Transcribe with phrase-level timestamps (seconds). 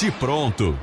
[0.00, 0.78] Bate Pronto.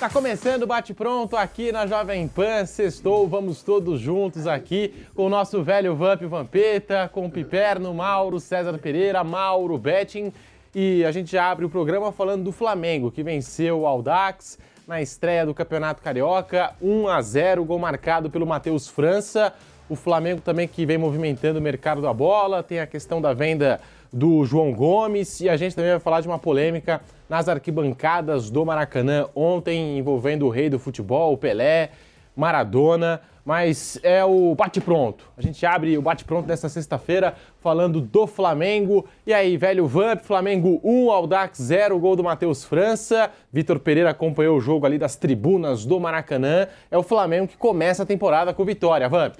[0.00, 2.64] Tá começando o Bate Pronto aqui na Jovem Pan.
[2.64, 8.40] Sextou, vamos todos juntos aqui com o nosso velho Vamp Vampeta, com o Piperno, Mauro,
[8.40, 10.32] César Pereira, Mauro, Betting.
[10.74, 15.44] E a gente abre o programa falando do Flamengo, que venceu o Aldax na estreia
[15.44, 19.52] do Campeonato Carioca, 1 a 0, gol marcado pelo Matheus França.
[19.90, 23.78] O Flamengo também que vem movimentando o mercado da bola, tem a questão da venda
[24.12, 28.64] do João Gomes e a gente também vai falar de uma polêmica nas arquibancadas do
[28.64, 31.90] Maracanã ontem envolvendo o rei do futebol, o Pelé,
[32.34, 35.24] Maradona, mas é o bate-pronto.
[35.36, 39.06] A gente abre o bate-pronto nesta sexta-feira falando do Flamengo.
[39.26, 43.30] E aí, velho Vamp, Flamengo 1, Aldax 0, gol do Matheus França.
[43.52, 46.68] Vitor Pereira acompanhou o jogo ali das tribunas do Maracanã.
[46.90, 49.34] É o Flamengo que começa a temporada com vitória, Vamp.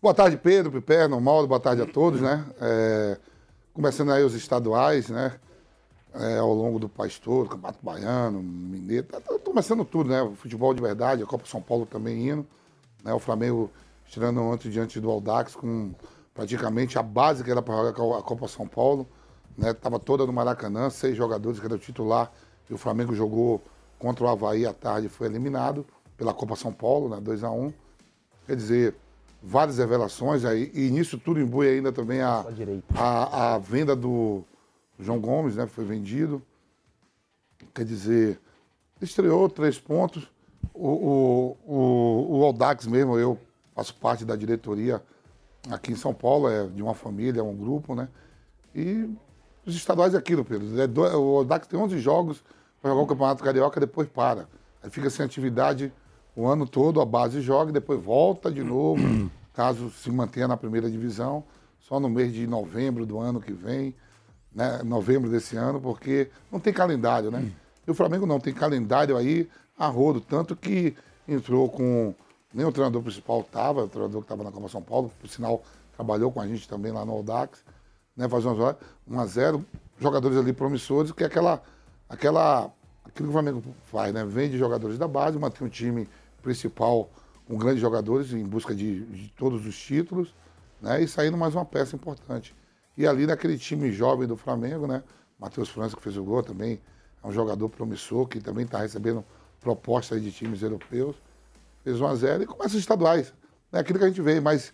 [0.00, 2.44] Boa tarde, Pedro, Piperno, Mauro, boa tarde a todos, né?
[2.60, 3.18] É
[3.72, 5.38] começando aí os estaduais, né?
[6.14, 10.20] É, ao longo do país todo, Campeonato Baiano, Mineiro, tá, tá, começando tudo, né?
[10.20, 12.46] O futebol de verdade, a Copa São Paulo também indo,
[13.02, 13.14] né?
[13.14, 13.70] O Flamengo
[14.06, 15.94] tirando ontem diante do Aldax com
[16.34, 19.08] praticamente a base que era para jogar a Copa São Paulo,
[19.56, 19.72] né?
[19.72, 22.30] Tava toda no Maracanã, seis jogadores que era o titular
[22.68, 23.62] e o Flamengo jogou
[23.98, 27.20] contra o Havaí à tarde foi eliminado pela Copa São Paulo, né?
[27.20, 27.72] 2 a 1
[28.46, 28.96] Quer dizer,
[29.42, 32.44] várias revelações aí, e nisso tudo imbui ainda também a,
[32.94, 34.44] a, a, venda do
[34.98, 35.66] João Gomes, né?
[35.66, 36.40] Foi vendido.
[37.74, 38.40] Quer dizer,
[39.00, 40.30] estreou três pontos.
[40.72, 43.38] O, o, o, o Audax mesmo, eu
[43.74, 45.02] faço parte da diretoria
[45.70, 48.08] aqui em São Paulo, é de uma família, é um grupo, né?
[48.74, 49.08] E
[49.66, 50.80] os estaduais é aquilo, Pedro.
[50.80, 52.44] É o Audax tem 11 jogos
[52.80, 54.48] para jogar o Campeonato Carioca, depois para.
[54.82, 55.92] Aí fica sem atividade
[56.34, 59.02] o ano todo, a base joga e depois volta de novo,
[59.52, 61.44] caso se mantenha na primeira divisão,
[61.80, 63.94] só no mês de novembro do ano que vem,
[64.54, 67.50] né, novembro desse ano, porque não tem calendário, né?
[67.86, 69.48] E o Flamengo não tem calendário aí
[69.78, 70.94] a rodo, tanto que
[71.26, 72.14] entrou com.
[72.54, 75.62] Nem o treinador principal estava, o treinador que estava na Copa São Paulo, por sinal,
[75.96, 77.64] trabalhou com a gente também lá no Audax,
[78.16, 78.28] né?
[78.28, 79.64] Faz 1 a 0
[79.98, 81.62] jogadores ali promissores, que é aquela,
[82.08, 82.70] aquela,
[83.04, 84.24] aquilo que o Flamengo faz, né?
[84.24, 86.06] Vende jogadores da base, mantém um time
[86.42, 87.10] principal
[87.46, 90.34] com grandes jogadores em busca de, de todos os títulos,
[90.80, 91.02] né?
[91.02, 92.54] E saindo mais uma peça importante.
[92.96, 95.02] E ali naquele time jovem do Flamengo, né?
[95.38, 96.80] Matheus França que fez o gol também,
[97.22, 99.24] é um jogador promissor que também está recebendo
[99.60, 101.16] propostas de times europeus.
[101.84, 103.32] Fez 1 a 0 e começa os estaduais.
[103.72, 104.72] É aquilo que a gente vê, mas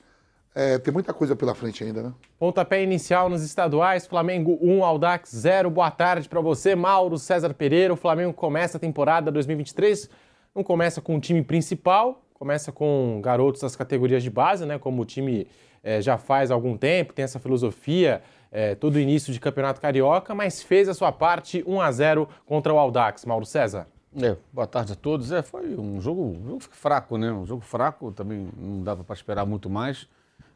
[0.54, 2.12] é, tem muita coisa pela frente ainda, né?
[2.38, 5.70] Pontapé inicial nos estaduais, Flamengo 1, Aldax 0.
[5.70, 7.94] Boa tarde para você, Mauro César Pereira.
[7.94, 10.10] O Flamengo começa a temporada 2023
[10.54, 14.78] não começa com o time principal, começa com garotos das categorias de base, né?
[14.78, 15.46] Como o time
[15.82, 20.34] é, já faz há algum tempo, tem essa filosofia, é, todo início de campeonato carioca,
[20.34, 23.24] mas fez a sua parte 1 a 0 contra o Aldax.
[23.24, 23.86] Mauro César.
[24.20, 25.30] É, boa tarde a todos.
[25.32, 27.30] É, foi um jogo, um jogo fraco, né?
[27.30, 30.08] Um jogo fraco, também não dava para esperar muito mais.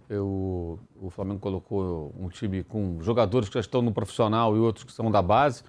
[0.09, 4.85] Eu, o Flamengo colocou um time com jogadores que já estão no profissional e outros
[4.85, 5.63] que são da base.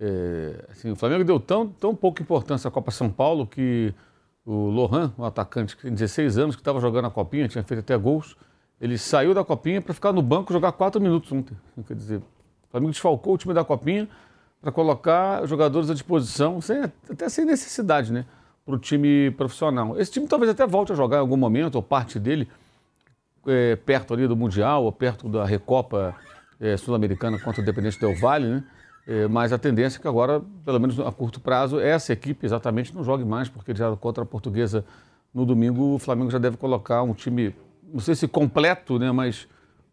[0.00, 3.92] É, assim, o Flamengo deu tão, tão pouca importância à Copa São Paulo que
[4.46, 7.80] o Lohan, um atacante que tem 16 anos, que estava jogando a Copinha, tinha feito
[7.80, 8.34] até gols,
[8.80, 11.54] ele saiu da Copinha para ficar no banco jogar quatro minutos ontem.
[11.86, 14.08] Quer dizer, o Flamengo desfalcou o time da Copinha
[14.60, 18.24] para colocar jogadores à disposição, sem, até sem necessidade, né?
[18.64, 19.98] Para o time profissional.
[20.00, 22.48] Esse time talvez até volte a jogar em algum momento, ou parte dele,
[23.46, 26.14] é, perto ali do Mundial, ou perto da Recopa
[26.58, 28.64] é, Sul-Americana contra o Independente Del Valle, né?
[29.10, 32.94] É, mas a tendência é que agora, pelo menos a curto prazo, essa equipe exatamente
[32.94, 34.84] não jogue mais, porque já contra a portuguesa
[35.34, 37.52] no domingo o Flamengo já deve colocar um time,
[37.92, 39.48] não sei se completo, né, mas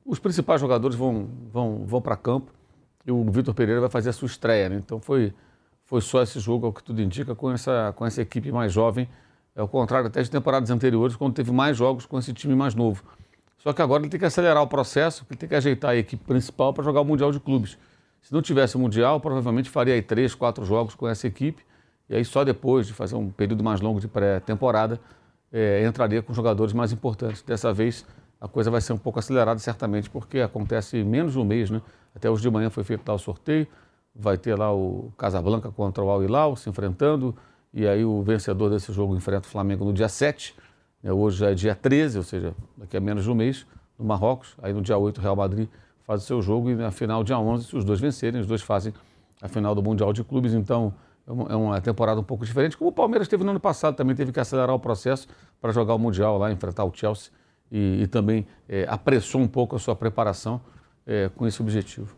[0.05, 2.51] os principais jogadores vão, vão, vão para campo
[3.07, 4.69] e o Vitor Pereira vai fazer a sua estreia.
[4.69, 4.75] Né?
[4.75, 5.33] Então foi,
[5.83, 9.09] foi só esse jogo, ao que tudo indica, com essa, com essa equipe mais jovem,
[9.55, 12.75] é o contrário até de temporadas anteriores, quando teve mais jogos com esse time mais
[12.75, 13.03] novo.
[13.57, 16.23] Só que agora ele tem que acelerar o processo, ele tem que ajeitar a equipe
[16.23, 17.79] principal para jogar o Mundial de Clubes.
[18.27, 21.63] Se não tivesse o Mundial, provavelmente faria aí três, quatro jogos com essa equipe.
[22.09, 24.99] E aí só depois de fazer um período mais longo de pré-temporada,
[25.49, 27.41] é, entraria com jogadores mais importantes.
[27.41, 28.05] Dessa vez
[28.41, 31.81] a coisa vai ser um pouco acelerada, certamente, porque acontece menos de um mês, né?
[32.13, 33.65] Até hoje de manhã foi feito lá o sorteio,
[34.13, 37.33] vai ter lá o Casablanca contra o Al Hilal se enfrentando,
[37.73, 40.53] e aí o vencedor desse jogo enfrenta o Flamengo no dia 7,
[41.01, 41.13] né?
[41.13, 43.65] hoje já é dia 13, ou seja, daqui a menos de um mês,
[43.97, 45.69] no Marrocos, aí no dia 8 o Real Madrid
[46.07, 48.61] faz o seu jogo e na final, dia 11, se os dois vencerem, os dois
[48.61, 48.93] fazem
[49.41, 50.53] a final do Mundial de Clubes.
[50.53, 50.93] Então,
[51.27, 54.15] é, é uma temporada um pouco diferente, como o Palmeiras teve no ano passado, também
[54.15, 55.27] teve que acelerar o processo
[55.59, 57.29] para jogar o Mundial lá, enfrentar o Chelsea
[57.69, 60.61] e, e também é, apressou um pouco a sua preparação
[61.05, 62.15] é, com esse objetivo.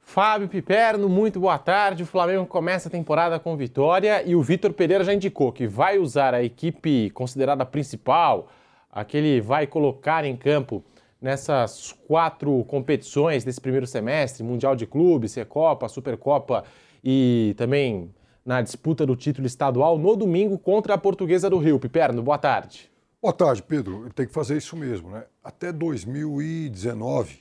[0.00, 2.04] Fábio Piperno, muito boa tarde.
[2.04, 5.98] O Flamengo começa a temporada com vitória e o Vitor Pereira já indicou que vai
[5.98, 8.48] usar a equipe considerada principal,
[8.92, 10.84] a que ele vai colocar em campo
[11.24, 16.64] nessas quatro competições desse primeiro semestre: Mundial de Clubes, Recopa, Supercopa
[17.02, 21.80] e também na disputa do título estadual no domingo contra a Portuguesa do Rio.
[21.80, 22.90] Piperno, boa tarde.
[23.22, 24.10] Boa tarde, Pedro.
[24.12, 25.24] Tem que fazer isso mesmo, né?
[25.42, 27.38] Até 2019,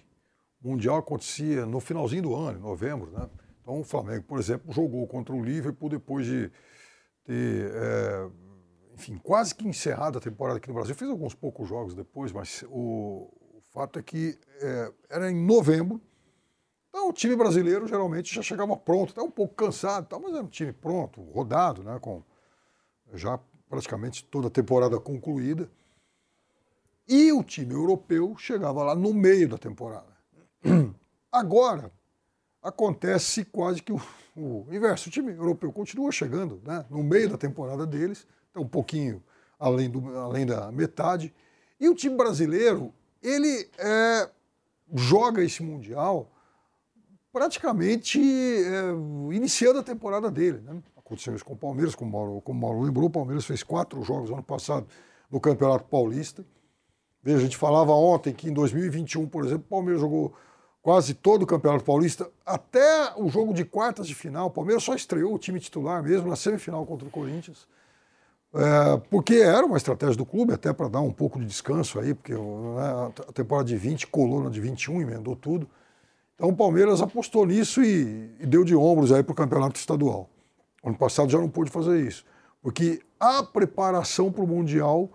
[0.64, 3.30] o Mundial acontecia no finalzinho do ano, em novembro, né?
[3.62, 6.50] Então o Flamengo, por exemplo, jogou contra o Liverpool depois de
[7.26, 8.28] ter, é,
[8.96, 10.96] enfim, quase que encerrado a temporada aqui no Brasil.
[10.96, 13.43] Fez alguns poucos jogos depois, mas o
[13.74, 16.00] fato é que é, era em novembro.
[16.90, 20.44] Então o time brasileiro geralmente já chegava pronto, até um pouco cansado, tal, mas era
[20.44, 21.98] um time pronto, rodado, né?
[22.00, 22.24] Com
[23.14, 23.40] já
[23.70, 25.70] praticamente toda a temporada concluída.
[27.08, 30.14] E o time europeu chegava lá no meio da temporada.
[31.32, 31.92] Agora,
[32.62, 34.02] acontece quase que o,
[34.36, 35.10] o inverso.
[35.10, 39.22] O time europeu continua chegando né, no meio da temporada deles, então um pouquinho
[39.60, 41.34] além, do, além da metade.
[41.80, 42.94] E o time brasileiro,
[43.24, 44.30] ele é,
[44.94, 46.30] joga esse Mundial
[47.32, 50.60] praticamente é, iniciando a temporada dele.
[50.60, 50.84] Né?
[51.14, 53.62] aconteceu isso com o Palmeiras, como o Mauro, como o Mauro lembrou, o Palmeiras fez
[53.62, 54.88] quatro jogos ano passado
[55.30, 56.46] no Campeonato Paulista.
[57.22, 60.34] Veja, a gente falava ontem que em 2021, por exemplo, o Palmeiras jogou
[60.82, 64.48] quase todo o Campeonato Paulista, até o jogo de quartas de final.
[64.48, 67.68] O Palmeiras só estreou o time titular mesmo na semifinal contra o Corinthians.
[68.56, 72.14] É, porque era uma estratégia do clube, até para dar um pouco de descanso aí,
[72.14, 75.68] porque né, a temporada de 20 colou na de 21, emendou tudo.
[76.36, 80.30] Então o Palmeiras apostou nisso e, e deu de ombros aí para o campeonato estadual.
[80.84, 82.26] Ano passado já não pôde fazer isso,
[82.62, 85.10] porque a preparação para o Mundial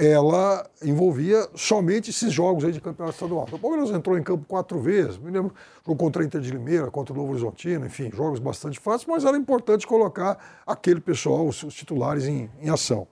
[0.00, 3.46] ela envolvia somente esses jogos aí de campeonato estadual.
[3.52, 5.52] O Palmeiras entrou em campo quatro vezes, me lembro,
[5.84, 9.26] jogou contra a Inter de Limeira, contra o Novo Horizontino, enfim, jogos bastante fáceis, mas
[9.26, 13.02] era importante colocar aquele pessoal, os, os titulares, em, em ação.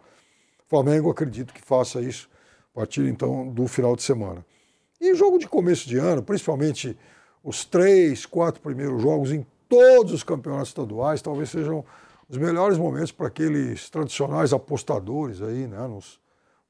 [0.67, 2.27] O Flamengo, acredito que faça isso
[2.75, 4.43] a partir então do final de semana.
[4.99, 6.97] E jogo de começo de ano, principalmente
[7.45, 11.85] os três, quatro primeiros jogos em todos os campeonatos estaduais, talvez sejam
[12.31, 16.19] os melhores momentos para aqueles tradicionais apostadores aí, né, nos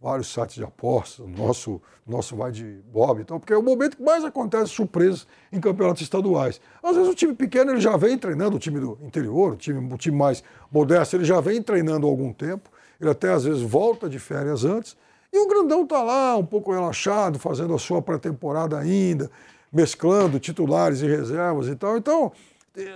[0.01, 4.03] vários sites de apostas, nosso, nosso vai de Bob, então, porque é o momento que
[4.03, 6.61] mais acontece surpresas em campeonatos estaduais.
[6.83, 9.93] Às vezes o time pequeno ele já vem treinando, o time do interior, o time,
[9.93, 13.63] o time mais modesto, ele já vem treinando há algum tempo, ele até às vezes
[13.63, 14.97] volta de férias antes,
[15.33, 19.31] e o grandão está lá, um pouco relaxado, fazendo a sua pré-temporada ainda,
[19.73, 21.99] mesclando titulares e reservas e tal.
[21.99, 22.33] Então,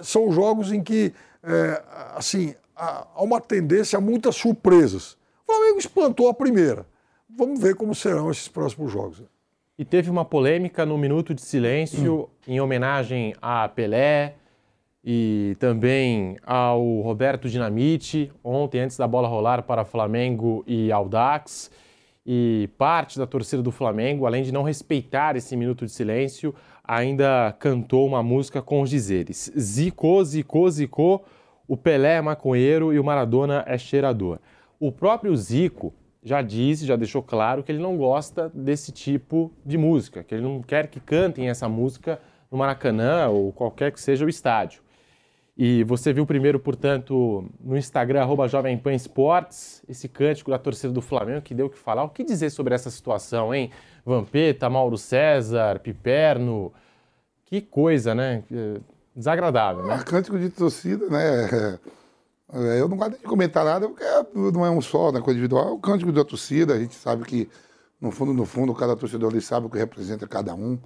[0.03, 1.13] são jogos em que,
[1.43, 1.83] é,
[2.15, 5.19] assim, há uma tendência a muitas surpresas.
[5.47, 6.87] O Flamengo espantou a primeira.
[7.37, 9.23] Vamos ver como serão esses próximos jogos.
[9.79, 12.29] E teve uma polêmica no Minuto de Silêncio hum.
[12.47, 14.35] em homenagem a Pelé
[15.05, 21.71] e também ao Roberto Dinamite, ontem, antes da bola rolar para Flamengo e Aldax.
[22.25, 27.53] E parte da torcida do Flamengo, além de não respeitar esse minuto de silêncio, ainda
[27.59, 31.25] cantou uma música com os dizeres: Zico, Zico, Zico,
[31.67, 34.39] o Pelé é maconheiro e o Maradona é cheirador.
[34.79, 39.77] O próprio Zico já disse, já deixou claro que ele não gosta desse tipo de
[39.77, 44.25] música, que ele não quer que cantem essa música no Maracanã ou qualquer que seja
[44.25, 44.83] o estádio.
[45.57, 48.47] E você viu primeiro, portanto, no Instagram, arroba
[48.95, 52.05] Esportes, esse cântico da torcida do Flamengo que deu o que falar.
[52.05, 53.71] O que dizer sobre essa situação, hein?
[54.05, 56.73] Vampeta, Mauro César, Piperno.
[57.45, 58.43] Que coisa, né?
[59.15, 59.99] Desagradável, né?
[60.01, 61.79] Ah, cântico de torcida, né?
[62.53, 64.05] É, eu não gosto de comentar nada porque
[64.35, 65.21] não é um só, né?
[65.21, 65.69] Coisa individual.
[65.69, 66.75] É o cântico da torcida.
[66.75, 67.49] A gente sabe que,
[67.99, 70.79] no fundo, no fundo, cada torcedor ali sabe o que representa cada um.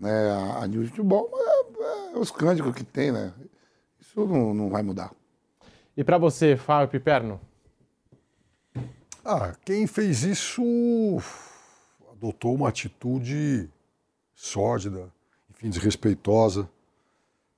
[0.00, 0.30] Né?
[0.30, 3.34] A, a News de Futebol é, é os cânticos que tem, né?
[4.00, 5.12] Isso não, não vai mudar.
[5.96, 7.40] E para você, Fábio Piperno?
[9.24, 10.62] Ah, quem fez isso
[12.12, 13.70] adotou uma atitude
[14.34, 15.12] sórdida,
[15.50, 16.68] enfim, desrespeitosa.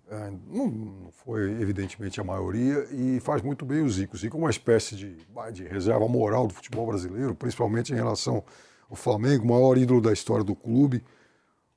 [0.08, 4.14] É, não foi, evidentemente, a maioria e faz muito bem o Zico.
[4.14, 5.16] O Zico é uma espécie de,
[5.52, 8.44] de reserva moral do futebol brasileiro, principalmente em relação
[8.88, 11.02] ao Flamengo, o maior ídolo da história do clube.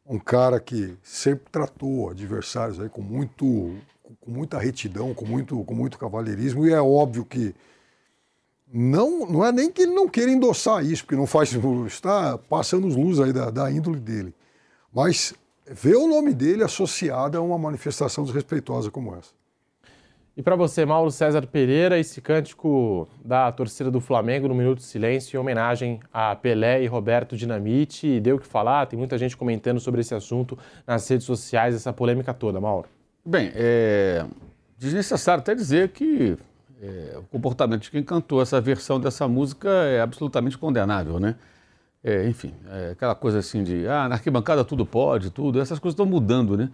[0.05, 3.75] Um cara que sempre tratou adversários aí com muito
[4.19, 7.53] com muita retidão, com muito, com muito cavalheirismo, e é óbvio que
[8.71, 11.53] não, não é nem que ele não queira endossar isso, porque não faz,
[11.88, 14.33] está passando os luz aí da, da índole dele,
[14.93, 15.33] mas
[15.69, 19.31] ver o nome dele associado a uma manifestação desrespeitosa como essa.
[20.35, 24.85] E para você, Mauro César Pereira, esse cântico da torcida do Flamengo no Minuto de
[24.85, 29.35] Silêncio em homenagem a Pelé e Roberto Dinamite, deu o que falar, tem muita gente
[29.35, 30.57] comentando sobre esse assunto
[30.88, 32.88] nas redes sociais, essa polêmica toda, Mauro.
[33.25, 34.25] Bem, é
[34.77, 36.38] desnecessário até dizer que
[36.81, 41.35] é, o comportamento de quem cantou essa versão dessa música é absolutamente condenável, né?
[42.03, 45.94] É, enfim, é aquela coisa assim de, ah, na arquibancada tudo pode, tudo, essas coisas
[45.94, 46.70] estão mudando, né?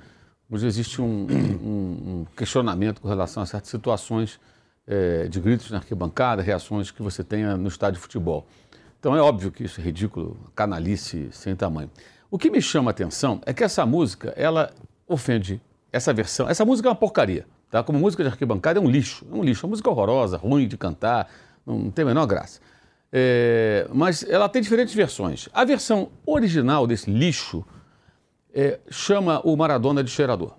[0.50, 4.40] Hoje existe um, um, um questionamento com relação a certas situações
[4.86, 8.46] é, de gritos na arquibancada, reações que você tenha no estádio de futebol.
[9.00, 11.90] Então é óbvio que isso é ridículo, canalice sem tamanho.
[12.30, 14.72] O que me chama a atenção é que essa música, ela
[15.08, 15.60] ofende
[15.92, 16.48] essa versão.
[16.48, 17.82] Essa música é uma porcaria, tá?
[17.84, 20.68] Como música de arquibancada é um lixo, é um lixo, é uma música horrorosa, ruim
[20.68, 21.28] de cantar,
[21.66, 22.60] não, tem a menor graça.
[23.18, 25.48] É, mas ela tem diferentes versões.
[25.54, 27.64] A versão original desse lixo
[28.54, 30.52] é, chama o Maradona de cheirador.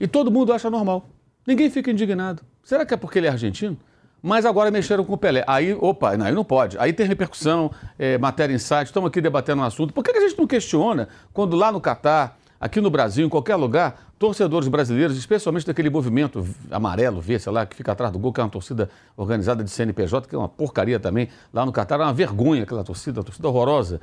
[0.00, 1.08] E todo mundo acha normal.
[1.46, 2.42] Ninguém fica indignado.
[2.64, 3.78] Será que é porque ele é argentino?
[4.20, 5.44] Mas agora mexeram com o Pelé.
[5.46, 6.76] Aí, opa, aí não pode.
[6.76, 9.94] Aí tem repercussão, é, matéria em site, estamos aqui debatendo um assunto.
[9.94, 13.56] Por que a gente não questiona quando lá no Catar, aqui no Brasil, em qualquer
[13.56, 18.32] lugar, torcedores brasileiros, especialmente daquele movimento amarelo, V, sei lá, que fica atrás do gol,
[18.32, 21.98] que é uma torcida organizada de CNPJ, que é uma porcaria também, lá no Catar,
[22.00, 24.00] é uma vergonha aquela torcida, uma torcida horrorosa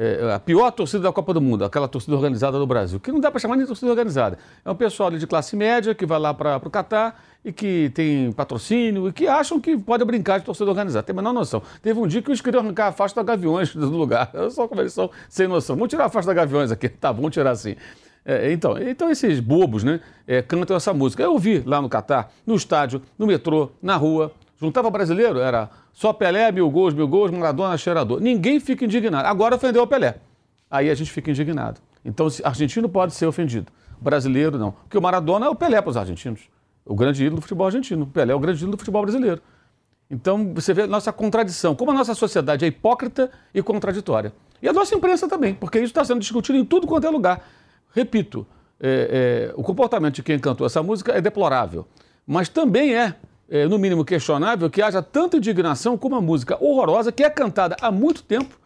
[0.00, 3.20] é, a pior torcida da Copa do Mundo, aquela torcida organizada do Brasil, que não
[3.20, 4.38] dá para chamar nem torcida organizada.
[4.64, 8.32] É um pessoal de classe média que vai lá para o Catar e que tem
[8.32, 11.02] patrocínio e que acham que pode brincar de torcida organizada.
[11.02, 11.62] Tem a menor noção.
[11.82, 14.30] Teve um dia que eles queriam arrancar a faixa da Gaviões do lugar.
[14.32, 15.76] Eu só como eles são sem noção.
[15.76, 16.88] Vamos tirar a faixa da Gaviões aqui.
[16.98, 17.76] Tá, vamos tirar assim.
[18.24, 21.22] É, então, então, esses bobos né, é, cantam essa música.
[21.22, 24.32] Eu ouvi lá no Catar, no estádio, no metrô, na rua.
[24.58, 28.20] Juntava brasileiro, era só Pelé, mil gols, mil gols, Maradona, cheirador.
[28.20, 29.26] Ninguém fica indignado.
[29.26, 30.16] Agora ofendeu o Pelé.
[30.70, 31.80] Aí a gente fica indignado.
[32.04, 33.70] Então, argentino pode ser ofendido.
[34.00, 34.72] Brasileiro, não.
[34.72, 36.48] Porque o Maradona é o Pelé para os argentinos.
[36.86, 38.04] O grande ídolo do futebol argentino.
[38.04, 39.42] O Pelé é o grande ídolo do futebol brasileiro.
[40.10, 41.74] Então, você vê a nossa contradição.
[41.74, 44.32] Como a nossa sociedade é hipócrita e contraditória.
[44.62, 47.46] E a nossa imprensa também, porque isso está sendo discutido em tudo quanto é lugar.
[47.94, 48.46] Repito,
[48.80, 51.86] é, é, o comportamento de quem cantou essa música é deplorável.
[52.26, 53.14] Mas também é
[53.50, 57.76] é, no mínimo questionável, que haja tanta indignação com uma música horrorosa que é cantada
[57.80, 58.56] há muito tempo,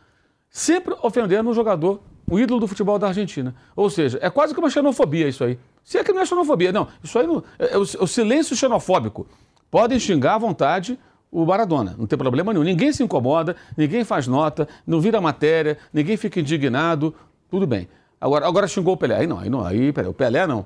[0.50, 2.00] sempre ofendendo um jogador,
[2.30, 3.54] o ídolo do futebol da Argentina.
[3.74, 5.58] Ou seja, é quase que uma xenofobia isso aí.
[5.82, 6.86] Se é que não é xenofobia, não.
[7.02, 9.26] Isso aí não, é, é, o, é o silêncio xenofóbico.
[9.70, 10.98] Podem xingar à vontade
[11.30, 12.64] o Maradona, não tem problema nenhum.
[12.64, 17.12] Ninguém se incomoda, ninguém faz nota, não vira matéria, ninguém fica indignado,
[17.50, 17.88] tudo bem.
[18.20, 19.16] Agora, agora xingou o Pelé.
[19.16, 20.64] Aí não, aí não, aí, peraí, o Pelé não.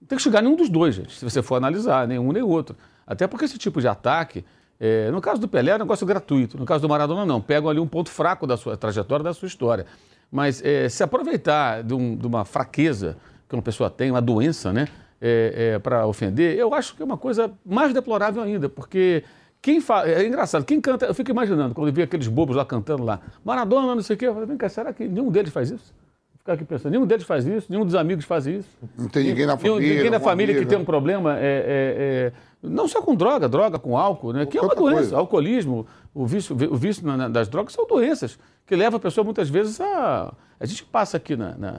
[0.00, 2.74] Não tem que xingar nenhum dos dois, gente, se você for analisar, nenhum nem outro.
[3.10, 4.44] Até porque esse tipo de ataque,
[4.78, 6.56] é, no caso do Pelé, é um negócio gratuito.
[6.56, 7.40] No caso do Maradona, não.
[7.40, 9.84] Pegam ali um ponto fraco da sua trajetória, da sua história.
[10.30, 13.16] Mas é, se aproveitar de, um, de, uma fraqueza
[13.48, 14.86] que uma pessoa tem, uma doença, né,
[15.20, 19.24] é, é para ofender, eu acho que é uma coisa mais deplorável ainda, porque
[19.60, 20.08] quem fala.
[20.08, 21.06] É engraçado, quem canta.
[21.06, 24.18] Eu fico imaginando, quando eu vi aqueles bobos lá cantando lá, Maradona, não sei o
[24.18, 25.92] quê, eu falei, vem cá, será que nenhum deles faz isso?
[26.38, 28.68] Ficar aqui pensando, nenhum deles faz isso, nenhum dos amigos faz isso.
[28.96, 29.94] Não tem ninguém na família.
[29.94, 31.36] Ninguém na família que tem um problema.
[31.38, 34.44] É, é, é, não só com droga, droga com álcool, né?
[34.44, 34.96] Que é uma doença.
[34.96, 35.16] Coisa.
[35.16, 39.80] Alcoolismo, o vício, o vício das drogas são doenças que levam a pessoa muitas vezes
[39.80, 40.32] a.
[40.58, 41.56] A gente passa aqui na.
[41.56, 41.72] na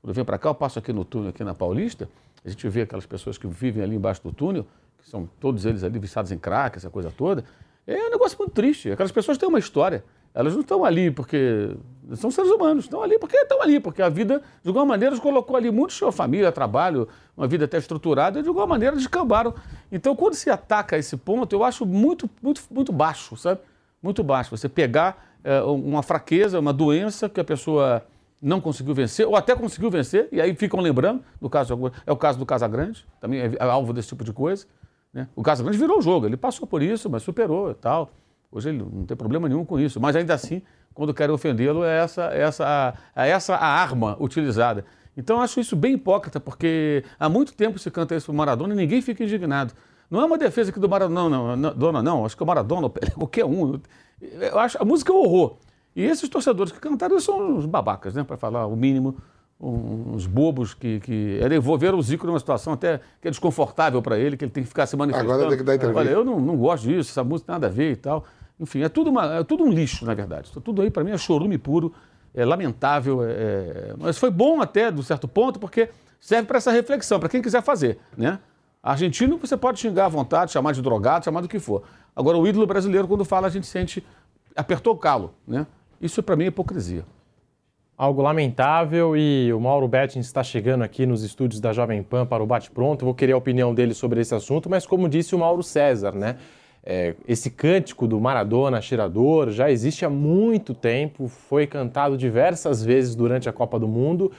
[0.00, 2.08] quando eu venho para cá, eu passo aqui no túnel, aqui na Paulista,
[2.44, 4.66] a gente vê aquelas pessoas que vivem ali embaixo do túnel,
[4.98, 7.44] que são todos eles ali viciados em crack, essa coisa toda.
[7.86, 8.90] É um negócio muito triste.
[8.90, 10.04] Aquelas pessoas têm uma história.
[10.34, 11.76] Elas não estão ali porque
[12.14, 15.56] são seres humanos, estão ali porque estão ali, porque a vida, de alguma maneira, colocou
[15.56, 19.54] ali muito sua família, trabalho, uma vida até estruturada, e de alguma maneira descambaram.
[19.90, 23.60] Então, quando se ataca esse ponto, eu acho muito, muito, muito baixo, sabe?
[24.02, 24.50] Muito baixo.
[24.56, 28.04] Você pegar é, uma fraqueza, uma doença que a pessoa
[28.40, 32.16] não conseguiu vencer, ou até conseguiu vencer, e aí ficam lembrando, no caso, é o
[32.16, 34.66] caso do Casagrande, também é alvo desse tipo de coisa.
[35.12, 35.28] Né?
[35.36, 38.10] O Casagrande virou o jogo, ele passou por isso, mas superou e tal.
[38.52, 40.60] Hoje ele não tem problema nenhum com isso, mas ainda assim,
[40.92, 44.84] quando querem ofendê-lo, é essa, essa, é essa a arma utilizada.
[45.16, 48.74] Então acho isso bem hipócrita, porque há muito tempo se canta isso para o Maradona
[48.74, 49.72] e ninguém fica indignado.
[50.10, 52.26] Não é uma defesa aqui do Maradona, não, não, dona, não.
[52.26, 53.80] Acho que o Maradona, qualquer um.
[54.20, 55.56] Eu acho, a música é um horror.
[55.96, 58.22] E esses torcedores que cantaram são os babacas, né?
[58.22, 59.16] Para falar o mínimo,
[59.58, 64.36] uns bobos que, que envolveram o Zico numa situação até que é desconfortável para ele,
[64.36, 65.32] que ele tem que ficar se manifestando.
[65.32, 66.00] Agora tem que dar entrevista.
[66.00, 68.24] Olha, eu não, não gosto disso, essa música tem nada a ver e tal.
[68.58, 70.50] Enfim, é tudo, uma, é tudo um lixo, na verdade.
[70.64, 71.92] Tudo aí, para mim, é chorume puro,
[72.34, 73.24] é lamentável.
[73.24, 73.94] É, é...
[73.98, 75.88] Mas foi bom até, de certo ponto, porque
[76.20, 77.98] serve para essa reflexão, para quem quiser fazer.
[78.16, 78.38] Né?
[78.82, 81.82] Argentino, você pode xingar à vontade, chamar de drogado, chamar do que for.
[82.14, 84.04] Agora, o ídolo brasileiro, quando fala, a gente sente.
[84.54, 85.34] apertou o calo.
[85.46, 85.66] Né?
[86.00, 87.04] Isso, para mim, é hipocrisia.
[87.96, 92.42] Algo lamentável e o Mauro Bettins está chegando aqui nos estúdios da Jovem Pan para
[92.42, 93.04] o bate-pronto.
[93.04, 96.36] Vou querer a opinião dele sobre esse assunto, mas como disse o Mauro César, né?
[96.84, 103.14] É, esse cântico do Maradona Cheirador já existe há muito tempo, foi cantado diversas vezes
[103.14, 104.32] durante a Copa do Mundo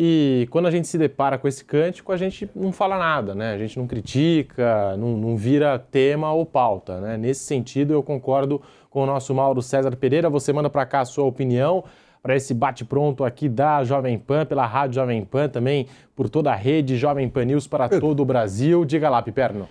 [0.00, 3.52] E quando a gente se depara com esse cântico, a gente não fala nada, né?
[3.52, 7.16] A gente não critica, não, não vira tema ou pauta, né?
[7.16, 10.30] Nesse sentido, eu concordo com o nosso Mauro César Pereira.
[10.30, 11.82] Você manda para cá a sua opinião
[12.22, 16.54] para esse bate-pronto aqui da Jovem Pan, pela Rádio Jovem Pan, também por toda a
[16.54, 18.84] rede Jovem Pan News para todo o Brasil.
[18.84, 19.68] Diga lá, Piperno.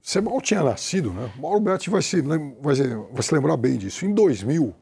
[0.00, 1.30] Você mal tinha nascido, né?
[1.36, 2.38] O Mauro Betti vai se, vai,
[2.74, 4.06] se, vai se lembrar bem disso.
[4.06, 4.74] Em 2000, o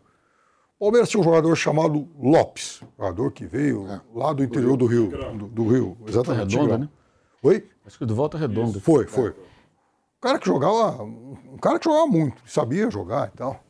[0.78, 4.00] Palmeiras tinha um jogador chamado Lopes, jogador que veio é.
[4.14, 5.08] lá do interior do Rio.
[5.36, 6.56] Do, do Rio, exatamente.
[6.56, 6.88] Redonda, né?
[7.42, 7.66] Oi?
[7.86, 8.78] Acho que do Volta Redonda.
[8.80, 9.30] Foi, foi.
[9.30, 13.60] Um cara que jogava, um cara que jogava muito, sabia jogar e tal.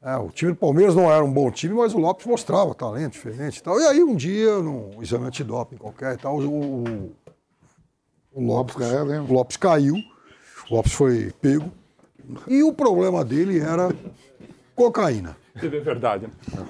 [0.00, 3.14] É, o time do Palmeiras não era um bom time, mas o Lopes mostrava talento
[3.14, 3.80] diferente e tal.
[3.80, 7.12] E aí um dia, num exame antidoping qualquer e tal, o, o,
[8.32, 10.17] o Lopes, o Lopes caiu, o Lopes
[10.86, 11.70] foi pego.
[12.46, 13.90] E o problema dele era
[14.74, 15.36] cocaína.
[15.54, 16.26] É verdade.
[16.26, 16.66] Né?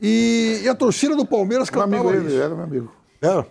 [0.00, 2.34] E, e, a torcida do Palmeiras cantava amigo isso.
[2.34, 2.92] Ele, era meu amigo.
[3.20, 3.46] Era.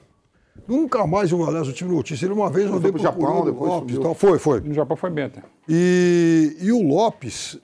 [0.67, 2.25] Nunca mais, uma, aliás, o time notícia.
[2.25, 4.13] Ele uma vez eu andei pro Japão, depois Lopes, tal.
[4.13, 4.59] Foi, foi.
[4.59, 5.41] No Japão foi bem até.
[5.67, 7.57] E, e o Lopes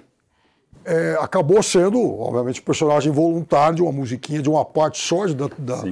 [0.85, 5.83] é, acabou sendo, obviamente, personagem voluntário de uma musiquinha de uma parte só da, da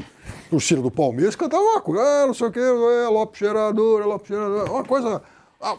[0.49, 4.05] torcida do Palmeiras, cantava uma coisa, ah, não sei o quê, é Lopes cheirador, é
[4.05, 5.21] Lopes cheirador, uma coisa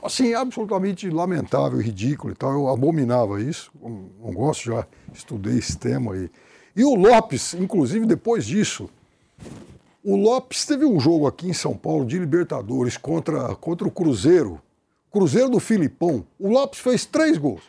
[0.03, 2.53] assim, absolutamente lamentável, ridículo e tal.
[2.53, 6.31] Eu abominava isso, não gosto, já estudei esse tema aí.
[6.75, 8.91] E o Lopes, inclusive depois disso,
[10.05, 14.61] o Lopes teve um jogo aqui em São Paulo de Libertadores contra, contra o Cruzeiro,
[15.11, 17.63] Cruzeiro do Filipão, o Lopes fez três gols.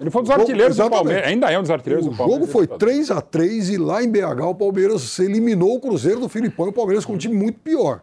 [0.00, 2.42] Ele foi um dos artilheiros do Palmeiras, ainda é um dos artilheiros o do Palmeiras.
[2.42, 6.18] O jogo foi 3 a 3 e lá em BH o Palmeiras eliminou o Cruzeiro
[6.20, 8.02] do Filipão e o Palmeiras com um time muito pior.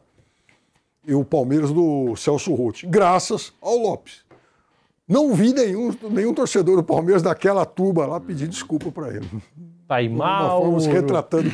[1.08, 4.26] E o Palmeiras do Celso Rotti, graças ao Lopes.
[5.08, 9.26] Não vi nenhum, nenhum torcedor do Palmeiras daquela tuba lá pedir desculpa para ele.
[9.88, 10.78] Tá aí, Mauro.
[10.80, 11.50] retratando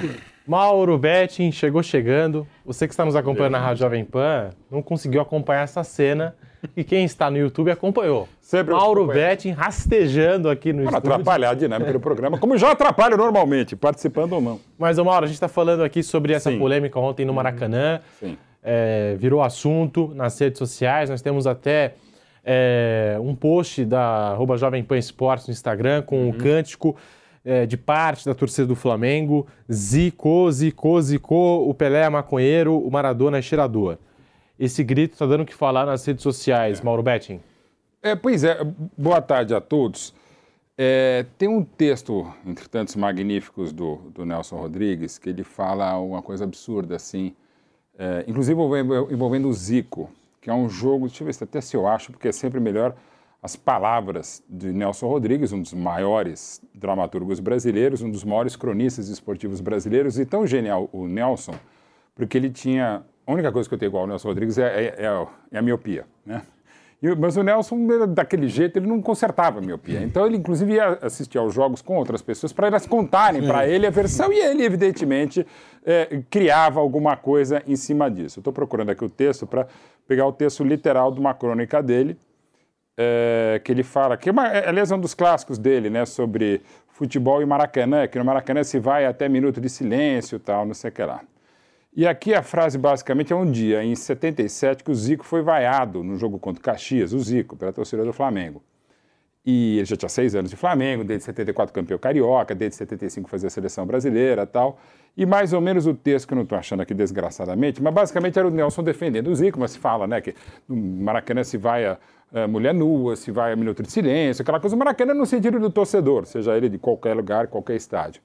[0.47, 2.47] Mauro Betting chegou chegando.
[2.65, 6.35] Você que está nos acompanhando na Rádio Jovem Pan não conseguiu acompanhar essa cena
[6.75, 8.27] e quem está no YouTube acompanhou.
[8.41, 11.13] Sempre Mauro Betting rastejando aqui no Para estúdio.
[11.13, 14.59] atrapalhar a dinâmica do programa, como já atrapalha normalmente, participando ou não.
[14.79, 16.57] Mas, Mauro, a gente está falando aqui sobre essa Sim.
[16.57, 18.01] polêmica ontem no Maracanã.
[18.19, 18.35] Sim.
[18.63, 21.09] É, virou assunto nas redes sociais.
[21.09, 21.95] Nós temos até
[22.43, 26.29] é, um post da arroba Jovem Pan Esportes no Instagram com uhum.
[26.29, 26.95] um cântico
[27.43, 29.45] é, de parte da torcida do Flamengo.
[29.71, 33.97] Zico, Zico, Zico, o Pelé é maconheiro, o Maradona é cheirador.
[34.57, 36.83] Esse grito está dando o que falar nas redes sociais, é.
[36.83, 37.39] Mauro Betting.
[38.01, 38.59] É, pois é,
[38.97, 40.13] boa tarde a todos.
[40.77, 46.21] É, tem um texto, entre tantos magníficos, do, do, Nelson Rodrigues, que ele fala uma
[46.21, 47.33] coisa absurda, assim,
[47.97, 50.09] é, inclusive envolvendo, o Zico,
[50.41, 52.59] que é um jogo, deixa eu ver se até se eu acho, porque é sempre
[52.59, 52.95] melhor
[53.41, 59.59] as palavras de Nelson Rodrigues, um dos maiores dramaturgos brasileiros, um dos maiores cronistas esportivos
[59.59, 61.55] brasileiros, e tão genial o Nelson,
[62.15, 65.27] porque ele tinha a única coisa que eu tenho igual ao Nelson Rodrigues é, é,
[65.51, 66.41] é a miopia, né?
[67.19, 70.01] Mas o Nelson, daquele jeito, ele não consertava a miopia.
[70.01, 73.85] Então, ele, inclusive, ia assistir aos jogos com outras pessoas para elas contarem para ele
[73.85, 75.45] a versão e ele, evidentemente,
[75.85, 78.39] é, criava alguma coisa em cima disso.
[78.39, 79.67] Estou procurando aqui o texto para
[80.07, 82.17] pegar o texto literal de uma crônica dele,
[82.97, 86.05] é, que ele fala, que é uma, é, aliás é um dos clássicos dele, né,
[86.05, 90.65] sobre futebol e Maracanã, que no Maracanã se vai até minuto de silêncio e tal,
[90.65, 91.21] não sei o que lá.
[91.95, 96.03] E aqui a frase basicamente é um dia, em 77, que o Zico foi vaiado
[96.03, 98.63] no jogo contra o Caxias, o Zico, pela torcida do Flamengo.
[99.45, 103.47] E ele já tinha seis anos de Flamengo, desde 74 campeão carioca, desde 75 fazia
[103.47, 104.79] a seleção brasileira tal.
[105.15, 108.39] E mais ou menos o texto que eu não estou achando aqui desgraçadamente, mas basicamente
[108.39, 110.33] era o Nelson defendendo o Zico, mas se fala, né, que
[110.67, 111.99] no Maracanã se vai a,
[112.33, 114.75] a mulher nua, se vai a minuto de silêncio, aquela coisa.
[114.75, 118.19] O Maracanã no sentido do torcedor, seja ele de qualquer lugar, qualquer estádio.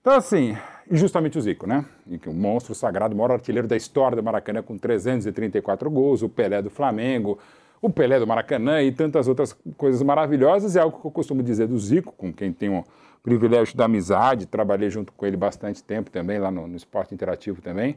[0.00, 0.56] Então, assim,
[0.90, 1.84] injustamente o Zico, né?
[2.26, 6.60] O monstro sagrado, o maior artilheiro da história do Maracanã, com 334 gols, o Pelé
[6.62, 7.38] do Flamengo,
[7.80, 10.76] o Pelé do Maracanã e tantas outras coisas maravilhosas.
[10.76, 12.84] É algo que eu costumo dizer do Zico, com quem tenho o
[13.22, 17.60] privilégio da amizade, trabalhei junto com ele bastante tempo também, lá no, no Esporte Interativo
[17.62, 17.96] também,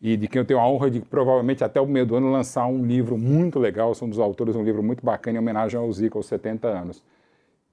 [0.00, 2.66] e de quem eu tenho a honra de provavelmente até o meio do ano lançar
[2.66, 5.78] um livro muito legal, sou um dos autores de um livro muito bacana em homenagem
[5.78, 7.02] ao Zico aos 70 anos.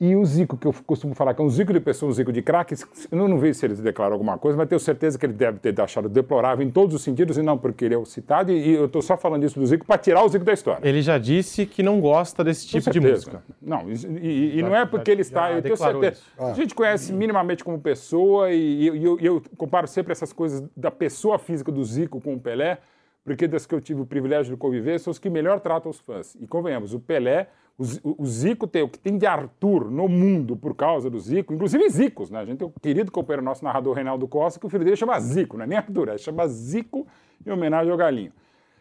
[0.02, 2.32] E o Zico, que eu costumo falar que é um Zico de pessoa, um Zico
[2.32, 2.74] de craque,
[3.12, 5.78] eu não vejo se ele declarou alguma coisa, mas tenho certeza que ele deve ter
[5.82, 8.86] achado deplorável em todos os sentidos, e não porque ele é o citado, e eu
[8.86, 10.88] estou só falando isso do Zico para tirar o Zico da história.
[10.88, 13.44] Ele já disse que não gosta desse tipo de música.
[13.62, 15.52] Não, e, e já, não é porque já, ele está.
[15.52, 16.22] Eu tenho certeza.
[16.38, 20.92] A gente conhece minimamente como pessoa, e, e eu, eu comparo sempre essas coisas da
[20.92, 22.78] pessoa física do Zico com o Pelé,
[23.26, 26.00] porque das que eu tive o privilégio de conviver, são os que melhor tratam os
[26.00, 26.36] fãs.
[26.40, 30.76] E convenhamos, o Pelé o, Zico tem o que tem de Arthur no mundo por
[30.76, 32.40] causa do Zico, inclusive Zicos, né?
[32.40, 35.18] A gente tem o querido companheiro nosso narrador Reinaldo Costa, que o filho dele chama
[35.20, 37.08] Zico, não é nem Arthur, é chama Zico,
[37.46, 38.34] em homenagem ao Galinho.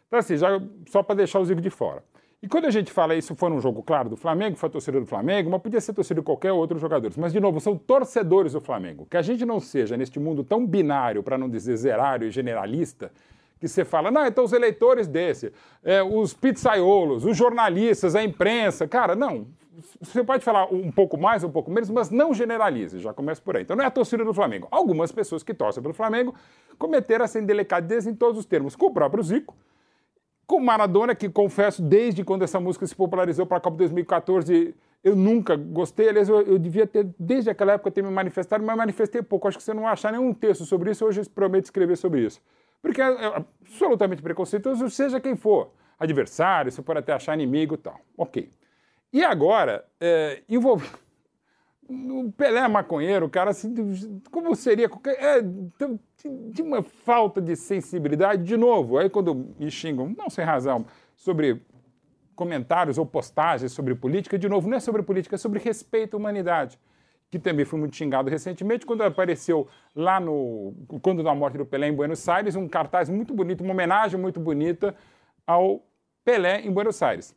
[0.08, 2.02] Então, assim, já, só para deixar o Zico de fora.
[2.42, 4.98] E quando a gente fala isso, foi num jogo claro do Flamengo, foi a torcida
[4.98, 7.12] do Flamengo, mas podia ser torcida de qualquer outro jogador.
[7.16, 9.06] Mas, de novo, são torcedores do Flamengo.
[9.08, 13.12] Que a gente não seja, neste mundo tão binário, para não dizer zerário e generalista,
[13.58, 18.86] que você fala, não, então os eleitores desse, é, os pizzaiolos, os jornalistas, a imprensa.
[18.86, 19.46] Cara, não.
[20.00, 23.56] Você pode falar um pouco mais, um pouco menos, mas não generalize, já começa por
[23.56, 23.62] aí.
[23.62, 24.66] Então não é a torcida do Flamengo.
[24.70, 26.34] Algumas pessoas que torcem pelo Flamengo
[26.78, 29.54] cometeram essa indelicadeza em todos os termos, com o próprio Zico,
[30.48, 35.14] com Maradona, que confesso, desde quando essa música se popularizou para a Copa 2014, eu
[35.14, 36.08] nunca gostei.
[36.08, 39.46] Aliás, eu, eu, devia ter, desde aquela época, ter me manifestado, mas manifestei pouco.
[39.46, 41.04] Acho que você não vai achar nenhum texto sobre isso.
[41.04, 42.40] Hoje eu prometo escrever sobre isso.
[42.80, 45.72] Porque é, é absolutamente preconceituoso, seja quem for.
[45.98, 48.00] Adversário, você pode até achar inimigo e tal.
[48.16, 48.50] Ok.
[49.12, 50.88] E agora, é, envolve...
[51.90, 53.74] O Pelé é maconheiro, cara, assim,
[54.30, 54.90] como seria.
[55.16, 58.98] É, de uma falta de sensibilidade, de novo.
[58.98, 60.84] Aí quando me xingam, não sem razão,
[61.16, 61.62] sobre
[62.38, 66.18] comentários ou postagens sobre política, de novo, não é sobre política, é sobre respeito à
[66.18, 66.78] humanidade.
[67.30, 70.72] Que também foi muito xingado recentemente, quando apareceu lá no.
[71.02, 74.40] Quando da morte do Pelé em Buenos Aires, um cartaz muito bonito, uma homenagem muito
[74.40, 74.94] bonita
[75.46, 75.82] ao
[76.24, 77.36] Pelé em Buenos Aires.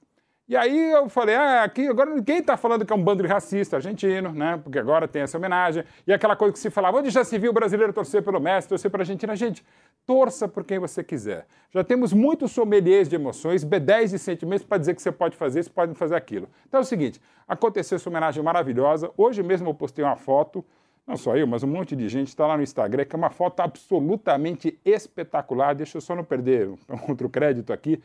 [0.51, 3.29] E aí eu falei, ah, aqui agora ninguém está falando que é um bando de
[3.29, 4.59] racista argentino, né?
[4.61, 5.85] Porque agora tem essa homenagem.
[6.05, 8.67] E aquela coisa que se falava, onde já se viu o brasileiro torcer pelo Messi,
[8.67, 9.33] torcer para a Argentina?
[9.33, 9.63] Gente,
[10.05, 11.45] torça por quem você quiser.
[11.71, 15.61] Já temos muitos sommeliers de emoções, B10 de sentimentos para dizer que você pode fazer
[15.61, 16.49] isso, pode fazer aquilo.
[16.67, 19.11] Então é o seguinte, aconteceu essa homenagem maravilhosa.
[19.17, 20.65] Hoje mesmo eu postei uma foto,
[21.07, 23.29] não só eu, mas um monte de gente está lá no Instagram, que é uma
[23.29, 25.73] foto absolutamente espetacular.
[25.75, 26.69] Deixa eu só não perder
[27.07, 28.01] outro crédito aqui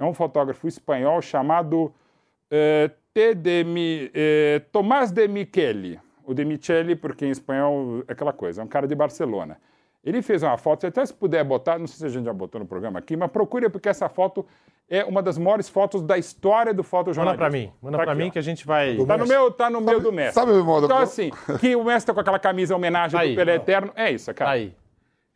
[0.00, 1.92] é um fotógrafo espanhol chamado
[2.50, 2.90] eh,
[3.34, 6.00] de Mi, eh, Tomás de Michele.
[6.24, 9.58] O de Michele, porque em espanhol é aquela coisa, é um cara de Barcelona.
[10.02, 12.58] Ele fez uma foto, até se puder botar, não sei se a gente já botou
[12.58, 14.46] no programa aqui, mas procure, porque essa foto
[14.88, 17.38] é uma das maiores fotos da história do fotojornalismo.
[17.38, 18.96] Manda para mim, manda tá para mim que a gente vai...
[18.96, 20.34] Tá no meu, tá no meu do mestre.
[20.34, 20.86] Sabe o modo?
[20.86, 23.56] Então assim, que o mestre tá com aquela camisa homenagem Aí, do Pelé ó.
[23.56, 24.50] Eterno, é isso, cara.
[24.52, 24.74] Aí.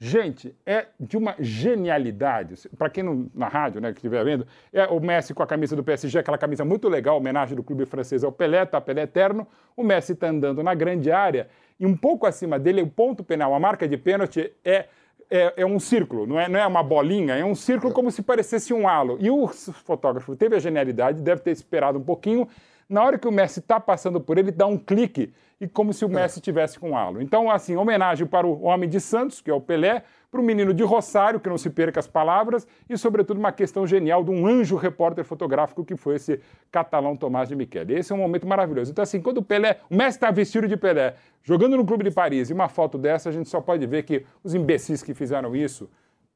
[0.00, 2.68] Gente, é de uma genialidade.
[2.76, 5.76] Para quem não, na rádio, né, que estiver vendo, é o Messi com a camisa
[5.76, 9.46] do PSG, aquela camisa muito legal, homenagem do clube francês ao Pelé, tá Pelé eterno.
[9.76, 11.48] O Messi está andando na grande área
[11.78, 14.86] e um pouco acima dele, o ponto penal, a marca de pênalti é
[15.30, 18.22] é, é um círculo, não é, não é uma bolinha, é um círculo como se
[18.22, 19.16] parecesse um halo.
[19.20, 22.48] E o fotógrafo teve a genialidade, deve ter esperado um pouquinho.
[22.88, 26.04] Na hora que o Messi está passando por ele, dá um clique e como se
[26.04, 27.22] o Messi tivesse com um halo.
[27.22, 30.74] Então, assim, homenagem para o homem de Santos, que é o Pelé, para o menino
[30.74, 34.44] de Rosário, que não se perca as palavras, e, sobretudo, uma questão genial de um
[34.44, 36.40] anjo repórter fotográfico que foi esse
[36.72, 37.94] catalão Tomás de Michele.
[37.94, 38.90] Esse é um momento maravilhoso.
[38.90, 42.10] Então, assim, quando o Pelé, o Messi está vestido de Pelé, jogando no Clube de
[42.10, 45.54] Paris, e uma foto dessa, a gente só pode ver que os imbecis que fizeram
[45.54, 45.88] isso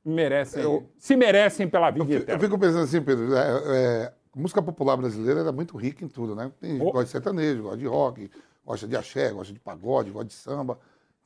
[0.05, 4.63] merecem, se merecem pela vida Eu eu fico pensando assim, Pedro, é, é, a música
[4.63, 6.53] popular brasileira era muito rica em tudo, né?
[6.61, 6.93] Tem Oh.
[6.93, 8.31] gosta de sertanejo, gosta de rock,
[8.65, 10.79] gosta de axé, gosta de pagode, gosta de samba.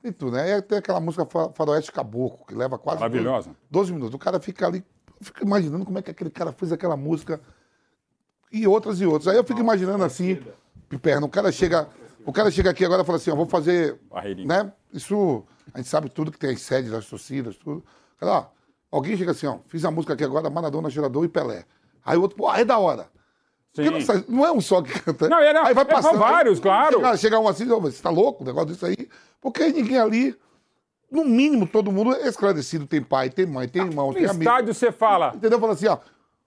[0.03, 0.57] Tem tudo, né?
[0.59, 3.47] E tem aquela música fa- Faroeste Caboclo, que leva quase Maravilhosa.
[3.51, 4.15] 12, 12 minutos.
[4.15, 4.85] O cara fica ali,
[5.21, 7.41] fica imaginando como é que aquele cara fez aquela música
[8.51, 9.29] e outras e outras.
[9.29, 10.43] Aí eu fico imaginando assim,
[10.89, 11.89] Piperno, o cara chega,
[12.27, 14.47] o cara chega aqui agora e fala assim, ó, vou fazer, Barreirinha.
[14.65, 14.73] né?
[14.93, 17.85] Isso, a gente sabe tudo que tem as sedes das torcidas, tudo.
[18.19, 18.47] Cara, ó,
[18.91, 21.65] alguém chega assim, ó, fiz a música aqui agora, Maradona, Gerador e Pelé.
[22.05, 23.09] Aí o outro, pô, aí é da hora.
[23.79, 25.29] Não, sai- não é um só que canta.
[25.31, 26.11] Não, era- aí vai é, passando.
[26.11, 26.97] são vários, aí claro.
[26.97, 29.09] Chega, chega um assim, ó, você tá louco, o negócio disso aí.
[29.43, 30.37] Porque ninguém ali,
[31.11, 32.87] no mínimo, todo mundo é esclarecido.
[32.87, 34.43] Tem pai, tem mãe, tem irmão, No tem amigo.
[34.45, 35.59] estádio você fala, Entendeu?
[35.59, 35.99] Fala assim, ó,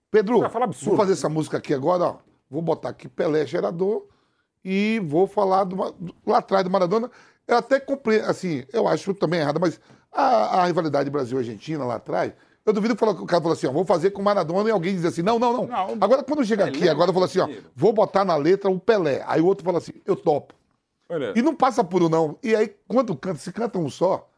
[0.09, 0.39] Pedro,
[0.87, 2.15] vou fazer essa música aqui agora, ó.
[2.49, 4.05] Vou botar aqui Pelé gerador
[4.63, 5.75] e vou falar do,
[6.25, 7.11] lá atrás do Maradona.
[7.47, 9.79] Eu até compreendo, assim, eu acho também errado, mas
[10.11, 12.31] a, a rivalidade Brasil-Argentina lá atrás,
[12.65, 14.95] eu duvido que o cara falou assim, ó, vou fazer com o Maradona e alguém
[14.95, 15.67] diz assim, não, não, não.
[15.67, 19.21] Não, agora quando chega aqui, agora fala assim, ó, vou botar na letra o Pelé.
[19.27, 20.53] Aí o outro fala assim, eu topo.
[21.09, 22.37] Olha, E não passa por um não.
[22.43, 24.29] E aí, quando canta, se canta um só,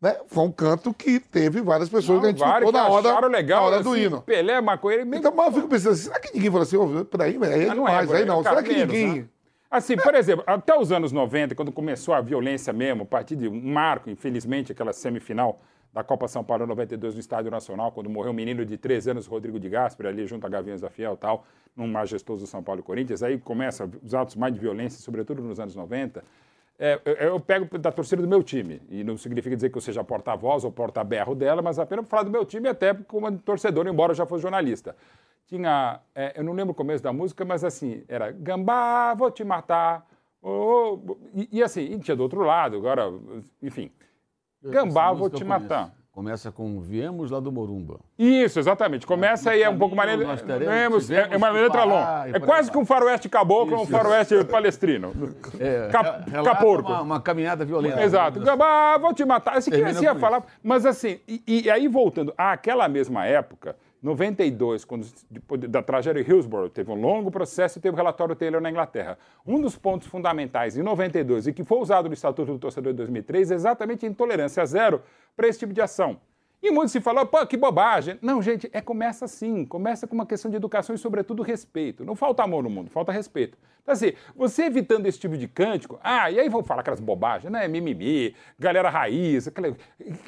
[0.00, 0.16] né?
[0.28, 3.66] Foi um canto que teve várias pessoas que a gente ficou na hora, legal, na
[3.66, 4.22] hora do assim, hino.
[4.22, 7.38] Pelé, maconheiro, meio Então, mas eu fico pensando, será que ninguém falou assim, ô, peraí,
[7.42, 8.42] aí é Ah, não é, aí não.
[8.42, 9.22] cara, Será que menos, ninguém...
[9.22, 9.28] né?
[9.70, 13.48] Assim, por exemplo, até os anos 90, quando começou a violência mesmo, a partir de
[13.48, 15.60] um marco, infelizmente, aquela semifinal
[15.98, 19.26] da Copa São Paulo 92 no Estádio Nacional, quando morreu um menino de 13 anos,
[19.26, 22.80] Rodrigo de Gasperi, ali junto a Gaviões da Fiel e tal, num majestoso São Paulo
[22.80, 26.22] e Corinthians, aí começa os atos mais de violência, sobretudo nos anos 90.
[26.78, 29.82] É, eu, eu pego da torcida do meu time, e não significa dizer que eu
[29.82, 34.12] seja porta-voz ou porta-berro dela, mas apenas falar do meu time, até como torcedor, embora
[34.12, 34.94] eu já fosse jornalista
[35.48, 39.42] tinha, é, eu não lembro o começo da música, mas assim, era Gambá, vou te
[39.42, 40.06] matar.
[40.42, 43.10] ô, ô, e, e assim, e tinha do outro lado, agora,
[43.62, 43.90] enfim.
[44.62, 45.90] Gambá, vou te matar.
[46.10, 48.00] Começa com Viemos lá do Morumba.
[48.18, 49.06] Isso, exatamente.
[49.06, 50.18] Começa aí, é um pouco mais.
[50.18, 52.28] nós teremos- é tivemos uma letra longa.
[52.28, 53.92] e É quase que um faroeste caboclo, um Isso.
[53.92, 55.12] faroeste palestrino.
[55.60, 56.90] É, Cap- caporco.
[56.90, 58.02] Uma, uma caminhada violenta.
[58.02, 58.40] Exato.
[58.60, 59.58] Ah, vou te matar.
[59.58, 60.42] Esse que Termina assim ia com falar.
[60.60, 65.06] Mas assim, e, e aí voltando àquela mesma época, 92, quando
[65.68, 69.18] da tragédia de Hillsborough, teve um longo processo e teve o relatório Taylor na Inglaterra.
[69.44, 72.98] Um dos pontos fundamentais em 92 e que foi usado no Estatuto do Torcedor de
[72.98, 75.02] 2003 é exatamente a intolerância zero
[75.36, 76.20] para esse tipo de ação.
[76.60, 78.18] E muito se falou, pô, que bobagem.
[78.20, 79.64] Não, gente, é começa assim.
[79.64, 82.04] Começa com uma questão de educação e, sobretudo, respeito.
[82.04, 83.56] Não falta amor no mundo, falta respeito.
[83.82, 87.50] Então, assim, você evitando esse tipo de cântico, ah, e aí vão falar aquelas bobagens,
[87.50, 87.66] né?
[87.68, 89.76] Mimimi, galera raiz, aquele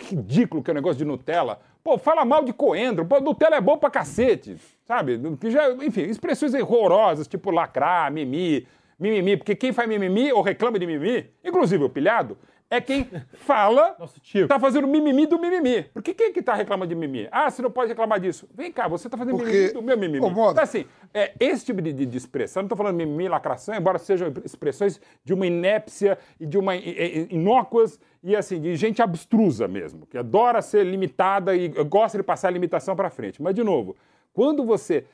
[0.08, 1.60] ridículo que é o negócio de Nutella.
[1.82, 5.20] Pô, fala mal de coentro, pô, Nutella é bom pra cacete, sabe?
[5.50, 8.66] Já, enfim, expressões horrorosas, tipo lacrar, mimi,
[8.98, 12.38] mimimi, porque quem faz mimimi ou reclama de mimimi, inclusive o pilhado,
[12.70, 13.04] é quem
[13.34, 14.46] fala, tio.
[14.46, 15.82] tá fazendo mimimi do mimimi.
[15.92, 17.28] Por que quem que tá reclamando de mimimi?
[17.32, 18.48] Ah, você não pode reclamar disso.
[18.54, 20.24] Vem cá, você tá fazendo Porque- mimimi do meu mimimi.
[20.24, 20.28] Ô.
[20.50, 24.32] Então, assim, é, esse tipo de, de- expressão, não tô falando mimimi, lacração, embora sejam
[24.44, 30.16] expressões de uma inépcia e de uma inócuas e, assim, de gente abstrusa mesmo, que
[30.16, 33.42] adora ser limitada e gosta de passar a limitação para frente.
[33.42, 33.96] Mas, de novo,
[34.32, 35.04] quando você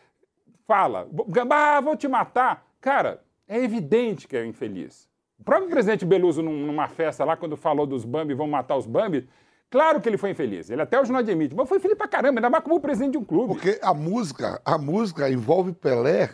[0.66, 1.09] fala,
[1.51, 5.09] ah, vou te matar, cara, é evidente que é infeliz.
[5.38, 8.87] O próprio presidente Beluso, num- numa festa lá, quando falou dos Bambi, vão matar os
[8.87, 9.29] Bambi,
[9.70, 10.70] claro que ele foi infeliz.
[10.70, 13.18] Ele até hoje não admite, mas foi feliz pra caramba, ainda mais como presidente de
[13.18, 13.55] um clube.
[13.55, 16.31] Porque a música, a música envolve Pelé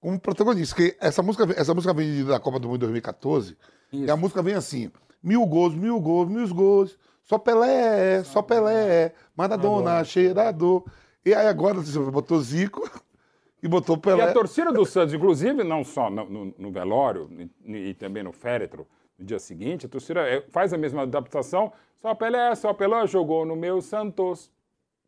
[0.00, 0.76] como protagonista.
[0.76, 3.56] Que essa música, essa música vem da Copa do Mundo de 2014.
[3.92, 4.90] E a música vem assim:
[5.22, 6.98] mil gols, mil gols, mil gols.
[7.24, 10.84] Só Pelé, só Pelé, Maradona, cheirador.
[11.24, 12.82] E aí agora você botou Zico
[13.62, 14.32] e botou E a Pelé.
[14.32, 17.28] torcida do Santos, inclusive, não só no, no- no velório
[17.64, 18.86] e, e também no féretro,
[19.18, 21.72] no dia seguinte, a torcida é, faz a mesma adaptação.
[21.98, 24.50] Só Pelé, só Pelé jogou no meu Santos.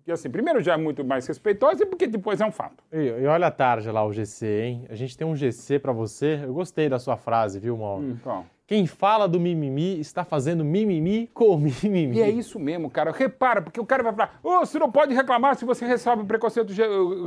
[0.04, 2.82] Que assim, primeiro já é muito mais respeitosa e porque depois é um fato.
[2.92, 4.84] E, e olha a tarde lá, o GC, hein?
[4.90, 6.40] A gente tem um GC pra você.
[6.42, 8.04] Eu gostei da sua frase, viu, Mauro?
[8.10, 12.16] Então, Quem fala do mimimi está fazendo mimimi com mimimi.
[12.16, 13.12] E é isso mesmo, cara.
[13.12, 16.72] Repara, porque o cara vai falar: Ô, você não pode reclamar se você recebe preconceito,
[16.72, 16.82] ge-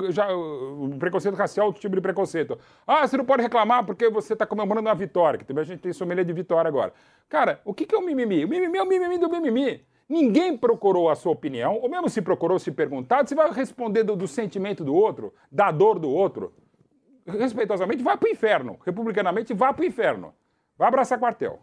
[0.10, 2.58] já, uh, preconceito racial, outro tipo de preconceito.
[2.88, 5.82] Ah, você não pode reclamar porque você está comemorando uma vitória, que também a gente
[5.82, 6.92] tem sommelier de vitória agora.
[7.30, 8.44] Cara, o que, é o mimimi?
[8.44, 9.86] O mimimi é o mimimi do mimimi.
[10.10, 14.16] Ninguém procurou a sua opinião, ou mesmo se procurou, se perguntado, você vai responder do,
[14.16, 16.54] do sentimento do outro, da dor do outro.
[17.24, 18.80] Respeitosamente, vá pro inferno.
[18.84, 20.34] Republicanamente, vá pro inferno.
[20.78, 21.60] Vá abraçar quartel.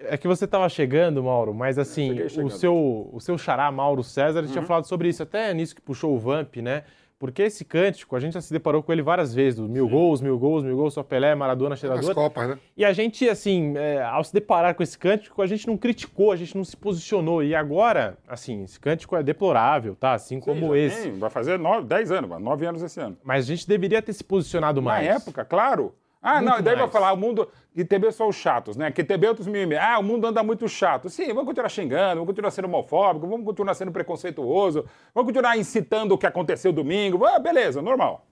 [0.00, 4.04] É que você estava chegando, Mauro, mas assim, cheguei o seu, o seu xará, Mauro
[4.04, 4.52] César, ele Uhum.
[4.52, 6.84] tinha falado sobre isso, até nisso que puxou o Vamp, né?
[7.18, 10.20] Porque esse cântico, a gente já se deparou com ele várias vezes, do mil gols,
[10.20, 12.14] mil gols, mil gols, só Pelé, Maradona, As cheirador.
[12.14, 12.58] Copas, né?
[12.76, 16.32] E a gente, assim, é, ao se deparar com esse cântico, a gente não criticou,
[16.32, 17.40] a gente não se posicionou.
[17.42, 20.14] E agora, assim, esse cântico é deplorável, tá?
[20.14, 21.02] Assim como Sim, esse.
[21.10, 23.16] tem, vai fazer nove, 10 anos, vai, 9 anos esse ano.
[23.22, 25.06] Mas a gente deveria ter se posicionado Na mais.
[25.06, 25.94] época, claro.
[26.22, 27.48] Ah, Muito não, e daí vai falar, o mundo.
[27.74, 28.92] E TB são os chatos, né?
[28.92, 29.74] Que TB é outros mimimi.
[29.76, 31.10] Ah, o mundo anda muito chato.
[31.10, 36.12] Sim, vamos continuar xingando, vamos continuar sendo homofóbico, vamos continuar sendo preconceituoso, vamos continuar incitando
[36.12, 37.24] o que aconteceu domingo.
[37.26, 38.24] Ah, beleza, normal.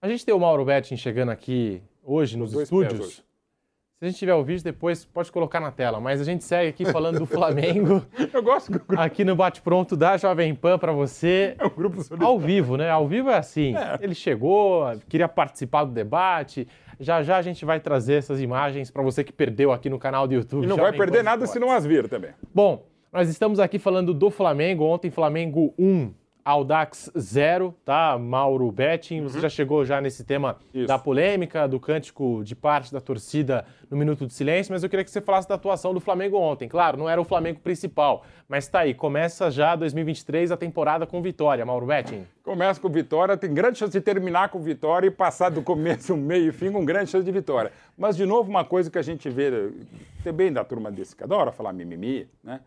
[0.00, 3.00] A gente tem o Mauro Betting chegando aqui hoje nos estúdios.
[3.00, 3.26] hoje.
[3.98, 5.98] Se a gente tiver o vídeo, depois pode colocar na tela.
[5.98, 9.00] Mas a gente segue aqui falando do Flamengo, Eu gosto do grupo.
[9.00, 11.54] aqui no Bate Pronto da Jovem Pan pra você.
[11.58, 12.26] É um grupo solitário.
[12.26, 12.90] Ao vivo, né?
[12.90, 13.74] Ao vivo é assim.
[14.00, 16.68] Ele chegou, queria participar do debate.
[16.98, 20.26] Já já a gente vai trazer essas imagens pra você que perdeu aqui no canal
[20.26, 20.64] do YouTube.
[20.64, 22.30] E não vai perder nada se não as vir também.
[22.54, 24.84] Bom, nós estamos aqui falando do Flamengo.
[24.84, 26.12] Ontem, Flamengo 1,
[26.46, 28.16] Audax 0, tá?
[28.16, 30.82] Mauro Betting, você já chegou já nesse tema Uhum.
[30.82, 30.86] Isso.
[30.86, 35.04] da polêmica, do cântico de parte da torcida no Minuto de Silêncio, mas eu queria
[35.04, 36.68] que você falasse da atuação do Flamengo ontem.
[36.68, 41.20] Claro, não era o Flamengo principal, mas tá aí, começa já 2023 a temporada com
[41.20, 42.24] vitória, Mauro Betting.
[42.44, 46.50] Começa com vitória, tem grande chance de terminar com vitória e passar do começo, meio
[46.50, 47.72] e fim com grande chance de vitória.
[47.98, 49.72] Mas, de novo, uma coisa que a gente vê
[50.22, 52.60] também da turma desse, que adora falar mimimi, né?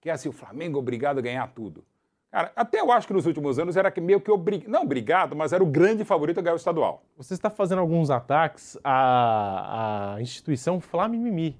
[0.00, 1.84] Que é assim, o Flamengo é obrigado a ganhar tudo.
[2.30, 5.52] Cara, até eu acho que nos últimos anos era meio que obrigado, não obrigado, mas
[5.52, 7.02] era o grande favorito a ganhar o estadual.
[7.16, 11.58] Você está fazendo alguns ataques à, à instituição Flamimimi.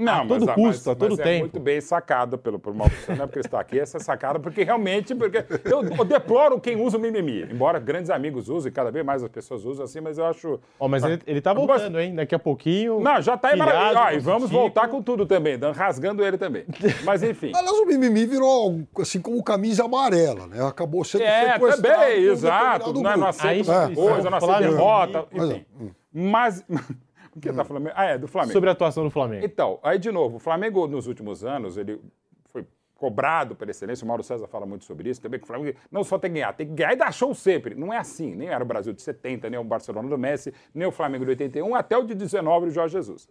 [0.00, 1.40] Não, A todo mas, custo, mas, a todo mas é tempo.
[1.40, 5.44] muito bem sacada pelo, Maurício, não é porque está aqui, essa sacada, porque realmente, porque
[5.64, 9.28] eu, eu deploro quem usa o mimimi, embora grandes amigos usem, cada vez mais as
[9.28, 10.58] pessoas usam assim, mas eu acho...
[10.78, 12.14] Ó, mas ele, ele tá Mas- voltando, hein?
[12.14, 13.00] Daqui a pouquinho.
[13.00, 14.06] Não, já tá aí pilhado, maravilhoso.
[14.06, 16.64] Ah, e vamos voltar com tudo também, dan- rasgando ele também.
[17.04, 17.52] Mas enfim.
[17.54, 20.64] Aliás, o mimimi virou assim como camisa amarela, né?
[20.66, 22.92] Acabou sendo É, sequestrado também, exato.
[22.92, 24.72] Não, é, não Aí, muita coisa, não aceita Flamengo.
[24.72, 25.64] derrota, Mas, enfim.
[26.12, 26.64] Mas.
[27.34, 27.90] O que tá falando?
[27.94, 28.52] Ah, é, do Flamengo.
[28.52, 29.44] Sobre a atuação do Flamengo.
[29.44, 32.00] Então, aí de novo, o Flamengo nos últimos anos, ele
[32.46, 35.76] foi cobrado pela excelência, o Mauro César fala muito sobre isso também, que o Flamengo
[35.90, 37.74] não só tem que ganhar, tem que ganhar e dar show sempre.
[37.74, 40.86] Não é assim, nem era o Brasil de 70, nem o Barcelona do Messi, nem
[40.86, 43.28] o Flamengo de 81, até o de 19 do Jorge Jesus.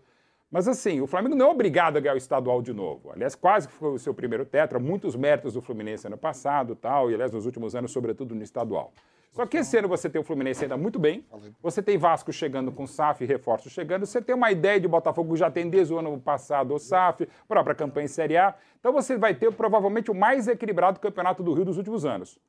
[0.51, 3.11] Mas assim, o Flamengo não é obrigado a ganhar o estadual de novo.
[3.11, 7.11] Aliás, quase que foi o seu primeiro tetra, muitos méritos do Fluminense ano passado tal,
[7.11, 8.91] e aliás, nos últimos anos, sobretudo no estadual.
[9.31, 11.23] Só que esse ano você tem o Fluminense ainda muito bem,
[11.61, 15.35] você tem Vasco chegando com SAF e reforços chegando, você tem uma ideia de Botafogo
[15.37, 18.55] já tem desde o ano passado o SAF, própria campanha em Série A.
[18.79, 22.39] Então você vai ter provavelmente o mais equilibrado campeonato do Rio dos últimos anos.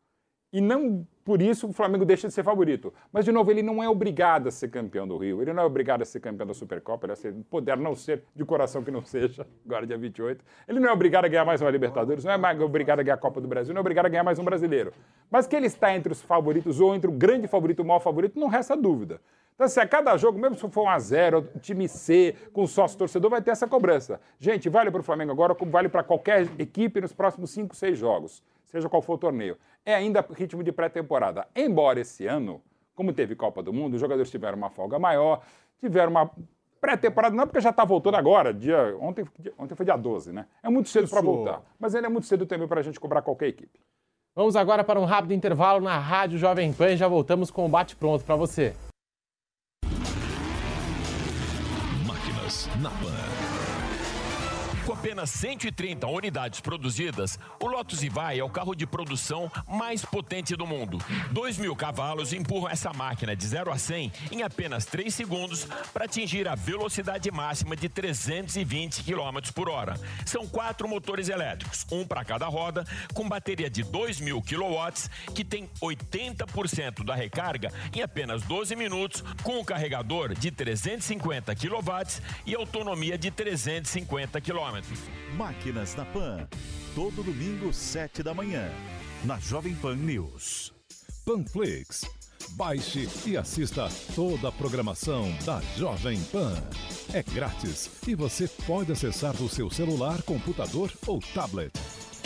[0.53, 2.93] E não por isso o Flamengo deixa de ser favorito.
[3.13, 5.41] Mas, de novo, ele não é obrigado a ser campeão do Rio.
[5.41, 7.07] Ele não é obrigado a ser campeão da Supercopa.
[7.07, 10.45] Ele é poder não ser, de coração que não seja, agora dia 28.
[10.67, 13.19] Ele não é obrigado a ganhar mais uma Libertadores, não é obrigado a ganhar a
[13.19, 14.93] Copa do Brasil, não é obrigado a ganhar mais um brasileiro.
[15.31, 18.41] Mas que ele está entre os favoritos ou entre o grande favorito o mau favorito,
[18.41, 19.21] não resta dúvida.
[19.55, 22.99] Então, assim, a cada jogo, mesmo se for um a zero, time C, com sócio
[22.99, 24.21] torcedor, vai ter essa cobrança.
[24.41, 27.99] Gente, vale para o Flamengo agora, como vale para qualquer equipe nos próximos 5, 6
[27.99, 29.57] jogos seja qual for o torneio.
[29.85, 31.47] É ainda ritmo de pré-temporada.
[31.55, 32.63] Embora esse ano,
[32.95, 35.43] como teve Copa do Mundo, os jogadores tiveram uma folga maior,
[35.81, 36.31] tiveram uma
[36.81, 39.25] pré-temporada, não é porque já está voltando agora, dia, ontem,
[39.59, 40.47] ontem foi dia 12, né?
[40.63, 41.63] É muito cedo para voltar.
[41.79, 43.79] Mas ele é muito cedo também para a gente cobrar qualquer equipe.
[44.35, 47.69] Vamos agora para um rápido intervalo na Rádio Jovem Pan e já voltamos com o
[47.69, 48.75] bate-pronto para você.
[52.07, 53.20] Máquinas na Pan.
[55.01, 60.67] Apenas 130 unidades produzidas, o Lotus Evai é o carro de produção mais potente do
[60.67, 60.99] mundo.
[61.31, 66.05] 2 mil cavalos empurram essa máquina de 0 a 100 em apenas 3 segundos para
[66.05, 69.99] atingir a velocidade máxima de 320 km por hora.
[70.27, 72.85] São quatro motores elétricos, um para cada roda,
[73.15, 79.25] com bateria de 2 mil kW, que tem 80% da recarga em apenas 12 minutos,
[79.43, 84.90] com um carregador de 350 kW e autonomia de 350 km.
[85.37, 86.49] Máquinas na Pan.
[86.95, 88.71] Todo domingo, 7 da manhã.
[89.25, 90.73] Na Jovem Pan News.
[91.25, 92.05] Panflix.
[92.51, 96.55] Baixe e assista toda a programação da Jovem Pan.
[97.13, 101.73] É grátis e você pode acessar do seu celular, computador ou tablet.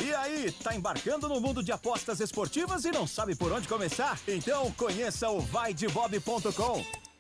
[0.03, 4.19] E aí, tá embarcando no mundo de apostas esportivas e não sabe por onde começar?
[4.27, 7.04] Então conheça o vaidebob.com.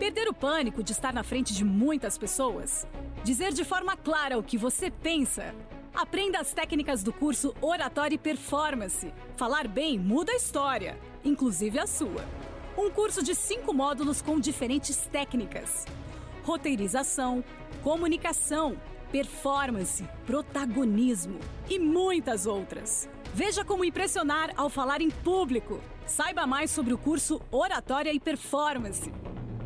[0.00, 2.86] Perder o pânico de estar na frente de muitas pessoas?
[3.22, 5.54] Dizer de forma clara o que você pensa?
[5.92, 9.12] Aprenda as técnicas do curso Oratória e Performance.
[9.36, 12.24] Falar bem muda a história, inclusive a sua.
[12.78, 15.84] Um curso de cinco módulos com diferentes técnicas:
[16.44, 17.44] roteirização,
[17.82, 18.80] comunicação,
[19.12, 23.06] performance, protagonismo e muitas outras.
[23.34, 25.78] Veja como impressionar ao falar em público.
[26.06, 29.12] Saiba mais sobre o curso Oratória e Performance.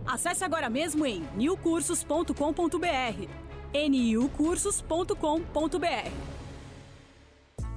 [0.06, 3.28] Acesse agora mesmo em newcursos.com.br.
[3.72, 6.33] niucursos.com.br.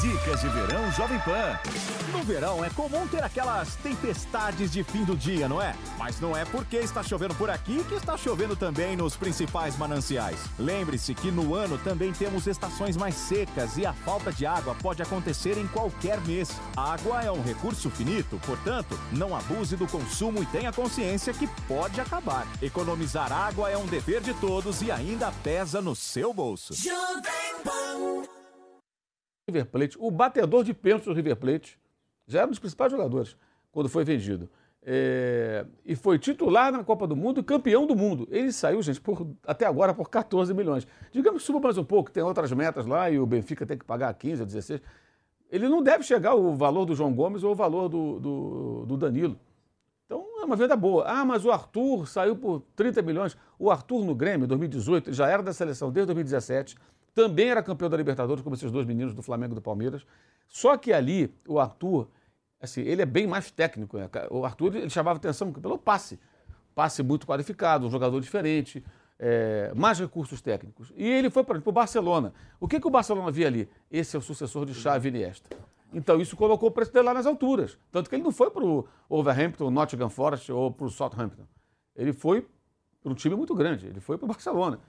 [0.00, 1.58] Dicas de verão Jovem Pan.
[2.12, 5.74] No verão é comum ter aquelas tempestades de fim do dia, não é?
[5.98, 10.38] Mas não é porque está chovendo por aqui que está chovendo também nos principais mananciais.
[10.56, 15.02] Lembre-se que no ano também temos estações mais secas e a falta de água pode
[15.02, 16.48] acontecer em qualquer mês.
[16.76, 21.48] A água é um recurso finito, portanto, não abuse do consumo e tenha consciência que
[21.66, 22.46] pode acabar.
[22.62, 26.72] Economizar água é um dever de todos e ainda pesa no seu bolso.
[26.72, 28.37] Jovem Pan.
[29.48, 31.78] River Plate, o batedor de pênaltis do River Plate,
[32.26, 33.36] já era um dos principais jogadores
[33.72, 34.48] quando foi vendido.
[34.82, 38.28] É, e foi titular na Copa do Mundo e campeão do mundo.
[38.30, 40.86] Ele saiu, gente, por, até agora por 14 milhões.
[41.10, 43.84] Digamos que suba mais um pouco, tem outras metas lá e o Benfica tem que
[43.84, 44.80] pagar 15 ou 16.
[45.50, 48.96] Ele não deve chegar ao valor do João Gomes ou ao valor do, do, do
[48.96, 49.38] Danilo.
[50.04, 51.04] Então é uma venda boa.
[51.06, 53.36] Ah, mas o Arthur saiu por 30 milhões.
[53.58, 56.76] O Arthur no Grêmio, em 2018, já era da seleção desde 2017
[57.18, 60.06] também era campeão da Libertadores, como esses dois meninos do Flamengo e do Palmeiras.
[60.46, 62.08] Só que ali, o Arthur,
[62.60, 63.96] Assim, ele é bem mais técnico.
[63.98, 64.08] Né?
[64.30, 66.18] O Arthur ele chamava atenção pelo passe.
[66.74, 68.84] Passe muito qualificado, um jogador diferente,
[69.18, 70.92] é, mais recursos técnicos.
[70.96, 72.32] E ele foi para o Barcelona.
[72.60, 73.68] O que, que o Barcelona via ali?
[73.90, 75.48] Esse é o sucessor de Xavi Iniesta.
[75.92, 77.78] Então isso colocou o preço dele lá nas alturas.
[77.90, 81.44] Tanto que ele não foi para o Overhampton, Nottingham Forest ou para o Southampton.
[81.96, 82.46] Ele foi
[83.02, 83.86] para um time muito grande.
[83.86, 84.80] Ele foi para o Barcelona.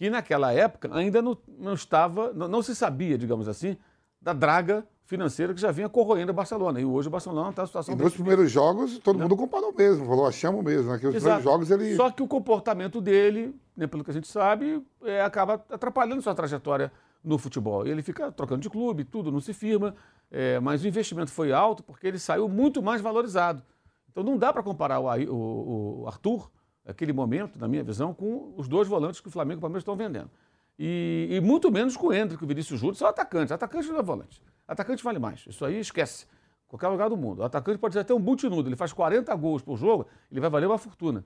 [0.00, 3.76] Que naquela época ainda não, não estava, não, não se sabia, digamos assim,
[4.18, 6.80] da draga financeira que já vinha corroendo o Barcelona.
[6.80, 7.94] E hoje o Barcelona está em situação...
[7.94, 10.98] E nos primeiros jogos, todo mundo comparou mesmo, falou, achamos mesmo, né?
[10.98, 11.42] Que os Exato.
[11.42, 11.96] primeiros jogos ele...
[11.96, 16.34] Só que o comportamento dele, né, pelo que a gente sabe, é, acaba atrapalhando sua
[16.34, 16.90] trajetória
[17.22, 17.86] no futebol.
[17.86, 19.94] Ele fica trocando de clube, tudo, não se firma,
[20.30, 23.62] é, mas o investimento foi alto porque ele saiu muito mais valorizado.
[24.10, 26.50] Então não dá para comparar o, o- o Arthur,
[26.84, 29.82] naquele momento, na minha visão, com os dois volantes que o Flamengo e o Palmeiras
[29.82, 30.30] estão vendendo.
[30.78, 33.52] E, e muito menos com o Hendrick, o Vinícius Júnior, são atacantes.
[33.52, 34.40] Atacante não é volante.
[34.66, 35.44] Atacante vale mais.
[35.46, 36.26] Isso aí esquece.
[36.66, 37.40] Qualquer lugar do mundo.
[37.40, 38.68] O atacante pode ser até um multinudo.
[38.68, 41.24] Ele faz 40 gols por jogo, ele vai valer uma fortuna.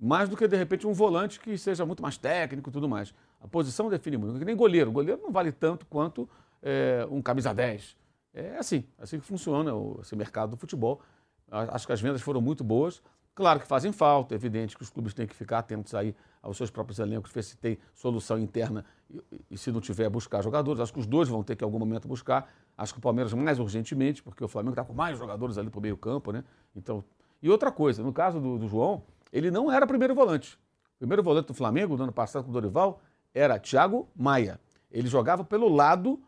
[0.00, 3.12] Mais do que, de repente, um volante que seja muito mais técnico e tudo mais.
[3.40, 4.38] A posição define muito.
[4.38, 4.92] Que nem goleiro.
[4.92, 6.28] Goleiro não vale tanto quanto
[6.62, 7.96] é, um camisa 10.
[8.32, 11.02] É assim, assim que funciona esse mercado do futebol.
[11.50, 13.02] Acho que as vendas foram muito boas.
[13.38, 16.12] Claro que fazem falta, é evidente que os clubes têm que ficar atentos aí
[16.42, 19.22] aos seus próprios elencos, ver se tem solução interna e,
[19.52, 20.80] e se não tiver, buscar jogadores.
[20.80, 22.52] Acho que os dois vão ter que em algum momento buscar.
[22.76, 25.78] Acho que o Palmeiras mais urgentemente, porque o Flamengo está com mais jogadores ali para
[25.78, 26.42] o meio campo, né?
[26.74, 27.04] Então,
[27.40, 30.58] e outra coisa, no caso do, do João, ele não era primeiro volante.
[30.96, 33.00] O primeiro volante do Flamengo, no ano passado com o Dorival,
[33.32, 34.58] era Thiago Maia.
[34.90, 36.20] Ele jogava pelo lado,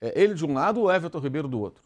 [0.00, 1.82] é, ele de um lado, o Everton Ribeiro do outro.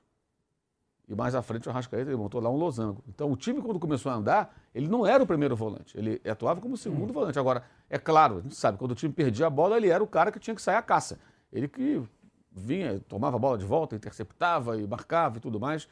[1.09, 3.03] E mais à frente o Arrascaeta, ele montou lá um losango.
[3.09, 5.97] Então o time, quando começou a andar, ele não era o primeiro volante.
[5.97, 7.39] Ele atuava como segundo volante.
[7.39, 10.07] Agora, é claro, a gente sabe, quando o time perdia a bola, ele era o
[10.07, 11.19] cara que tinha que sair à caça.
[11.51, 12.03] Ele que
[12.53, 15.89] vinha, tomava a bola de volta, interceptava e marcava e tudo mais.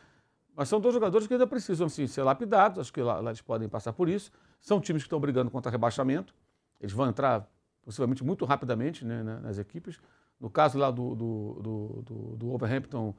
[0.55, 3.41] Mas são dois jogadores que ainda precisam assim, ser lapidados, acho que lá, lá eles
[3.41, 4.31] podem passar por isso.
[4.61, 6.35] São times que estão brigando contra rebaixamento.
[6.81, 7.49] Eles vão entrar
[7.83, 9.99] possivelmente muito rapidamente né, na- nas equipes.
[10.39, 13.15] No caso lá do, do, do, do, do Wolverhampton,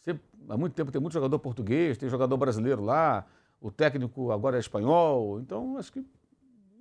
[0.00, 3.24] sempre- há muito tempo tem muito jogador português, tem jogador brasileiro lá,
[3.60, 5.40] o técnico agora é espanhol.
[5.40, 6.04] Então, acho que.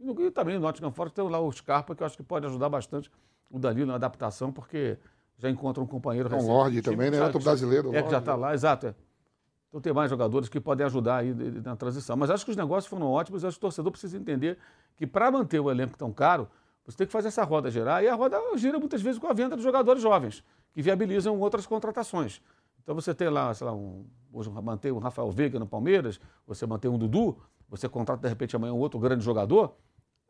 [0.01, 2.69] E também no Nottingham Forest tem lá o Scarpa, que eu acho que pode ajudar
[2.69, 3.11] bastante
[3.51, 4.97] o Danilo na adaptação, porque
[5.37, 7.21] já encontra um companheiro um recente Lorde também, né?
[7.21, 8.87] Outro brasileiro, É, que já está lá, exato.
[8.87, 8.95] É.
[9.67, 12.15] Então tem mais jogadores que podem ajudar aí na transição.
[12.17, 14.57] Mas acho que os negócios foram ótimos, acho que o torcedor precisa entender
[14.95, 16.47] que para manter o elenco tão caro,
[16.85, 19.33] você tem que fazer essa roda girar, e a roda gira muitas vezes com a
[19.33, 20.43] venda de jogadores jovens,
[20.73, 22.41] que viabilizam outras contratações.
[22.89, 26.65] Então você tem lá, sei lá, um, hoje mantém um Rafael Veiga no Palmeiras, você
[26.65, 27.37] mantém um Dudu,
[27.69, 29.75] você contrata de repente amanhã um outro grande jogador,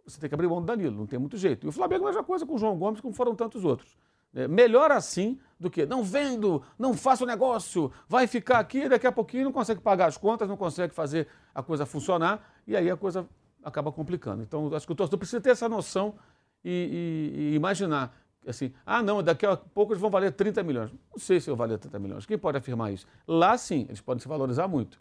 [0.05, 1.66] você tem que abrir mão do Danilo, não tem muito jeito.
[1.66, 3.97] E o Flamengo é a mesma coisa com o João Gomes, como foram tantos outros.
[4.36, 9.12] É, melhor assim do que não vendo, não faço negócio, vai ficar aqui, daqui a
[9.14, 12.97] pouquinho não consegue pagar as contas, não consegue fazer a coisa funcionar, e aí a
[12.97, 13.26] coisa
[13.64, 14.43] acaba complicando.
[14.43, 16.16] Então, acho que o torcedor precisa ter essa noção
[16.62, 18.14] e, e- e imaginar
[18.50, 20.91] assim, ah, não, daqui a pouco eles vão valer 30 milhões.
[20.91, 22.26] Não sei se vão valer 30 milhões.
[22.26, 23.06] Quem pode afirmar isso?
[23.28, 25.00] Lá sim, eles podem se valorizar muito.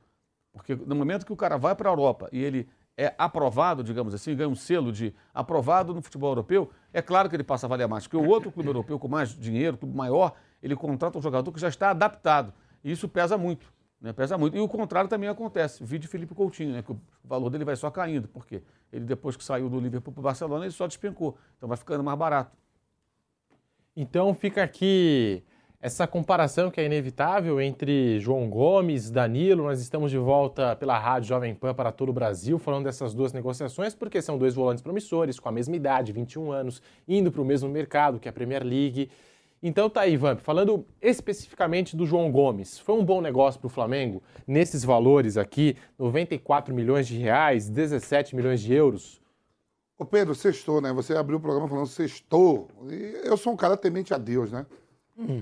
[0.53, 4.13] Porque no momento que o cara vai para a Europa e ele é aprovado, digamos
[4.13, 7.69] assim, ganha um selo de aprovado no futebol europeu, é claro que ele passa a
[7.69, 8.09] valer mais.
[8.09, 11.61] Porque o outro clube europeu com mais dinheiro, clube maior, ele contrata um jogador que
[11.61, 12.53] já está adaptado.
[12.83, 13.73] E isso pesa muito.
[14.01, 14.13] Né?
[14.13, 14.57] Pesa muito.
[14.57, 15.85] E o contrário também acontece.
[15.85, 16.83] Vídeo Felipe Coutinho, né?
[16.83, 18.27] que o valor dele vai só caindo.
[18.27, 18.63] Por quê?
[18.93, 21.37] Ele, depois que saiu do Liverpool para o Barcelona, ele só despencou.
[21.57, 22.57] Então vai ficando mais barato.
[23.97, 25.43] Então fica aqui
[25.81, 29.65] essa comparação que é inevitável entre João Gomes, Danilo.
[29.65, 33.33] Nós estamos de volta pela Rádio Jovem Pan para todo o Brasil, falando dessas duas
[33.33, 37.45] negociações, porque são dois volantes promissores, com a mesma idade, 21 anos, indo para o
[37.45, 39.09] mesmo mercado que é a Premier League.
[39.63, 43.71] Então tá aí, Vamp, falando especificamente do João Gomes, foi um bom negócio para o
[43.71, 49.21] Flamengo, nesses valores aqui, 94 milhões de reais, 17 milhões de euros.
[49.99, 50.93] Ô Pedro, sextou, né?
[50.93, 52.69] Você abriu o programa falando sextou.
[52.89, 54.65] E eu sou um cara temente a Deus, né?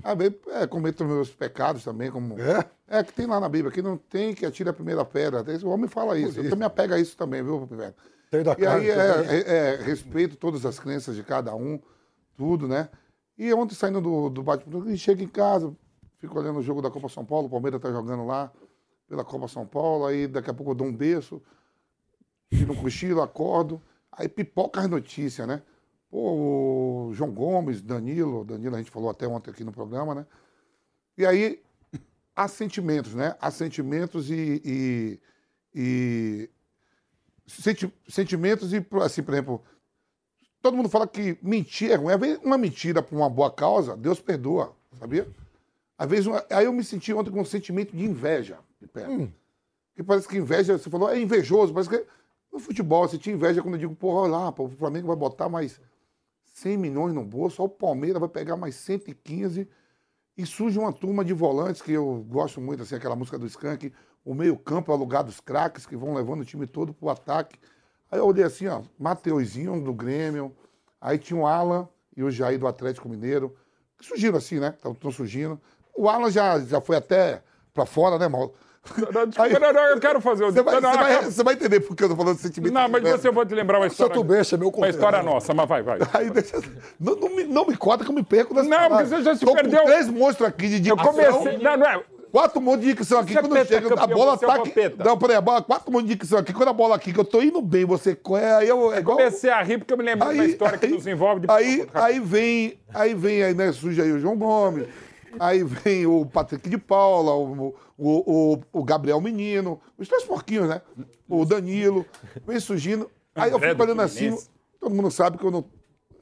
[0.03, 2.41] Ah, bem, é, cometo meus pecados também, como.
[2.41, 2.65] É?
[2.89, 5.45] É, que tem lá na Bíblia, que não tem que atire a primeira pedra.
[5.63, 6.41] O homem fala isso.
[6.41, 7.95] Eu também apego a isso também, viu, Pivete?
[8.31, 11.79] Tem da E carne aí é, é, é, respeito todas as crenças de cada um,
[12.35, 12.89] tudo, né?
[13.37, 14.65] E ontem saindo do, do bate
[14.97, 15.71] chego em casa,
[16.19, 18.51] fico olhando o jogo da Copa São Paulo, o Palmeiras tá jogando lá
[19.07, 21.41] pela Copa São Paulo, aí daqui a pouco eu dou um berço,
[22.51, 23.81] tiro um cochilo, acordo,
[24.17, 25.63] aí pipoca as notícias, né?
[26.11, 30.27] Pô, o João Gomes, Danilo, Danilo a gente falou até ontem aqui no programa, né?
[31.19, 31.63] E aí
[32.35, 33.37] há sentimentos, né?
[33.41, 35.21] Há sentimentos e, e,
[35.75, 36.51] e
[37.47, 39.65] senti- sentimentos e, assim, por exemplo,
[40.63, 42.13] todo mundo fala que mentir é ruim.
[42.13, 45.27] Às vezes, uma mentira por uma boa causa, Deus perdoa, sabia?
[45.99, 48.59] Às vezes, uma- aí eu me senti ontem com um sentimento de inveja.
[49.09, 49.31] Hum.
[49.95, 52.05] Que parece que inveja, você falou, é invejoso, parece que
[52.57, 55.49] no futebol você tinha inveja quando eu digo, porra, olha lá, o Flamengo vai botar
[55.49, 55.79] mais
[56.55, 59.69] 100 milhões no bolso, o Palmeiras vai pegar mais 115
[60.39, 63.93] e surge uma turma de volantes que eu gosto muito, assim, aquela música do Skank,
[64.25, 67.59] o meio-campo é o lugar dos craques que vão levando o time todo pro ataque.
[68.11, 70.55] Aí eu olhei assim, ó, Mateuzinho do Grêmio,
[70.99, 71.87] aí tinha o Alan
[72.17, 73.55] e o Jair do Atlético Mineiro,
[73.99, 74.75] que surgiram assim, né?
[74.83, 75.61] Estão surgindo.
[75.95, 77.43] O Alan já, já foi até
[77.75, 78.55] pra fora, né, Mauro?
[79.13, 80.53] Não, desculpa, não, não, eu quero fazer o.
[80.53, 82.73] Você vai, não, você vai- você vai entender por que eu tô falando de sentimento.
[82.73, 84.15] Não, mas você eu vou te lembrar uma história.
[84.15, 85.99] Santo Bessa é meu Uma história nossa, mas vai, vai.
[86.15, 86.61] Aí deixa,
[86.99, 89.35] não, não, me, não me conta que eu me perco das Não, porque você já
[89.35, 89.81] se Tô perdeu.
[89.81, 91.13] Com três monstros aqui de Eu dicção.
[91.13, 91.59] comecei.
[91.59, 92.01] Não, não é.
[92.33, 93.33] Quatro montes de dicção aqui.
[93.33, 94.71] Você é quando chega, a pentacampeão, bola é tá aqui.
[94.71, 95.05] peta.
[95.05, 96.53] Não, peraí, a bola, quatro montes de dicção aqui.
[96.53, 98.93] Quando a bola aqui, que eu tô indo bem, você corre, aí eu.
[98.93, 99.17] É igual.
[99.17, 102.21] Comecei a rir porque eu me lembro uma história que nos envolve de aí, aí
[102.21, 104.87] vem, aí vem, aí, né, surge aí o João Gomes,
[105.39, 110.69] aí vem o Patrick de Paula, o, o, o, o Gabriel Menino, os três porquinhos,
[110.69, 110.81] né?
[111.29, 112.05] O Danilo,
[112.47, 113.11] vem surgindo.
[113.35, 114.37] Aí eu fico do olhando assim,
[114.81, 115.65] todo mundo sabe que eu não,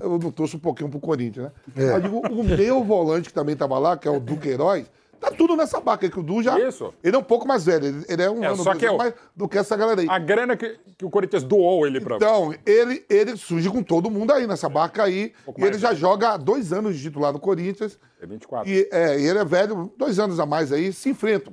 [0.00, 1.52] eu não torço um pouquinho pro Corinthians, né?
[1.76, 1.92] É.
[1.92, 4.90] Mas digo, o meu volante que também tava lá, que é o Duqueiroz,
[5.20, 6.58] tá tudo nessa barca aí, que o Du já...
[6.58, 6.92] Isso.
[7.02, 9.14] Ele é um pouco mais velho, ele, é um É, ano só que eu- mais
[9.34, 10.06] do que essa galera aí.
[10.08, 12.16] A grana que, que o Corinthians doou ele pra.
[12.16, 15.32] Então, ele, ele surge com todo mundo aí nessa barca aí.
[15.46, 16.00] e ele mais já velho.
[16.00, 17.98] joga há dois anos de titular no Corinthians.
[18.20, 18.70] É 24.
[18.70, 21.52] E é, ele é velho, dois anos a mais aí, se enfrentam.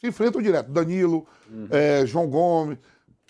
[0.00, 0.70] Se enfrentam direto.
[0.70, 1.68] Danilo, Uhum.
[1.70, 2.78] é, João Gomes.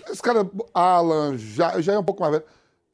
[0.08, 2.44] Esse cara, Alan, já, já é um pouco mais velho.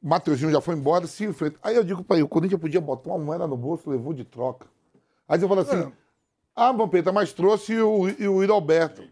[0.01, 1.59] Mateuzinho já foi embora, se enfrentam.
[1.61, 4.23] Aí eu digo pra ele, o Corinthians podia botar uma moeda no bolso, levou de
[4.23, 4.67] troca.
[5.27, 5.91] Aí você fala assim,
[6.59, 9.03] ah, Vampeta, mas trouxe o, e o Alberto.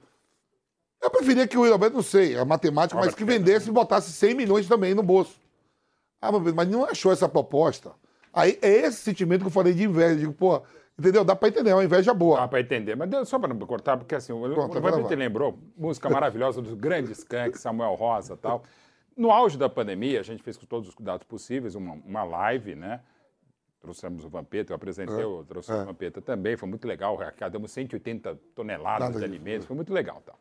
[1.01, 4.33] Eu preferia que o Alberto, não sei, a matemática, mas que vendesse e botasse 100
[4.35, 5.39] milhões também no bolso.
[6.21, 7.91] Ah, Vampeta, mas não achou essa proposta.
[8.33, 10.13] Aí é esse sentimento que eu falei de inveja.
[10.15, 10.61] Eu digo, pô,
[10.97, 11.23] entendeu?
[11.23, 12.39] Dá pra entender, é uma inveja boa.
[12.39, 12.95] Dá pra entender.
[12.95, 16.09] Mas deu- só pra não cortar, porque assim, o Pronto, o agora Vampeta lembrou, música
[16.09, 18.63] maravilhosa dos grandes Skank, Samuel Rosa e tal.
[19.15, 22.75] No auge da pandemia, a gente fez com todos os cuidados possíveis uma, uma live,
[22.75, 22.99] né?
[23.79, 28.39] Trouxemos o Vampeta, eu apresentei, eu trouxe o Vampeta também, foi muito legal, arrecadamos 180
[28.55, 30.37] toneladas Nada de alimentos, foi muito legal tal.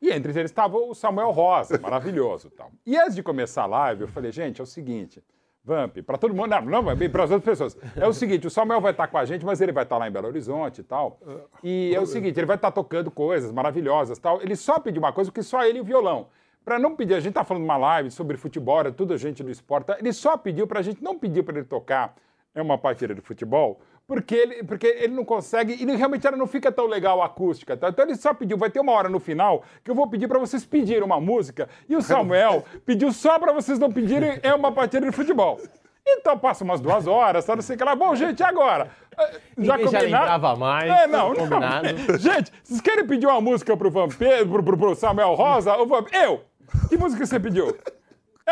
[0.00, 2.72] E entre eles estava o Samuel Rosa, maravilhoso tal.
[2.84, 5.22] E antes de começar a live, eu falei, gente, é o seguinte,
[5.64, 8.80] Vamp, para todo mundo, não, não, para as outras pessoas, é o seguinte, o Samuel
[8.80, 11.20] vai estar com a gente, mas ele vai estar lá em Belo Horizonte e tal.
[11.62, 14.42] E é o seguinte, ele vai estar tocando coisas maravilhosas tal.
[14.42, 16.26] Ele só pediu uma coisa, porque só ele e o violão.
[16.64, 19.42] Para não pedir, a gente tá falando uma live sobre futebol, era tudo a gente
[19.42, 19.86] do esporte.
[19.86, 19.96] tá?
[20.00, 22.16] Ele só pediu para a gente, não pediu para ele tocar
[22.54, 26.46] é uma partida de futebol, porque ele, porque ele não consegue, e realmente ela não
[26.46, 27.76] fica tão legal a acústica.
[27.76, 27.88] Tá?
[27.88, 30.38] Então ele só pediu, vai ter uma hora no final que eu vou pedir para
[30.38, 34.72] vocês pedirem uma música, e o Samuel pediu só para vocês não pedirem é uma
[34.72, 35.58] partida de futebol.
[36.04, 37.54] Então passa umas duas horas, tá?
[37.54, 37.94] Não sei o que lá.
[37.94, 38.90] Bom, gente, agora?
[39.16, 41.36] Eh, Ninguém já lembrava mais, É, não, não.
[41.36, 41.88] combinado.
[42.18, 45.72] Gente, vocês querem pedir uma música pro Vampiro, pro, pro, pro Samuel Rosa?
[46.12, 46.42] Eu!
[46.88, 47.76] Que música você pediu?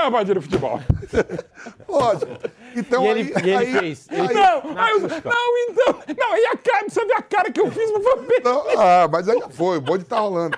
[0.01, 0.81] É uma partida de futebol.
[1.89, 2.33] Lógico.
[2.75, 4.35] Então E aí, ele- e ele aí- fez, ele aí-.
[4.35, 6.15] Não, aí eu- não, então.
[6.19, 8.63] Não, e a cara, você vê a cara que eu fiz no Vampiro.
[8.79, 10.57] Ah, mas aí já foi, o bonde tá rolando.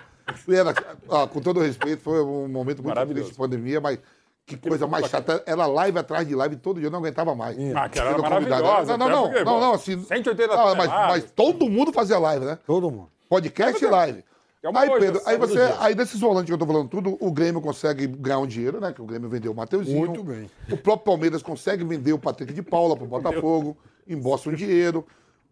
[0.49, 0.71] Era,
[1.11, 3.99] ah, com todo respeito, foi um momento muito triste de pandemia, mas
[4.47, 5.43] que coisa mais chata.
[5.47, 7.57] Era live atrás de live todo dia, eu não aguentava mais.
[7.75, 10.03] Ah, aquela era maravilhosa, Não, não, não, não, assim.
[10.05, 11.09] 180 não, mas, toneladas.
[11.23, 12.59] mas todo mundo fazia live, né?
[12.67, 13.09] Todo mundo.
[13.29, 14.25] Podcast e live.
[14.63, 15.77] É Aí, hoje, Pedro, aí todo você, dia.
[15.81, 18.93] aí desses volantes que eu tô falando tudo, o Grêmio consegue ganhar um dinheiro, né?
[18.93, 19.99] Que o Grêmio vendeu o Mateuzinho.
[19.99, 20.49] Muito bem.
[20.71, 25.05] O próprio Palmeiras consegue vender o Patrick de Paula pro Botafogo, embolsa um dinheiro.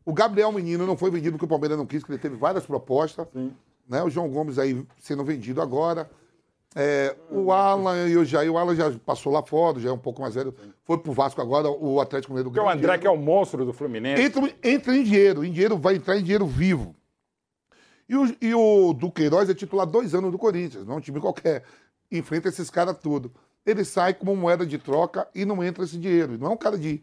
[0.04, 2.64] O Gabriel Menino não foi vendido porque o Palmeiras não quis, porque ele teve várias
[2.64, 3.26] propostas.
[3.88, 4.02] Né?
[4.02, 6.08] O João Gomes aí sendo vendido agora.
[6.76, 9.98] É, o Alan e o Jair, o Alan já passou lá fora, já é um
[9.98, 10.54] pouco mais velho.
[10.84, 13.20] Foi pro Vasco agora, o Atlético Mineiro Porque o André, que é dinheiro.
[13.20, 14.22] o monstro do Fluminense.
[14.22, 16.94] entra, entra em dinheiro, em dinheiro vai entrar em dinheiro vivo.
[18.10, 21.20] E o, e o Duqueiroz é titular dois anos do Corinthians, não é um time
[21.20, 21.62] qualquer.
[22.10, 23.32] Enfrenta esses caras tudo.
[23.64, 26.36] Ele sai como moeda de troca e não entra esse dinheiro.
[26.36, 27.00] Não é um cara de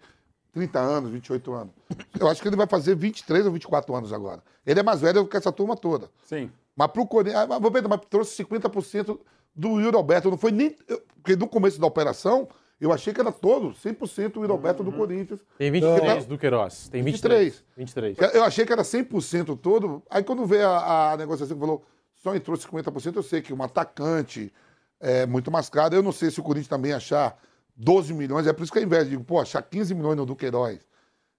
[0.52, 1.74] 30 anos, 28 anos.
[2.20, 4.44] Eu acho que ele vai fazer 23 ou 24 anos agora.
[4.66, 6.10] Ele é mais velho que essa turma toda.
[6.26, 6.52] Sim.
[6.76, 7.42] Mas pro Corinthians.
[7.42, 9.18] ah, Mas, vou ver, mas trouxe 50%
[9.56, 10.30] do Yuri Alberto.
[10.30, 10.76] Não foi nem.
[11.16, 12.50] Porque no começo da operação,
[12.80, 15.40] eu achei que era todo, 100% o Yuri Alberto do Corinthians.
[15.58, 16.30] Tem 23 Não.
[16.30, 16.88] do Queiroz.
[16.90, 17.64] Tem 23.
[17.76, 18.16] 23.
[18.16, 18.36] 23.
[18.36, 20.04] Eu achei que era 100% todo.
[20.10, 21.84] Aí quando vê a, a negociação que falou
[22.16, 24.54] só entrou 50%, eu sei que um atacante
[25.00, 25.96] é muito mais caro.
[25.96, 27.38] Eu não sei se o Corinthians também achar
[27.76, 28.46] 12 milhões.
[28.48, 30.80] É por isso que ao invés de, digo, pô, achar 15 milhões no Duqueiroz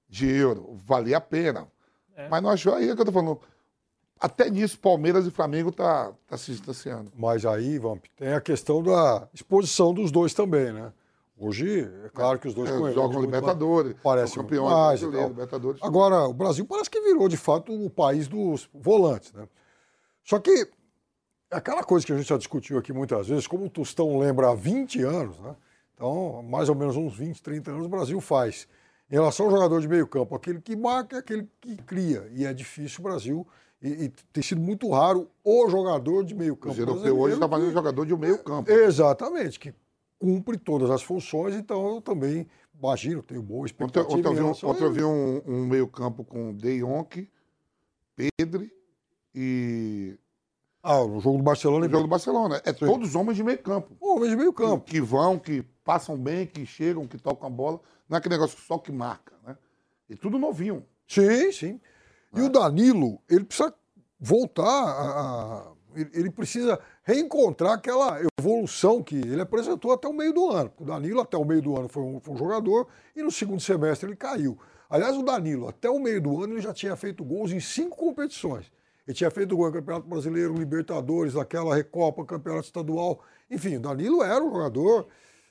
[0.09, 1.69] de euro, valia a pena.
[2.29, 2.75] Mas não achou.
[2.75, 3.41] Aí é que eu tô falando.
[4.21, 7.13] Até nisso, Palmeiras e Flamengo tá, tá se distanciando.
[7.17, 10.93] Mas aí, Vamp, tem a questão da exposição dos dois também, né?
[11.41, 15.29] Hoje, é claro que os dois É, jogam Libertadores, Parece campeões mais brasileiros, tal.
[15.29, 15.83] Libertadores.
[15.83, 19.49] Agora, o Brasil parece que virou, de fato, o país dos volantes, né?
[20.25, 20.69] Só que
[21.51, 24.55] aquela coisa que a gente já discutiu aqui muitas vezes, como o Tostão lembra há
[24.55, 25.55] 20 anos, né?
[25.95, 28.67] Então, mais ou menos uns 20, 30 anos o Brasil faz.
[29.11, 32.29] Em relação ao jogador de meio campo, aquele que marca é aquele que cria.
[32.33, 33.47] E é difícil o Brasil.
[33.81, 36.77] E, e tem sido muito raro o jogador de meio campo.
[36.77, 38.71] O europeu hoje está fazendo jogador de meio campo.
[38.71, 39.73] Exatamente, que
[40.19, 42.47] cumpre todas as funções, então eu também
[42.77, 44.13] imagino, tenho boa expectativa.
[44.13, 44.99] ontem eu vi, um, relação a ontem eu ele.
[44.99, 47.31] vi um, um meio campo com De Jong,
[48.17, 48.73] Pedri
[49.35, 50.19] e
[50.83, 52.61] Ah, no jogo do Barcelona o jogo do Barcelona.
[52.65, 53.97] É todos homens de meio campo.
[54.01, 54.85] Homens de meio campo.
[54.85, 57.81] Que vão, que passam bem, que chegam, que tocam a bola.
[58.09, 59.57] Não é aquele negócio só que marca, né?
[60.09, 60.85] E tudo novinho.
[61.07, 61.81] Sim, sim.
[62.35, 63.73] E o Danilo, ele precisa
[64.19, 65.73] voltar a.
[66.13, 70.73] ele precisa reencontrar aquela evolução que ele apresentou até o meio do ano.
[70.79, 72.87] O Danilo, até o meio do ano, foi um, foi um jogador
[73.17, 74.59] e no segundo semestre ele caiu.
[74.91, 77.97] Aliás, o Danilo, até o meio do ano, ele já tinha feito gols em cinco
[77.97, 78.71] competições.
[79.07, 83.23] Ele tinha feito gol no Campeonato Brasileiro, Libertadores, aquela Recopa, Campeonato Estadual.
[83.51, 85.07] Enfim, o Danilo era um jogador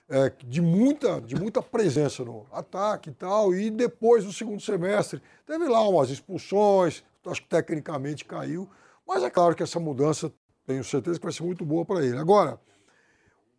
[0.10, 3.54] é, de, muita, de muita presença no ataque e tal.
[3.54, 8.70] E depois, no segundo semestre, teve lá umas expulsões, acho que tecnicamente caiu.
[9.08, 10.32] Mas é claro que essa mudança,
[10.66, 12.18] tenho certeza que vai ser muito boa para ele.
[12.18, 12.60] Agora,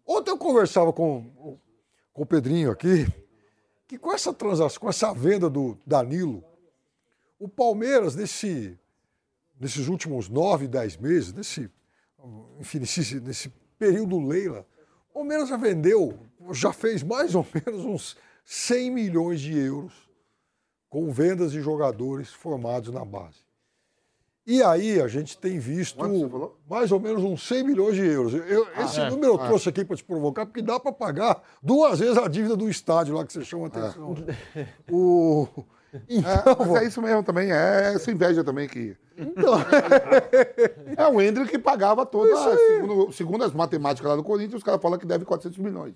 [0.07, 1.59] ontem eu conversava com,
[2.13, 3.07] com o Pedrinho aqui,
[3.87, 6.45] que com essa transação, com essa venda do Danilo,
[7.39, 8.79] o Palmeiras, nesse,
[9.59, 11.71] nesses últimos nove, dez meses, nesse,
[12.61, 14.67] enfim, nesse, nesse período Leila,
[15.11, 16.19] o Palmeiras já vendeu,
[16.53, 20.11] já fez mais ou menos uns 100 milhões de euros
[20.91, 23.48] com vendas de jogadores formados na base.
[24.51, 25.99] E aí a gente tem visto
[26.69, 28.33] mais ou menos uns 100 milhões de euros.
[28.33, 32.17] Eu- esse número eu trouxe aqui para te provocar, porque dá para pagar duas vezes
[32.17, 34.15] a dívida do estádio lá que você chama atenção.
[34.91, 35.47] O...
[35.91, 37.51] É, Então, mas é isso mesmo também.
[37.51, 38.95] É essa inveja também que.
[39.17, 39.55] então,
[40.97, 42.31] É o Hendrick que pagava toda.
[42.57, 45.95] Segundo, segundo as matemáticas lá do Corinthians, os caras falam que deve 400 milhões.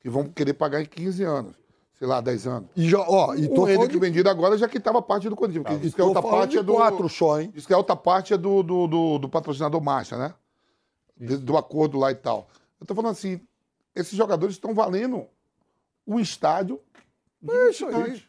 [0.00, 1.54] Que vão querer pagar em 15 anos.
[1.98, 2.68] Sei lá, 10 anos.
[2.76, 5.62] e já, ó, e tô o de, vendido agora já quitava parte do Corinthians.
[5.62, 6.74] Porque e diz que a tô outra parte é do.
[6.74, 7.52] quatro só, hein?
[7.54, 10.34] Diz que a outra parte é do, do, do, do patrocinador Marcha, né?
[11.16, 12.48] De- do acordo lá e tal.
[12.80, 13.40] Eu tô falando assim,
[13.94, 15.24] esses jogadores estão valendo
[16.04, 16.80] o estádio.
[17.48, 18.22] É isso aí.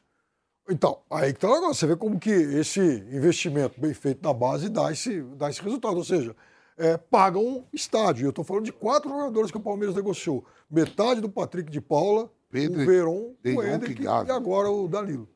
[0.70, 1.76] Então, aí que tá o negócio.
[1.76, 5.98] Você vê como que esse investimento bem feito na base dá esse, dá esse resultado.
[5.98, 6.36] Ou seja,
[6.78, 8.24] é, pagam um estádio.
[8.24, 10.44] E eu estou falando de quatro jogadores que o Palmeiras negociou.
[10.70, 15.28] Metade do Patrick de Paula, Pedro, o Veron, De o Hendrick e agora o Danilo.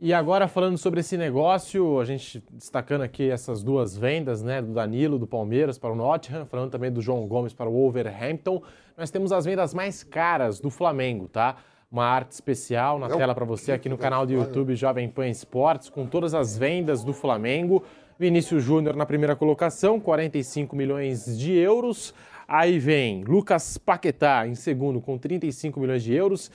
[0.00, 4.72] E agora falando sobre esse negócio, a gente destacando aqui essas duas vendas, né, do
[4.72, 8.62] Danilo do Palmeiras para o Nottingham, falando também do João Gomes para o Wolverhampton,
[8.96, 11.56] nós temos as vendas mais caras do Flamengo, tá?
[11.90, 15.88] Uma arte especial na tela para você aqui no canal do YouTube Jovem Pan Esportes,
[15.88, 17.82] com todas as vendas do Flamengo.
[18.18, 22.12] Vinícius Júnior na primeira colocação, 45 milhões de euros.
[22.50, 26.50] Aí vem Lucas Paquetá em segundo com 35 milhões de euros.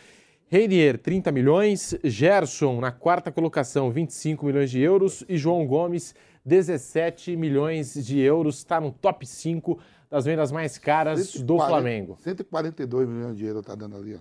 [0.48, 1.96] Reinier, 30 milhões.
[2.04, 5.24] Gerson, na quarta colocação, 25 milhões de euros.
[5.30, 8.58] E João Gomes, 17 milhões de euros.
[8.58, 9.80] Está no top 5
[10.10, 12.18] das vendas mais caras do 140 Flamengo.
[12.20, 14.20] 142 milhões de euros tá dando ali, ó.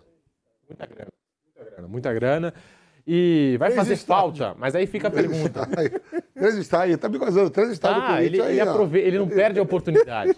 [0.68, 1.12] Muita grana.
[1.56, 1.88] Muita grana.
[1.88, 2.54] Muita grana.
[3.04, 4.38] E vai Três fazer estádios.
[4.38, 5.68] falta, mas aí fica a pergunta.
[5.76, 5.90] Aí,
[6.34, 8.70] Três estádios, tá me gozando, três estádios do Ah, ele, Corinthians ele, aí, ó.
[8.70, 10.36] aprove- ele não perde a oportunidade.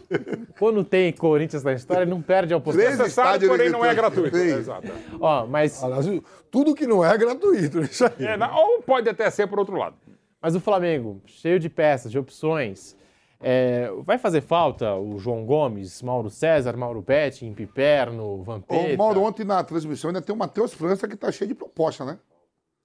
[0.59, 2.99] Quando tem Corinthians na história, ele não perde a Três oportunidade.
[2.99, 4.31] Necessário, porém não é ele- gratuito.
[4.31, 4.59] Três.
[4.59, 4.89] Exato.
[5.21, 6.07] Ó, mas, Aliás,
[6.51, 7.81] tudo que não é, é gratuito.
[7.83, 8.13] Isso aí.
[8.27, 9.97] É, na- ou pode até ser por outro lado.
[10.41, 12.95] mas o Flamengo, cheio de peças, de opções,
[13.43, 18.95] é, vai fazer falta o João Gomes, Mauro César, Mauro Betti, Piperno, Vampeta?
[18.95, 22.05] O Mauro, ontem na transmissão ainda tem o Matheus França que tá cheio de proposta,
[22.05, 22.19] né?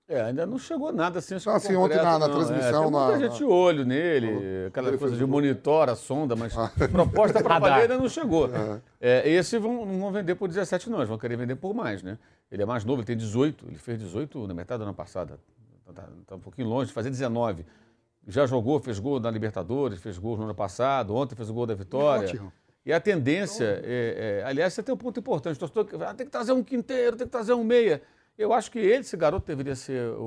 [0.10, 1.36] É, ainda não chegou nada assim.
[1.36, 2.34] acho que Assim, concreto, ontem na- na não.
[2.36, 6.52] transmissão, É, tem muita na- gente de olho nele, aquela coisa de monitora, sonda, mas
[6.92, 8.50] proposta para valer ainda não chegou.
[9.00, 12.02] É, esse vão, não vão vender por 17 não, eles vão querer vender por mais,
[12.02, 12.18] né?
[12.52, 15.40] Ele é mais novo, ele tem 18, ele fez 18 na metade do ano passado,
[15.94, 17.64] tá, tá um pouquinho longe de fazer 19.
[18.28, 21.68] Já jogou, fez gol na Libertadores, fez gol no ano passado, ontem fez o gol
[21.68, 22.28] da vitória.
[22.28, 22.52] Ótimo.
[22.84, 26.14] E a tendência, é, é, aliás, você tem um ponto importante, o torcedor que, ah,
[26.16, 28.02] tem que trazer um quinteiro, tem que trazer um meia.
[28.40, 30.24] Eu acho que ele, esse garoto, deveria ser o,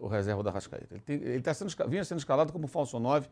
[0.00, 0.86] o- o reserva da Rascaeta.
[0.94, 3.28] Ele, tem- ele tá sendo, vinha sendo escalado como falso 9,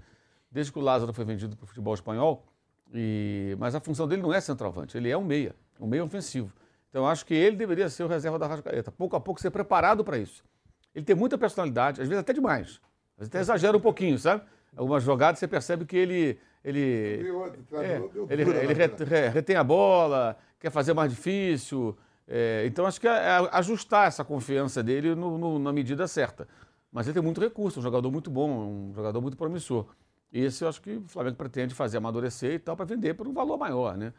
[0.50, 2.44] desde que o Lázaro foi vendido para o futebol espanhol,
[2.92, 6.52] e, mas a função dele não é centroavante, ele é um meia, um meia ofensivo.
[6.90, 9.50] Então eu acho que ele deveria ser o reserva da Rascaeta, pouco a pouco ser
[9.50, 10.42] preparado para isso.
[10.94, 12.80] Ele tem muita personalidade, às vezes até demais.
[13.16, 14.42] Às vezes até exagera um pouquinho, sabe?
[14.76, 17.22] Algumas jogadas você percebe que ele, ele,
[17.84, 17.98] é,
[18.32, 21.96] ele, ele re- re- retém a bola, quer fazer mais difícil.
[22.26, 26.48] É, então, acho que é, é ajustar essa confiança dele no- no- na medida certa.
[26.90, 29.86] Mas ele tem muito recurso, um jogador muito bom, um jogador muito promissor.
[30.32, 33.26] E esse eu acho que o Flamengo pretende fazer amadurecer e tal para vender por
[33.28, 34.12] um valor maior, né?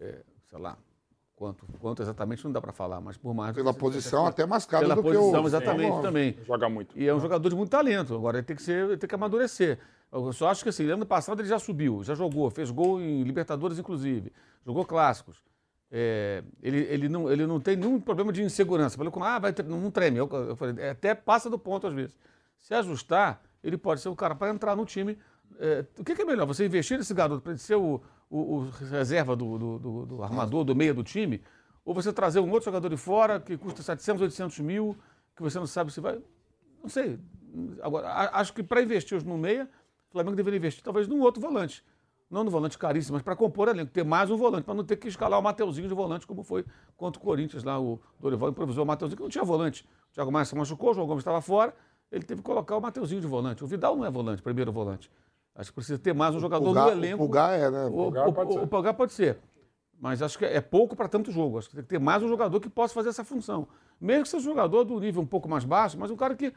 [0.00, 0.76] É, sei lá,
[1.36, 3.54] quanto, quanto exatamente não dá para falar, mas por mais...
[3.54, 5.46] Pela posição até mais caro Pela do posição, que o...
[5.46, 6.02] exatamente, Sim.
[6.02, 6.36] também.
[6.46, 6.98] Joga muito.
[6.98, 8.14] E é um jogador de muito talento.
[8.14, 9.78] Agora ele tem que, ser, ele tem que amadurecer.
[10.10, 13.22] Eu só acho que assim, ano passado ele já subiu, já jogou, fez gol em
[13.22, 14.30] Libertadores, inclusive,
[14.64, 15.42] jogou clássicos.
[15.94, 18.96] É, ele, ele, não, ele não tem nenhum problema de insegurança.
[18.96, 20.16] Falou com ah, vai, não treme.
[20.16, 22.16] Eu, eu falei, é, até passa do ponto às vezes.
[22.58, 25.18] Se ajustar, ele pode ser o cara para entrar no time.
[25.58, 26.46] É, o que, que é melhor?
[26.46, 30.22] Você investir nesse garoto para ele ser o, o, o reserva do, do, do- do
[30.22, 31.42] armador, do meio do time?
[31.84, 34.96] Ou você trazer um outro jogador de fora que custa 700, 800 mil,
[35.36, 36.18] que você não sabe se vai.
[36.82, 37.18] Não sei.
[37.82, 39.68] Agora, acho que para investir no meia,
[40.08, 41.84] o Flamengo deveria investir talvez num outro volante.
[42.32, 44.96] Não no volante caríssimo, mas para compor elenco, ter mais um volante, para não ter
[44.96, 46.64] que escalar o Mateuzinho de volante, como foi
[46.96, 47.78] contra o Corinthians lá.
[47.78, 49.86] O Dorival improvisou o Mateuzinho, que não tinha volante.
[50.10, 51.74] O Thiago Maia se machucou, o João Gomes estava fora,
[52.10, 53.62] ele teve que colocar o Mateuzinho de volante.
[53.62, 55.10] O Vidal não é volante, primeiro volante.
[55.54, 57.18] Acho que precisa ter mais um jogador Pulgar- no o elenco.
[57.18, 57.84] Pulgar é, né?
[57.84, 58.58] O, Pulgar o- pode o- ser.
[58.60, 59.38] o Pulgar pode ser.
[60.00, 61.58] Mas acho que é pouco para tanto jogo.
[61.58, 63.68] Acho que tem que ter mais um jogador que possa fazer essa função.
[64.00, 66.52] Mesmo que seja um jogador do nível um pouco mais baixo, mas um cara que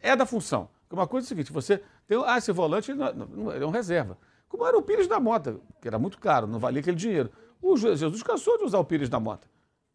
[0.00, 0.68] é da função.
[0.88, 2.20] Porque uma coisa é o seguinte: você tem.
[2.26, 4.18] Ah, esse volante ele não é- não- ele é um reserva.
[4.52, 7.30] Como era o Pires da Mota, que era muito caro, não valia aquele dinheiro.
[7.62, 9.46] O Je- Jesus cansou de usar o Pires da Mota.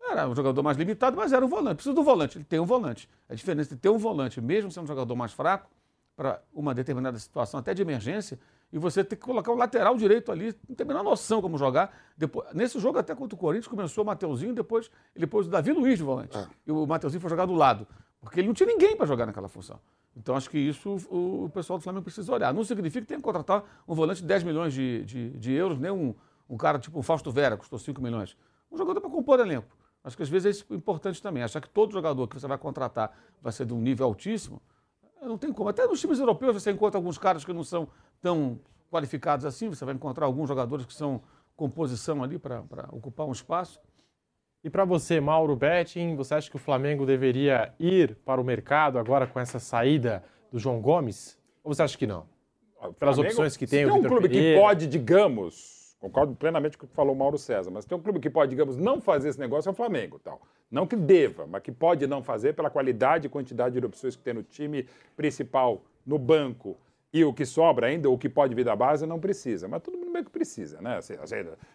[0.01, 1.75] Era um jogador mais limitado, mas era um volante.
[1.75, 2.39] Precisa do volante.
[2.39, 3.07] Ele tem um volante.
[3.29, 5.69] A diferença de ter um volante, mesmo sendo um jogador mais fraco,
[6.15, 8.39] para uma determinada situação, até de emergência,
[8.73, 11.55] e você ter que colocar um lateral direito ali, não tem a menor noção como
[11.55, 11.95] jogar.
[12.17, 15.71] Depois, nesse jogo, até contra o Corinthians, começou o Mateuzinho, depois ele pôs o Davi
[15.71, 16.35] Luiz de volante.
[16.65, 17.85] E o Mateuzinho foi jogar do lado,
[18.19, 19.79] porque ele não tinha ninguém para jogar naquela função.
[20.17, 22.53] Então, acho que isso o, pessoal do Flamengo precisa olhar.
[22.53, 25.77] Não significa que tem que contratar um volante de 10 milhões de, de, de euros,
[25.77, 26.15] nem um,
[26.49, 28.35] um cara tipo o Fausto Vera, que custou 5 milhões.
[28.71, 29.67] Um jogador para compor elenco.
[30.03, 31.43] Acho que às vezes é importante também.
[31.43, 34.61] Achar que todo jogador que você vai contratar vai ser de um nível altíssimo,
[35.21, 35.69] não tem como.
[35.69, 37.87] Até nos times europeus você encontra alguns caras que não são
[38.21, 38.59] tão
[38.89, 39.69] qualificados assim.
[39.69, 41.21] Você vai encontrar alguns jogadores que são
[41.55, 43.79] composição ali para ocupar um espaço.
[44.67, 48.99] E para você, Mauro Betting, você acha que o Flamengo deveria ir para o mercado
[48.99, 51.39] agora com essa saída do João Gomes?
[51.63, 52.25] Ou você acha que não?
[52.75, 54.57] O Pelas Flamengo- opções que tem, o tem um Vitor clube Pereira.
[54.57, 58.01] que pode, digamos, concordo plenamente com o que falou o Mauro César, mas tem um
[58.01, 60.41] clube que pode, digamos, não fazer esse negócio é o Flamengo, tal.
[60.69, 64.21] Não que deva, mas que pode não fazer pela qualidade e quantidade de opções que
[64.21, 66.75] tem no time principal, no banco
[67.13, 69.65] e o que sobra ainda, o que pode vir da base, não precisa.
[69.65, 70.97] Mas todo mundo meio que precisa, né?
[70.97, 71.13] Assim,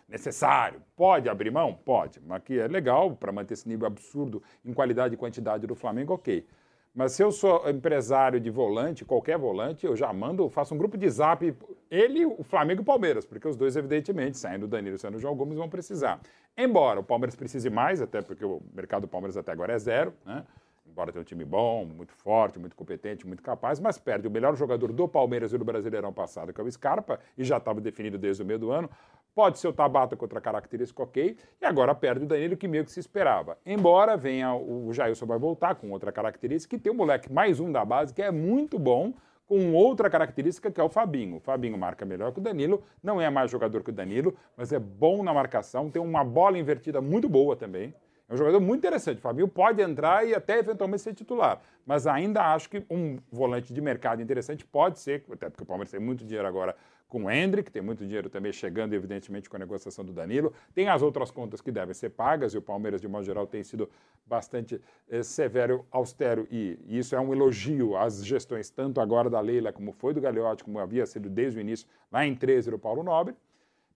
[0.09, 0.83] necessário.
[0.97, 1.75] Pode abrir mão?
[1.75, 2.21] Pode.
[2.27, 6.15] Mas que é legal para manter esse nível absurdo em qualidade e quantidade do Flamengo,
[6.15, 6.47] ok.
[6.95, 10.99] Mas se eu sou empresário de volante, qualquer volante, eu já mando, faço um grupo
[10.99, 11.55] de zap,
[11.91, 15.17] ele, o Flamengo e o Palmeiras, porque os dois, evidentemente, saindo o Danilo e saindo
[15.17, 16.21] o João Gomes, vão precisar.
[16.55, 20.13] Embora o Palmeiras precise mais, até porque o mercado do Palmeiras até agora é zero,
[20.27, 20.45] né?
[20.93, 24.55] Embora tenha um time bom, muito forte, muito competente, muito capaz, mas perde o melhor
[24.55, 28.19] jogador do Palmeiras e do Brasileirão passado, que é o Scarpa, e já estava definido
[28.19, 28.91] desde o meio do ano.
[29.35, 32.85] Pode ser o Tabata com outra característica ok, e agora perde o Danilo, que meio
[32.85, 33.57] que se esperava.
[33.65, 37.73] Embora venha o Jailson vai voltar com outra característica, e tem um moleque, mais um
[37.73, 39.15] da base, que é muito bom,
[39.47, 41.37] com outra característica que é o Fabinho.
[41.37, 44.75] O Fabinho marca melhor que o Danilo, não é mais jogador que o Danilo, mas
[44.75, 47.95] é bom na marcação, tem uma bola invertida muito boa também.
[48.33, 49.19] É um jogador muito interessante.
[49.19, 51.61] O Fabinho pode entrar e até eventualmente ser titular.
[51.85, 55.91] Mas ainda acho que um volante de mercado interessante pode ser, até porque o Palmeiras
[55.91, 56.75] tem muito dinheiro agora
[57.11, 60.51] com o Hendrick, tem muito dinheiro também chegando, evidentemente, com a negociação do Danilo.
[60.75, 63.63] Tem as outras contas que devem ser pagas, e o Palmeiras, de modo geral, tem
[63.63, 63.87] sido
[64.25, 64.81] bastante
[65.11, 69.75] eh, severo, austero, e, e isso é um elogio às gestões, tanto agora da Leila,
[69.75, 73.03] como foi do Gagliotti, como havia sido desde o início, lá em 13 do Paulo
[73.03, 73.37] Nobre.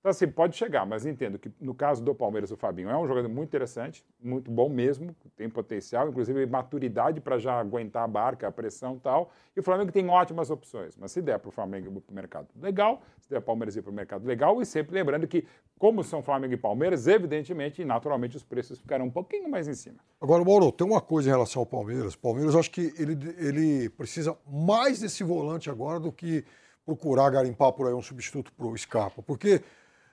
[0.07, 3.09] Então, assim, pode chegar, mas entendo que no caso do Palmeiras, o Fabinho é um
[3.09, 8.47] jogador muito interessante, muito bom mesmo, tem potencial, inclusive maturidade para já aguentar a barca,
[8.47, 9.33] a pressão e tal.
[9.57, 12.47] E o Flamengo tem ótimas opções, mas se der para o Flamengo para o mercado,
[12.63, 13.03] legal.
[13.19, 14.63] Se der para o Palmeiras ir para o mercado, legal.
[14.63, 15.45] E sempre lembrando que,
[15.77, 19.75] como são Flamengo e Palmeiras, evidentemente e naturalmente os preços ficarão um pouquinho mais em
[19.75, 19.97] cima.
[20.21, 22.15] Agora, Mauro, tem uma coisa em relação ao Palmeiras.
[22.15, 26.45] O Palmeiras, acho que ele, ele precisa mais desse volante agora do que
[26.85, 29.21] procurar garimpar por aí um substituto para o Scarpa.
[29.21, 29.61] Porque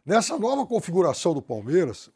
[0.06, 2.10] nessa nova configuração do Palmeiras,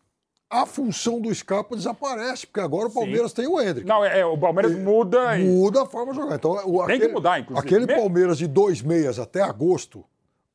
[0.50, 3.88] a função do Scarpa desaparece, porque agora o Palmeiras tem o Hendrick.
[3.88, 5.38] Não, é, o Palmeiras muda.
[5.38, 6.36] e- Muda a forma de jogar.
[6.36, 7.68] Então, o, Tem que aquele, mudar, inclusive.
[7.68, 10.06] Aquele Me- Palmeiras de dois meias até agosto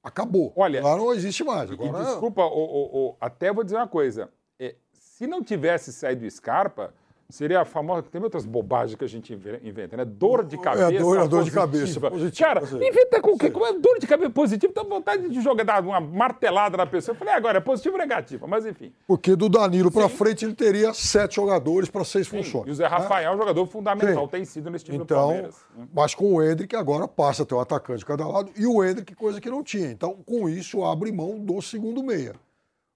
[0.03, 0.53] acabou.
[0.57, 1.69] Olha, Lá não existe mais.
[1.71, 4.31] E Agora, desculpa, o- o- o- até vou dizer uma coisa.
[4.59, 6.95] É, se não tivesse saído o Scarpa,
[7.33, 8.03] Seria a famosa.
[8.03, 10.05] Tem outras bobagens que a gente inve- inventa, né?
[10.05, 10.93] Dor de cabeça.
[10.95, 12.85] É, dor- a dor de cabeça, positiva, Cara, positiva.
[12.85, 13.51] inventa com o quê?
[13.51, 17.15] Como é dor de cabeça positiva, dá vontade de jogar, dar uma martelada na pessoa.
[17.15, 18.47] Eu falei, agora, é positivo ou negativo?
[18.47, 18.93] Mas enfim.
[19.07, 22.67] Porque do Danilo para frente ele teria sete jogadores para seis funções.
[22.67, 24.31] E o Zé Rafael é um jogador fundamental, Sim.
[24.31, 25.57] tem sido nesse time do Então, Palmeiras.
[25.77, 25.87] né?
[25.95, 28.85] mas com o Hendrick agora passa a ter um atacante de cada lado e o
[28.85, 29.91] Hendrick, coisa que não tinha.
[29.91, 32.35] Então, com isso, abre mão do segundo meia.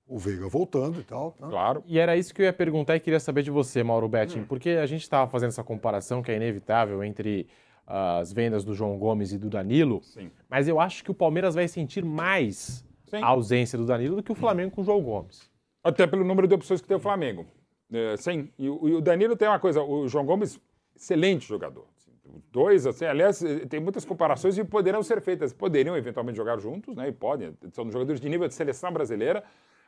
[0.09, 1.34] O Veiga voltando e tal.
[1.40, 1.48] né?
[1.50, 1.82] Claro.
[1.86, 4.70] E era isso que eu ia perguntar e queria saber de você, Mauro Betting, porque
[4.70, 7.48] a gente estava fazendo essa comparação que é inevitável entre
[7.86, 10.30] as vendas do João Gomes e do Danilo, Sim.
[10.50, 13.18] mas eu acho que o Palmeiras vai sentir mais Sim.
[13.22, 15.50] a ausência do Danilo do que o Flamengo com o João Gomes.
[15.82, 17.46] Até pelo número de opções que tem o Flamengo.
[17.92, 18.48] É, sim.
[18.59, 20.61] E, o e o Danilo tem uma coisa, o João Gomes,
[20.96, 21.86] excelente jogador.
[21.96, 25.52] Os Dois, assim, aliás, eh, tem muitas comparações e poderão ser feitas.
[25.52, 27.09] Poderiam eventualmente jogar juntos, né?
[27.09, 27.57] E podem.
[27.72, 29.44] São jogadores de nível de seleção brasileira.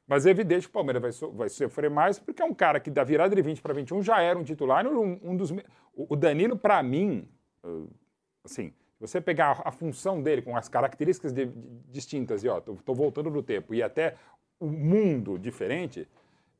[0.08, 2.80] Mas é evidente que o Palmeiras vai, so- vai sofrer mais, porque é um cara
[2.80, 4.86] que da virada de 20 para 21 já era um titular.
[4.86, 5.52] Um, um dos,
[5.94, 7.28] o Danilo, para mim,
[7.62, 7.68] eh,
[8.42, 12.74] assim, você pegar a, função dele com as características de- de- distintas, e ó, tô,
[12.76, 14.14] tô voltando no tempo, e até
[14.58, 16.08] o mundo diferente,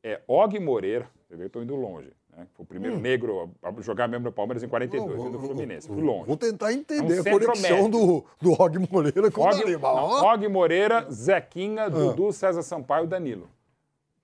[0.03, 2.47] é Og Moreira, eu tô indo longe, né?
[2.53, 5.97] Foi o primeiro negro a jogar mesmo no Palmeiras em 42, Não, do Fluminense, fui
[5.97, 6.25] vou- longe.
[6.27, 10.49] Vou tentar entender É um a conexão do, do Og Moreira com o Og, Danilo.
[10.51, 11.11] Moreira, Ah.
[11.11, 13.49] Zequinha, Dudu, César Sampaio e Danilo.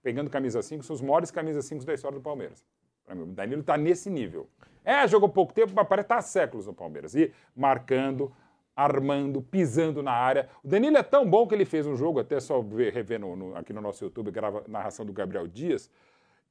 [0.04, 2.64] Pegando camisa 5, são os maiores camisa 5 da história do Palmeiras.
[3.10, 4.48] O Danilo tá nesse nível.
[4.84, 7.16] É, jogou pouco tempo, mas parece estar há séculos no Palmeiras.
[7.16, 8.32] E marcando,
[8.76, 10.50] armando, pisando na área.
[10.64, 13.36] O Danilo é tão bom que ele fez um jogo, até só ver, rever no-
[13.36, 15.90] no- aqui no nosso YouTube, grava narração do Gabriel Dias,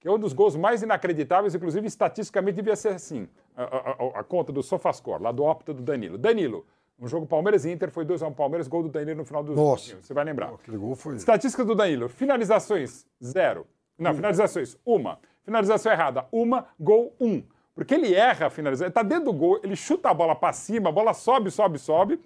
[0.04, 3.26] que é um dos gols mais inacreditáveis, inclusive estatisticamente devia ser assim.
[3.56, 6.18] A, a- a- conta do Sofascore, lá do Opta do Danilo.
[6.18, 6.66] Danilo,
[7.00, 9.62] um jogo Palmeiras e Inter, foi 2x1 Palmeiras, gol do Danilo no final do jogo.
[10.02, 10.50] Você vai lembrar.
[10.50, 11.14] Aquele gol foi.
[11.16, 13.66] Estatística do Danilo: finalizações, zero.
[13.98, 15.18] Não, finalizações, uma.
[15.42, 17.42] Finalização errada, uma, gol, um.
[17.74, 20.52] Porque ele erra a finalização, ele tá dentro do gol, ele chuta a bola para
[20.52, 22.20] cima, a bola sobe, sobe, sobe.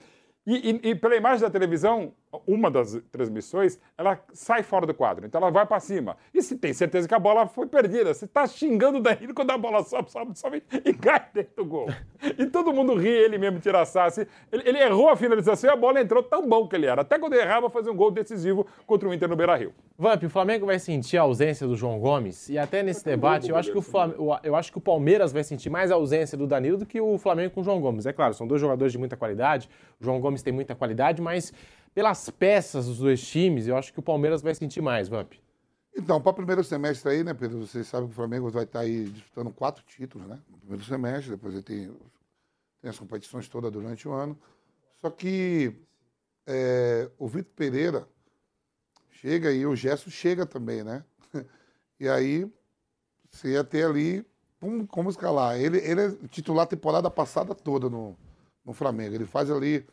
[0.44, 2.12] E, e- e pela imagem da televisão,
[2.46, 6.16] uma das transmissões, ela sai fora do quadro, então ela vai para cima.
[6.32, 9.50] E se tem certeza que a bola foi perdida, você tá xingando o Danilo quando
[9.50, 11.88] a bola sobe, sobe, sobe e cai dentro do gol.
[12.38, 14.26] E todo mundo ri, ele mesmo tira assim.
[14.52, 17.02] Ele, ele errou a finalização e a bola entrou tão bom que ele era.
[17.02, 19.72] Até quando ele errava, fazer um gol decisivo contra o Inter no Beira-Rio.
[19.96, 23.56] Vamp, o Flamengo vai sentir a ausência do João Gomes e até nesse debate eu
[23.56, 24.14] acho, que o Flam-
[24.44, 27.18] eu acho que o Palmeiras vai sentir mais a ausência do Danilo do que o
[27.18, 28.06] Flamengo com o João Gomes.
[28.06, 29.68] É claro, são dois jogadores de muita qualidade,
[30.00, 31.52] o João Gomes tem muita qualidade, mas
[31.94, 35.34] pelas peças dos dois times, eu acho que o Palmeiras vai sentir mais, Vamp.
[35.96, 37.66] Então, para o primeiro semestre aí, né, Pedro?
[37.66, 40.38] Vocês sabem que o Flamengo vai estar aí disputando quatro títulos, né?
[40.48, 41.92] No primeiro semestre, depois ele tem,
[42.80, 44.38] tem as competições todas durante o ano.
[45.00, 45.74] Só que
[46.46, 48.08] é, o Vitor Pereira
[49.10, 51.04] chega e o Gesso chega também, né?
[52.00, 52.48] E aí
[53.28, 54.24] você ia ter ali
[54.60, 55.58] como, como escalar.
[55.58, 58.16] Ele, ele é titular a temporada passada toda no,
[58.64, 59.16] no Flamengo.
[59.16, 59.84] Ele faz ali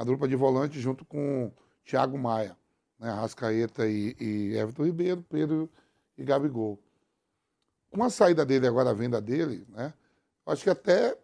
[0.00, 1.52] a dupla de volante junto com
[1.84, 2.56] Thiago Maia
[2.98, 5.68] né, Rascaeta e, e Everton Ribeiro, Pedro
[6.16, 6.82] e Gabigol.
[7.90, 9.92] Com a saída dele agora, a venda dele, né,
[10.46, 11.14] acho que até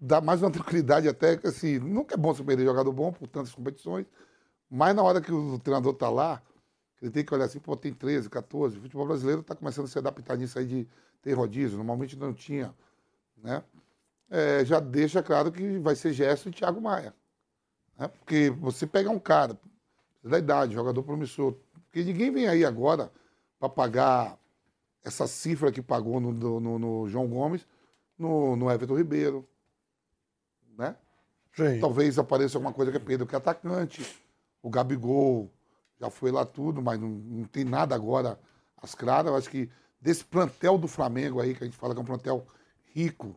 [0.00, 3.28] dá mais uma tranquilidade até que assim, nunca é bom você perder jogador bom por
[3.28, 4.06] tantas competições,
[4.68, 6.42] mas na hora que o treinador está lá,
[7.00, 9.88] ele tem que olhar assim, pô, tem 13, 14, o futebol brasileiro está começando a
[9.88, 10.88] se adaptar nisso aí de
[11.22, 12.74] ter rodízio, normalmente não tinha,
[13.36, 13.62] né?
[14.28, 17.14] É, já deixa claro que vai ser Gerson e Thiago Maia.
[17.98, 18.08] Né?
[18.08, 19.58] Porque você pega um cara
[20.22, 23.10] da idade, jogador promissor, porque ninguém vem aí agora
[23.58, 24.38] para pagar
[25.04, 27.66] essa cifra que pagou no, no- no João Gomes,
[28.18, 29.48] no, no Everton Ribeiro,
[30.76, 30.96] né?
[31.56, 31.80] Sim.
[31.80, 34.22] Talvez apareça alguma coisa que é Pedro, que é atacante,
[34.62, 35.50] o Gabigol
[36.00, 38.38] já foi lá tudo, mas não, não tem nada agora
[38.76, 39.30] às claras.
[39.30, 39.68] Eu acho que
[40.00, 42.46] desse plantel do Flamengo aí, que a gente fala que é um plantel
[42.94, 43.36] rico,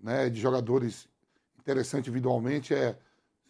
[0.00, 1.08] né, de jogadores
[1.58, 2.96] interessantes individualmente, é,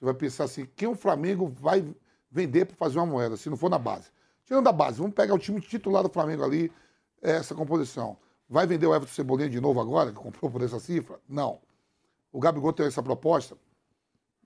[0.00, 1.86] você vai pensar assim, quem o Flamengo vai
[2.30, 4.08] vender para fazer uma moeda, se não for na base.
[4.46, 6.72] Tirando da base, vamos pegar o time titular do Flamengo ali,
[7.20, 8.16] essa composição.
[8.48, 11.20] Vai vender o Everton Cebolinha de novo agora, que comprou por essa cifra?
[11.28, 11.60] Não.
[12.32, 13.56] O Gabigol tem essa proposta,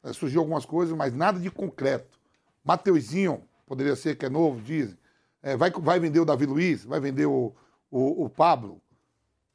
[0.03, 2.19] é, surgiu algumas coisas, mas nada de concreto.
[2.65, 4.99] Mateuzinho, poderia ser que é novo, dizem.
[5.41, 7.55] É, vai, vai vender o Davi Luiz, vai vender o,
[7.91, 8.81] o, o Pablo,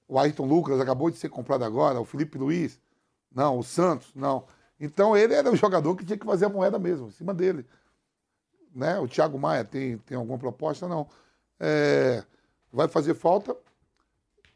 [0.08, 2.80] o Ayrton Lucas acabou de ser comprado agora, o Felipe Luiz,
[3.32, 4.45] não, o Santos, não.
[4.80, 7.65] Então ele era o jogador que tinha que fazer a moeda mesmo, em cima dele.
[8.73, 8.97] Né?
[8.99, 10.88] O Thiago Maia tem, tem alguma proposta?
[10.88, 11.07] Não.
[11.59, 12.23] É,
[12.71, 13.55] vai fazer falta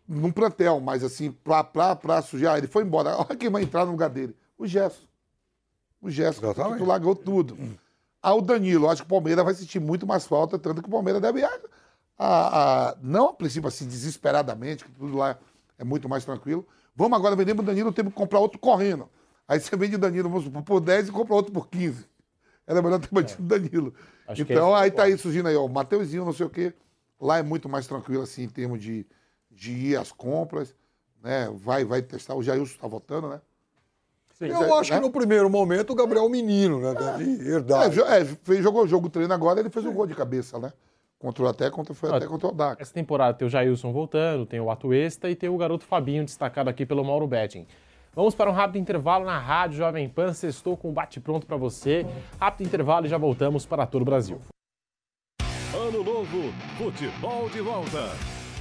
[0.08, 3.16] num plantel, mas assim, pra, pra, pra sujar, ele foi embora.
[3.18, 4.36] Olha quem vai entrar no lugar dele.
[4.58, 5.04] O Gerson.
[6.02, 6.74] O Gerson, o Exatamente.
[6.74, 7.58] titular ganhou tudo.
[8.22, 10.92] Ah, o Danilo, acho que o Palmeiras vai sentir muito mais falta, tanto que o
[10.92, 11.50] Palmeiras deve, a,
[12.18, 15.38] a- a- não a princípio assim, desesperadamente, que tudo lá
[15.78, 16.66] é muito mais tranquilo.
[16.96, 19.10] Vamos agora vender pro Danilo, temos que comprar outro correndo.
[19.48, 22.06] Aí você vende o Danilo vamos supor, por 10 e compra outro por 15.
[22.66, 23.94] Era melhor ter mantido o Danilo.
[24.28, 26.50] Acho que então esse- aí tá aí surgindo aí, ó, o Mateuzinho, não sei o
[26.50, 26.74] quê.
[27.20, 29.06] Lá é muito mais tranquilo, assim, em termos de,
[29.52, 30.74] de ir às compras,
[31.22, 31.50] né?
[31.56, 32.36] Vai, vai testar.
[32.36, 33.42] O Jailson tá votando, né?
[34.42, 36.94] Eu acho que no primeiro momento o Gabriel é menino, né?
[36.94, 37.90] Deve herdar.
[37.92, 40.74] É, é, fez, jogou o jogo treino agora, ele fez um gol de cabeça, né?
[41.20, 42.82] Contra o até, contra, foi Ah, até contra o Daca.
[42.82, 46.70] Essa temporada tem o Jailson voltando, tem o Atuesta e tem o garoto Fabinho destacado
[46.70, 47.66] aqui pelo Mauro Betting.
[48.16, 50.34] Vamos para um rápido intervalo na Rádio Jovem Pan.
[50.34, 52.06] Sextou com um bate-pronto para você.
[52.40, 54.40] Rápido intervalo e já voltamos para todo o Brasil.
[55.74, 58.12] Ano novo, futebol de volta.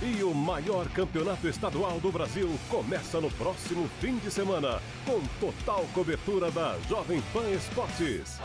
[0.01, 5.85] E o maior campeonato estadual do Brasil começa no próximo fim de semana, com total
[5.95, 8.41] cobertura da Jovem Pan Esportes.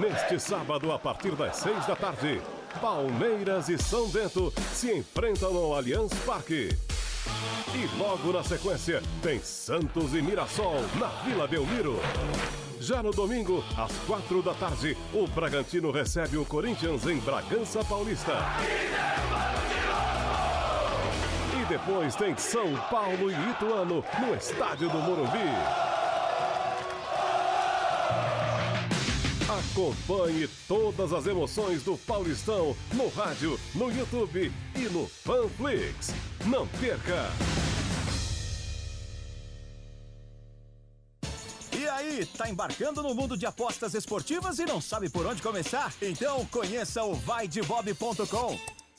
[0.00, 2.42] Neste sábado, a partir das seis da tarde,
[2.80, 6.70] Palmeiras e São Bento se enfrentam no Allianz Parque.
[7.74, 11.98] E logo na sequência, tem Santos e Mirassol na Vila Belmiro.
[12.78, 18.34] Já no domingo, às quatro da tarde, o Bragantino recebe o Corinthians em Bragança Paulista.
[21.58, 25.91] E depois tem São Paulo e Ituano no estádio do Morumbi.
[29.72, 36.12] Acompanhe todas as emoções do Paulistão no rádio, no YouTube e no Fanflix.
[36.44, 37.30] Não perca!
[41.74, 45.90] E aí, tá embarcando no mundo de apostas esportivas e não sabe por onde começar?
[46.02, 48.81] Então conheça o vaidebob.com.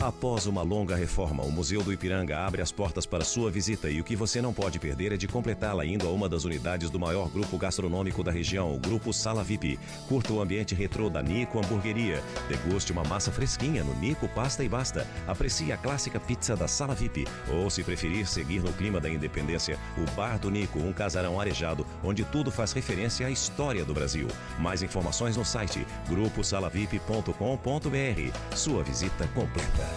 [0.00, 4.00] Após uma longa reforma, o Museu do Ipiranga abre as portas para sua visita e
[4.00, 7.00] o que você não pode perder é de completá-la indo a uma das unidades do
[7.00, 9.76] maior grupo gastronômico da região, o Grupo Sala VIP.
[10.08, 12.22] Curta o ambiente retrô da Nico Hamburgueria.
[12.48, 15.04] Deguste uma massa fresquinha no Nico Pasta e Basta.
[15.26, 17.26] Aprecie a clássica pizza da Sala VIP.
[17.48, 21.84] Ou, se preferir seguir no clima da independência, o Bar do Nico, um casarão arejado,
[22.04, 24.28] onde tudo faz referência à história do Brasil.
[24.60, 28.56] Mais informações no site gruposalavip.com.br.
[28.56, 29.87] Sua visita completa.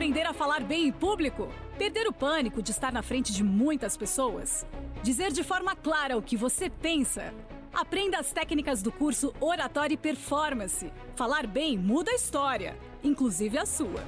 [0.00, 1.46] Aprender a falar bem em público?
[1.76, 4.64] Perder o pânico de estar na frente de muitas pessoas?
[5.02, 7.34] Dizer de forma clara o que você pensa?
[7.70, 10.90] Aprenda as técnicas do curso Oratória e Performance.
[11.14, 14.02] Falar bem muda a história, inclusive a sua.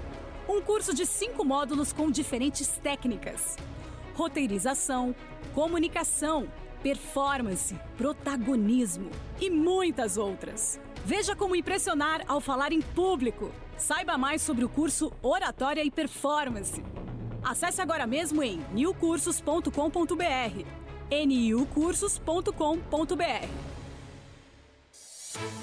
[0.49, 3.59] Um curso de cinco módulos com diferentes técnicas:
[4.15, 5.15] roteirização,
[5.53, 6.49] comunicação,
[6.83, 10.81] performance, protagonismo e muitas outras.
[11.05, 13.53] Veja como impressionar ao falar em público.
[13.83, 16.81] Saiba mais sobre o curso Oratória e Performance.
[17.43, 20.65] Acesse agora mesmo em newcursos.com.br.
[21.11, 23.72] niucursos.com.br.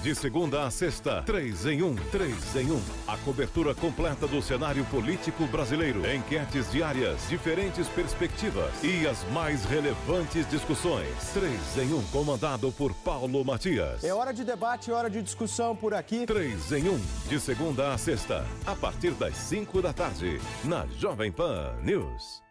[0.02, 2.82] De segunda a sexta, três em um, três em um.
[3.08, 6.02] A cobertura completa do cenário político brasileiro.
[6.10, 11.10] Enquetes diárias, diferentes perspectivas e as mais relevantes discussões.
[11.34, 14.04] Três em um, comandado por Paulo Matias.
[14.04, 16.26] É hora de debate, é hora de discussão por aqui.
[16.26, 21.32] Três em um, de segunda a sexta, a partir das cinco da tarde, na Jovem
[21.32, 22.42] Pan News.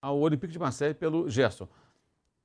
[0.00, 1.66] Ao Olympique de Marseille pelo Gerson.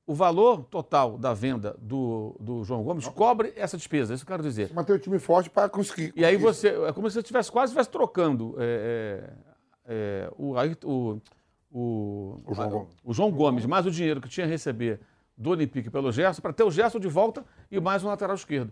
[0.10, 4.32] O valor total da venda do, do João Gomes cobre essa despesa, é isso que
[4.32, 4.74] eu quero dizer.
[4.74, 6.12] Manter o time forte para conseguir.
[6.16, 9.30] E aí você, é como se você estivesse quase estivesse trocando é,
[9.86, 11.22] é, é, o, o,
[11.72, 12.90] o, O João Gomes.
[13.04, 15.00] o João Gomes, mais o dinheiro que tinha a receber
[15.38, 18.72] do Olympique pelo Gerson, para ter o Gerson de volta e mais um lateral esquerdo.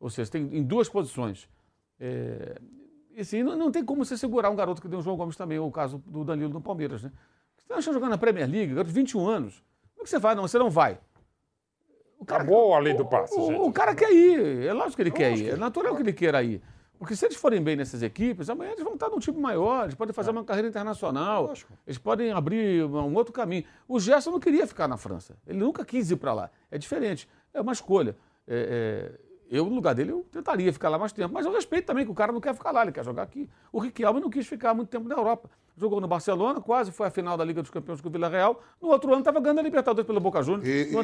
[0.00, 1.50] Ou seja, tem em duas posições.
[2.00, 2.58] É,
[3.14, 5.36] e assim, não, não tem como você segurar um garoto que deu o João Gomes
[5.36, 7.02] também, ou o caso do Danilo no Palmeiras.
[7.02, 7.12] Né?
[7.58, 9.67] Você acha jogando na Premier League, garoto de 21 anos.
[9.98, 10.34] Como é que você vai?
[10.36, 10.96] Não, você não vai.
[12.20, 13.60] O cara, Acabou a lei do passe, o, gente.
[13.60, 16.42] o cara quer ir, é lógico que ele quer ir, é natural que ele queira
[16.42, 16.62] ir.
[16.98, 19.94] Porque se eles forem bem nessas equipes, amanhã eles vão estar num time maior, eles
[19.94, 21.52] podem fazer uma carreira internacional,
[21.86, 23.64] eles podem abrir um um outro caminho.
[23.86, 26.50] O Gerson não queria ficar na França, ele nunca quis ir para lá.
[26.70, 28.16] É diferente, é uma escolha.
[28.46, 31.86] É, é, eu, no lugar dele, eu tentaria ficar lá mais tempo, mas eu respeito
[31.86, 33.48] também que o cara não quer ficar lá, ele quer jogar aqui.
[33.72, 35.48] O Riquelme não quis ficar muito tempo na Europa.
[35.76, 38.60] Jogou no Barcelona, quase foi à final da Liga dos Campeões com o Vila Real.
[38.82, 40.66] No outro ano estava ganhando a Libertadores pelo Boca Juniors.
[40.66, 40.94] E, e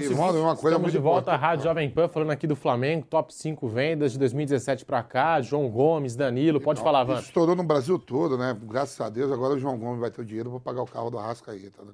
[0.41, 1.37] uma coisa Estamos muito de volta à.
[1.37, 5.71] Rádio Jovem Pan, falando aqui do Flamengo, top 5 vendas de 2017 para cá, João
[5.71, 7.21] Gomes, Danilo, pode falar, Van.
[7.21, 8.57] Estourou no Brasil todo, né?
[8.65, 11.11] Graças a Deus, agora o João Gomes vai ter o dinheiro para pagar o carro
[11.11, 11.83] do Arrascaeta.
[11.83, 11.93] Né?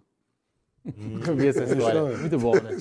[0.85, 2.17] Vi essa história.
[2.17, 2.77] Muito bom, né?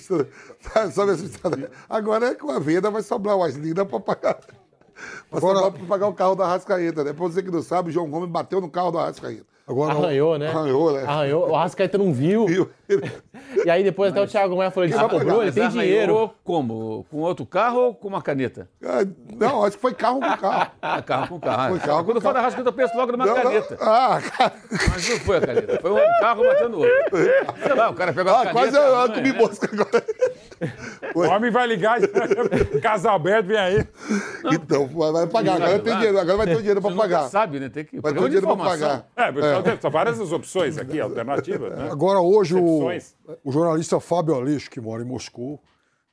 [0.92, 1.70] Sabe essa história?
[1.90, 4.36] Agora é com a venda vai sobrar umas lindas para pagar.
[4.36, 7.14] Pra Agora- sobrar pra pagar o carro da Arrascaeta, né?
[7.14, 9.46] Pra você que não sabe, o João Gomes bateu no carro do Arrascaeta.
[9.70, 10.48] Agora, Arranhou, né?
[10.48, 11.04] Arranhou, né?
[11.06, 11.50] Arranhou.
[11.50, 12.48] O Arrascaeta não viu.
[12.48, 12.70] Viu?
[13.66, 15.42] E aí depois até o Thiago Maia falou, ele descobriu, pagar?
[15.44, 16.32] ele tem dinheiro.
[16.44, 17.06] Como?
[17.10, 18.70] Com outro carro ou com uma caneta?
[18.84, 19.06] Ah,
[19.36, 20.72] Não, acho que foi carro com carro.
[20.82, 21.70] Ah, carro com carro.
[21.70, 23.44] Foi carro Quando eu falo da Rascaeta, eu penso logo numa Não, não.
[23.44, 23.78] caneta.
[23.80, 24.54] Ah, cara,
[24.90, 25.80] Mas não foi a caneta.
[25.82, 27.64] Foi um carro batendo o outro.
[27.64, 28.60] Sei lá, o cara pegou a ah, caneta.
[28.60, 29.40] quase eu, eu comi né?
[29.40, 30.06] mosca agora.
[31.16, 32.00] O homem vai ligar,
[32.82, 33.88] Casalberto vem aí.
[34.52, 35.56] Então, vai pagar.
[35.56, 37.30] Agora tem dinheiro, agora vai ter o dinheiro pra pagar.
[37.30, 37.70] sabe, né?
[37.70, 38.00] Tem que...
[38.00, 39.06] Vai ter o dinheiro pra pagar.
[39.16, 39.32] É,
[39.82, 41.90] são várias as opções aqui, alternativas, né?
[41.92, 42.88] agora hoje o,
[43.44, 45.62] o jornalista Fábio Aleixo, que mora em Moscou,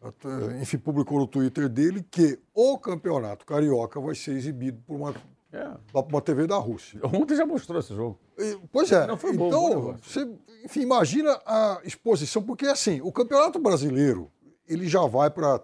[0.02, 0.28] até,
[0.60, 5.14] enfim, publicou no Twitter dele que o campeonato carioca vai ser exibido por uma,
[5.52, 5.70] É.
[5.94, 7.00] uma TV da Rússia.
[7.02, 8.18] Ontem já mostrou esse jogo.
[8.38, 9.06] E, Pois é.
[9.06, 10.28] Não, foi bom, então, você,
[10.64, 14.30] enfim, imagina a exposição, porque assim, o Campeonato Brasileiro,
[14.68, 15.60] ele já vai para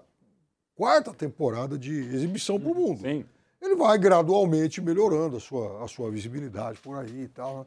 [0.74, 3.00] quarta temporada de exibição para o mundo.
[3.00, 3.24] Sim.
[3.62, 7.58] Ele vai gradualmente melhorando a sua, a sua visibilidade por aí e tal.
[7.60, 7.64] né?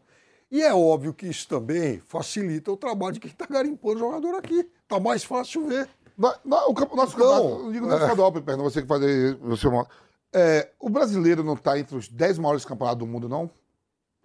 [0.52, 4.70] E é óbvio que isso também facilita o trabalho de quem está garimpando jogador aqui.
[4.88, 5.88] Tá mais fácil ver.
[6.18, 8.06] No- no- o campo- nosso Então, campeonato, digo nosso é.
[8.06, 9.68] estadual, Pepe, você que faz aí, você.
[10.34, 13.50] É, o brasileiro não está entre os 10 maiores campeonatos do mundo, não?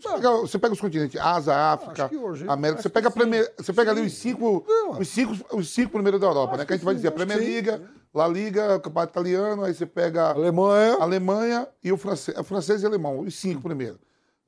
[0.01, 3.12] Você pega, você pega os continentes, Ásia, África, Acho hoje- América, acho você pega, a
[3.12, 4.64] que Premier- você pega ali os cinco,
[4.98, 6.64] os cinco, os cinco primeiros da Europa, né?
[6.64, 7.38] Que a gente vai dizer, a Premier.
[7.38, 7.82] Liga,
[8.14, 10.94] La Liga, o Campeonato Italiano, aí você pega Alemanha.
[10.98, 13.98] Alemanha e o francês, o francês e o alemão, os cinco primeiros.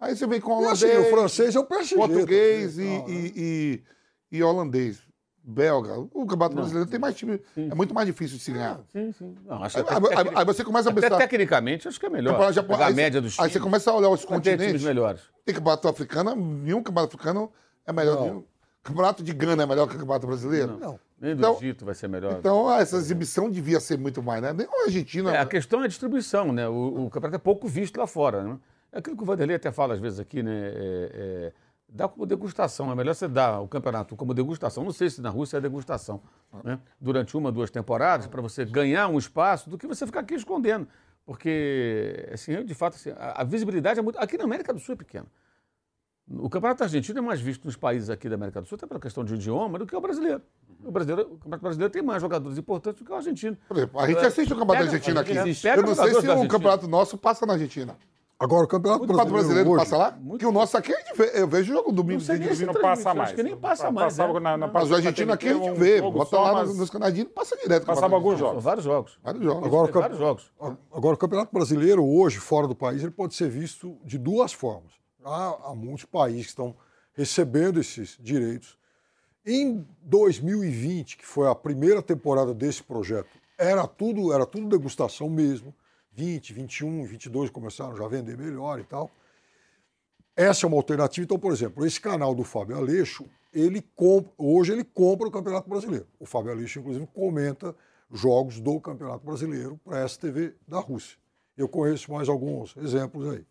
[0.01, 1.95] Aí você vem com o E assim, holandês, o francês é o PSG.
[1.95, 3.15] português e, também, tal, né?
[3.15, 3.83] e,
[4.33, 4.99] e, e holandês.
[5.45, 5.99] Belga.
[5.99, 7.41] O Campeonato Brasileiro tem mais time.
[7.57, 8.81] É muito mais difícil de se ganhar.
[8.93, 9.35] Sim, sim.
[9.45, 11.17] Não, acho Aí, que aí- até, aí- aí você começa a até pensar.
[11.19, 12.33] tecnicamente, acho que é melhor.
[12.39, 13.53] Campeonato a aí média dos Aí times.
[13.55, 14.85] você começa a olhar os ter times continentes.
[14.85, 15.21] melhores.
[15.45, 17.51] Tem campeonato africano, nenhum campeonato africano
[17.85, 18.17] é melhor.
[18.17, 18.25] Não.
[18.25, 18.45] Nenhum.
[18.85, 20.77] Campeonato de Gana é melhor que o campeonato brasileiro?
[20.79, 20.99] Não.
[21.21, 22.37] Nem do Então- Egito vai ser melhor.
[22.39, 24.53] Então, essa exibição devia ser muito mais, né?
[24.53, 25.33] Nem o Argentina.
[25.35, 26.69] É, a questão é a distribuição, né?
[26.69, 28.59] O, o campeonato é pouco visto lá fora, né?
[28.93, 30.53] É aquilo que o Vanderlei até fala às vezes aqui, né?
[30.53, 31.53] É, é,
[31.93, 32.91] dá como degustação.
[32.91, 34.83] É melhor você dar o campeonato como degustação.
[34.83, 36.23] Não sei se na Rússia é degustação.
[36.65, 36.79] Né?
[37.01, 40.89] Durante uma, duas temporadas, para você ganhar um espaço, do que você ficar aqui escondendo.
[41.25, 44.19] Porque, assim, de fato, assim, a, a visibilidade é muito.
[44.19, 45.27] Aqui na América do Sul é pequena.
[46.29, 48.99] O campeonato argentino é mais visto nos países aqui da América do Sul, até pela
[48.99, 50.41] questão de idioma, do que o brasileiro.
[50.85, 53.57] O, brasileiro, o campeonato brasileiro tem mais jogadores importantes do que o argentino.
[53.69, 55.61] Por exemplo, a gente assiste o campeonato Pega- argentino aqui.
[55.63, 57.97] Pega Eu não sei se o campeonato nosso passa na Argentina.
[58.43, 60.19] Agora, o Campeonato O Brasileiro, brasileiro hoje, passa lá?
[60.37, 61.31] Que o nosso aqui a gente vê.
[61.41, 62.21] Eu vejo jogo domingo.
[62.21, 63.33] sei nem de- se não transmite, passa acho mais.
[63.33, 64.41] que nem passa Pa- mais, Passava é.
[64.41, 66.01] na, na Mas o argentino aqui a gente um vê.
[66.03, 67.87] Bota só, lá mas nos, canadinhos, passa direto.
[67.87, 68.65] Passava alguns jogos.
[68.65, 69.17] vários jogos.
[69.23, 69.65] Vários jogos.
[69.65, 70.53] Agora, o campe- jogos.
[70.93, 74.91] Agora, o Campeonato Brasileiro, hoje, fora do país, ele pode ser visto de duas formas.
[75.25, 76.75] Há, há muitos países que estão
[77.15, 78.77] recebendo esses direitos.
[79.47, 85.73] Em 2020, que foi a primeira temporada desse projeto, era tudo, era tudo degustação mesmo.
[86.15, 89.11] 20, 21, 22 começaram já a vender melhor e tal.
[90.37, 91.25] Essa é uma alternativa.
[91.25, 93.85] Então, por exemplo, esse canal do Fábio Aleixo, ele
[94.39, 96.07] hoje ele compra o Campeonato Brasileiro.
[96.19, 97.75] O Fábio Aleixo, inclusive, comenta
[98.11, 101.19] jogos do Campeonato Brasileiro para essa TV da Rússia.
[101.57, 103.47] Eu conheço mais alguns exemplos aí.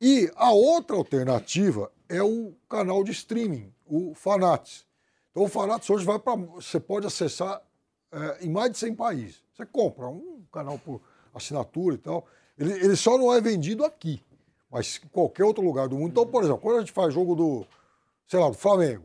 [0.00, 4.84] E a outra alternativa é o canal de streaming, o Fanats.
[5.30, 6.36] Então, o Fanats hoje vai para.
[6.36, 7.62] Você pode acessar
[8.10, 9.42] eh, em mais de 100 países.
[9.54, 11.00] Você compra um canal por
[11.34, 12.26] assinatura e tal.
[12.58, 14.22] Ele, ele só não é vendido aqui,
[14.70, 16.10] mas em qualquer outro lugar do mundo.
[16.10, 17.66] Então, por exemplo, quando a gente faz jogo do,
[18.26, 19.04] sei lá, do Flamengo,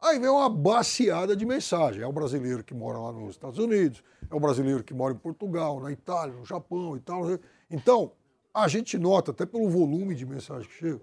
[0.00, 2.02] aí vem uma baciada de mensagem.
[2.02, 5.18] É o brasileiro que mora lá nos Estados Unidos, é o brasileiro que mora em
[5.18, 7.22] Portugal, na Itália, no Japão e tal.
[7.70, 8.12] Então,
[8.52, 11.00] a gente nota, até pelo volume de mensagens que chegam,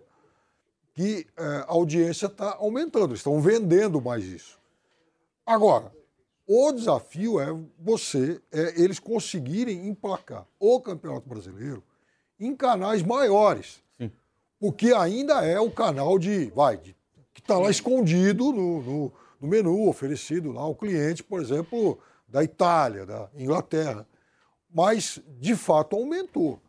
[0.94, 4.60] que eh, a audiência está aumentando, estão vendendo mais isso.
[5.46, 5.92] Agora,
[6.54, 7.48] o desafio é
[7.80, 11.84] você, é eles conseguirem emplacar o Campeonato Brasileiro
[12.40, 13.82] em canais maiores.
[14.60, 16.96] Porque ainda é o canal de, vai, de-
[17.34, 21.98] que está lá escondido no, no- no menu oferecido lá ao cliente, por exemplo,
[22.28, 24.08] da Itália, da Inglaterra.
[24.74, 26.62] Mas, de fato, aumentou.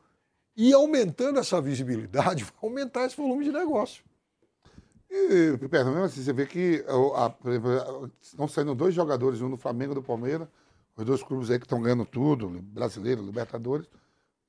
[0.56, 4.02] E aumentando essa visibilidade, vai aumentar esse volume de negócio.
[5.14, 9.58] E, Piperno, mesmo assim, você vê que a- exemplo, estão saindo dois jogadores, um do
[9.58, 10.48] Flamengo e do Palmeiras,
[10.96, 13.86] os dois clubes aí que estão ganhando tudo, brasileiro, Libertadores,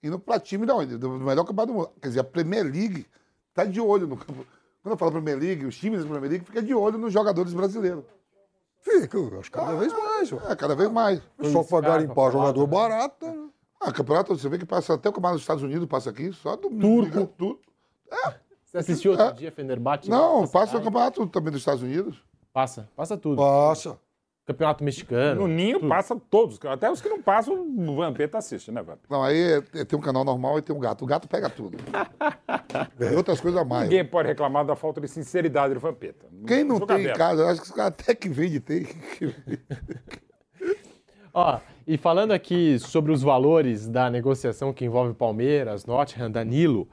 [0.02, 0.98] indo para time da onde?
[0.98, 1.90] Do melhor campeonato do mundo.
[2.02, 3.06] Quer dizer, a Premier League
[3.50, 4.46] está de olho no campo.
[4.82, 7.54] Quando eu falo Premier League, os times da Premier League ficam de olho nos jogadores
[7.54, 8.04] brasileiros.
[8.82, 10.32] Fica, eu acho que cada vez mais.
[10.34, 10.38] ó.
[10.50, 11.22] É, cada vez mais.
[11.52, 13.26] Só vai garimpar jogador barato.
[13.26, 13.50] né?
[13.82, 16.56] Ah, campeonato, você vê que passa até o campeonato dos Estados Unidos, passa aqui, só
[16.56, 17.28] do Turco.
[17.38, 17.60] Tudo.
[18.74, 20.10] Você assistiu outro dia Fenerbahçe?
[20.10, 22.18] Não, passa o campeonato também dos Estados Unidos.
[22.52, 23.38] Passa, passa tudo.
[23.38, 23.98] Passa.
[24.46, 25.42] Campeonato mexicano.
[25.42, 25.90] No Ninho tudo.
[25.90, 26.60] passa todos.
[26.66, 29.00] Até os que não passam, o Vampeta assiste, né, Vamp?
[29.10, 31.04] Não, aí é- é- tem um canal normal e tem um gato.
[31.04, 31.78] O gato pega tudo.
[33.00, 33.84] E outras coisas a mais.
[33.84, 36.26] Ninguém pode reclamar da falta de sinceridade do Vampeta.
[36.48, 38.86] Quem não tem em casa, eu acho que os caras até que vende tem.
[41.34, 46.88] Ó, e falando aqui sobre os valores da negociação que envolve Palmeiras, Nottingham, Danilo,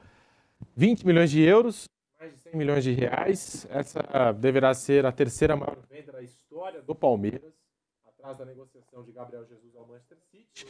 [0.75, 1.85] 20 milhões de euros,
[2.19, 3.67] mais de 100 milhões de reais.
[3.69, 7.53] Essa deverá ser a terceira maior venda da história do Palmeiras,
[8.05, 10.67] atrás da negociação de Gabriel Jesus ao Manchester City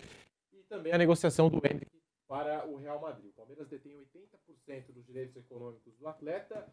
[0.54, 1.92] e também a negociação do Hendrick
[2.28, 3.30] para o Real Madrid.
[3.30, 6.66] O Palmeiras detém 80% dos direitos econômicos do atleta.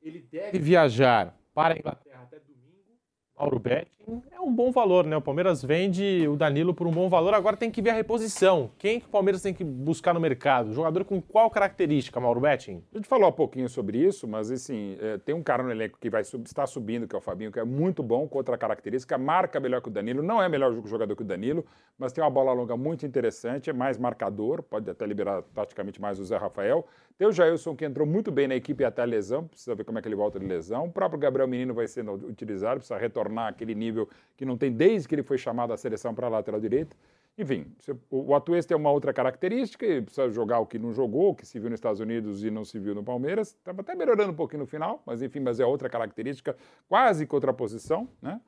[0.00, 2.98] Ele deve viajar para a Inglaterra até domingo.
[3.36, 3.97] Mauro Betting
[4.30, 5.16] é um bom valor, né?
[5.16, 7.34] O Palmeiras vende o Danilo por um bom valor.
[7.34, 8.70] Agora tem que ver a reposição.
[8.78, 10.72] Quem que o Palmeiras tem que buscar no mercado?
[10.72, 12.82] Jogador com qual característica, Mauro Betting?
[12.92, 15.98] A gente falou há pouquinho sobre isso, mas assim, é, tem um cara no elenco
[16.00, 18.56] que vai sub- está subindo, que é o Fabinho, que é muito bom, com outra
[18.56, 21.64] característica, marca melhor que o Danilo, não é melhor jogador que o Danilo,
[21.98, 26.18] mas tem uma bola longa muito interessante, é mais marcador, pode até liberar taticamente mais
[26.18, 26.86] o Zé Rafael.
[27.18, 29.98] Tem o Jailson, que entrou muito bem na equipe até a lesão, precisa ver como
[29.98, 30.84] é que ele volta de lesão.
[30.84, 33.97] O próprio Gabriel Menino vai sendo utilizado, precisa retornar àquele nível
[34.36, 36.94] que não tem desde que ele foi chamado à seleção para a lateral direita.
[37.38, 37.66] Enfim,
[38.10, 41.46] o Atuês tem uma outra característica, ele precisa jogar o que não jogou, o que
[41.46, 43.50] se viu nos Estados Unidos e não se viu no Palmeiras.
[43.50, 46.56] Estava até melhorando um pouquinho no final, mas enfim, mas é outra característica,
[46.88, 48.40] quase que outra posição, né?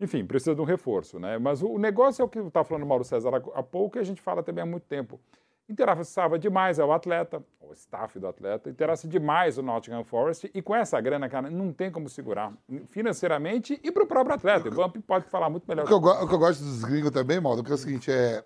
[0.00, 1.36] Enfim, precisa de um reforço, né?
[1.38, 4.04] Mas o negócio é o que está falando o Mauro César há pouco e a
[4.04, 5.20] gente fala também há muito tempo.
[5.68, 10.74] Interessava demais ao atleta, o staff do atleta, interessa demais o Nottingham Forest e com
[10.74, 12.52] essa grana, cara, não tem como segurar
[12.88, 14.68] financeiramente e para o próprio atleta.
[14.68, 15.84] O Vamp pode falar muito melhor.
[15.84, 18.10] O que, eu, o que eu gosto dos gringos também, Mauro, que é o seguinte,
[18.10, 18.42] é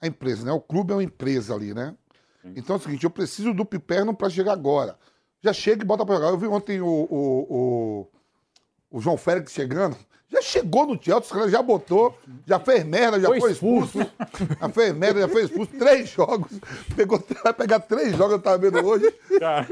[0.00, 0.52] a empresa, né?
[0.52, 1.96] O clube é uma empresa ali, né?
[2.56, 4.98] Então é o seguinte, eu preciso do Piperno para chegar agora.
[5.40, 6.28] Já chega e bota para jogar.
[6.28, 8.06] Eu vi ontem o, o,
[8.90, 9.96] o, o João Félix chegando.
[10.32, 12.12] Já chegou no Chelsea, os caras já botou,
[12.46, 13.98] já fez merda, já Foi foi, expulso.
[14.60, 15.70] já fez merda, já foi expulso.
[15.78, 16.50] Três jogos.
[16.96, 19.14] Pegou, vai pegar três jogos, eu tava vendo hoje.
[19.38, 19.66] Cara,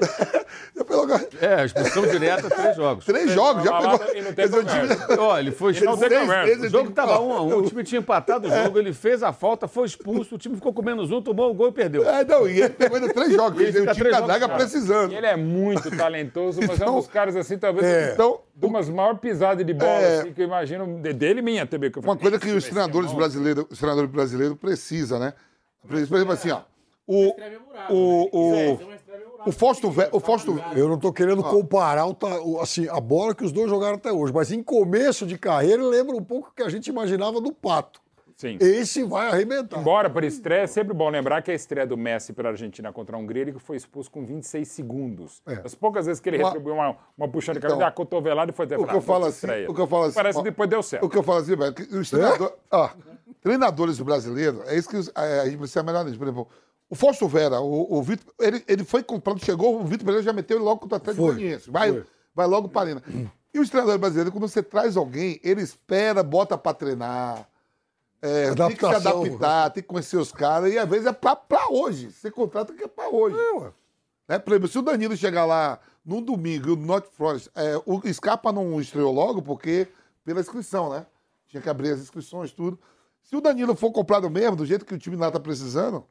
[0.77, 1.07] Já pegou,
[1.41, 3.05] É, expulsão direta, três jogos.
[3.05, 4.15] três jogos, já pegou.
[4.15, 5.17] e não tem dizer, time-.
[5.19, 6.21] Ó, ele foi não tem expulso.
[6.21, 6.45] conversa.
[6.47, 9.23] vezes O jogo tava um a um, o time tinha empatado o jogo, ele fez
[9.23, 12.09] a falta, foi expulso, o time ficou com menos um, tomou o gol e perdeu.
[12.09, 13.59] É, não, e ele pegou ainda três jogos.
[13.61, 14.49] Ele o time da fora.
[14.55, 15.13] precisando.
[15.13, 18.13] ele é muito talentoso, mas é um Então, dos caras assim, talvez, é.
[18.13, 20.21] então, de umas maiores pisadas de bola É.
[20.21, 21.91] assim, que eu imagino, de- dele e minha também.
[21.91, 25.33] Que eu Uma coisa que "Esse os treinadores bom." brasileiros, os treinadores brasileiros precisam, né?
[25.87, 26.61] Por exemplo, assim, ó.
[27.05, 27.35] O,
[27.91, 28.79] o, o,
[29.47, 33.51] o Fausto o Fausto Eu não estou querendo comparar o- assim, a bola que os
[33.53, 36.69] dois jogaram até hoje, mas em começo de carreira lembra um pouco o que a
[36.69, 38.01] gente imaginava do Pato.
[38.43, 38.59] Sim.
[38.61, 39.79] Esse vai arrebentar.
[39.79, 43.17] Embora para estreia, é sempre bom lembrar que a estreia do Messi pela Argentina contra
[43.17, 45.41] a Hungria, ele foi expulso com 26 segundos.
[45.47, 45.61] É.
[45.65, 48.51] As poucas vezes que ele Uma- retribuiu uma, uma puxando de Então, cabeça, a cotovelada
[48.51, 50.43] e foi até o que eu falo assim, o que eu falo assim, Parece ó,
[50.43, 51.07] que depois deu certo.
[51.07, 52.91] O que eu falo assim, velho, que os treinadores, ó,
[53.41, 56.19] treinadores brasileiros, é isso que é, a gente precisa melhorar nisso.
[56.19, 56.49] Por exemplo,
[56.91, 60.33] o Fausto Vera, o, o Vitor, ele, ele foi comprado, chegou, o Vitor Pereira já
[60.33, 61.71] meteu ele logo contra o Atlético Goianiense.
[61.71, 62.05] Vai, foi.
[62.35, 63.03] vai logo para a arena.
[63.55, 67.47] E os treinadores brasileiros, quando você traz alguém, ele espera, bota para treinar.
[68.23, 71.35] É, tem que se adaptar, tem que conhecer os caras, e às vezes é pra,
[71.35, 72.11] pra hoje.
[72.13, 73.37] Você contrata que é pra hoje.
[74.29, 74.39] Né?
[74.39, 78.01] Por exemplo, se o Danilo chegar lá num domingo e o North Forest, é, o
[78.13, 79.89] Scarpa não estreou logo porque
[80.25, 81.05] pela inscrição, né?
[81.49, 82.79] Tinha que abrir as inscrições, tudo.
[83.25, 86.05] Se o Danilo for comprado mesmo, do jeito que o time lá tá precisando,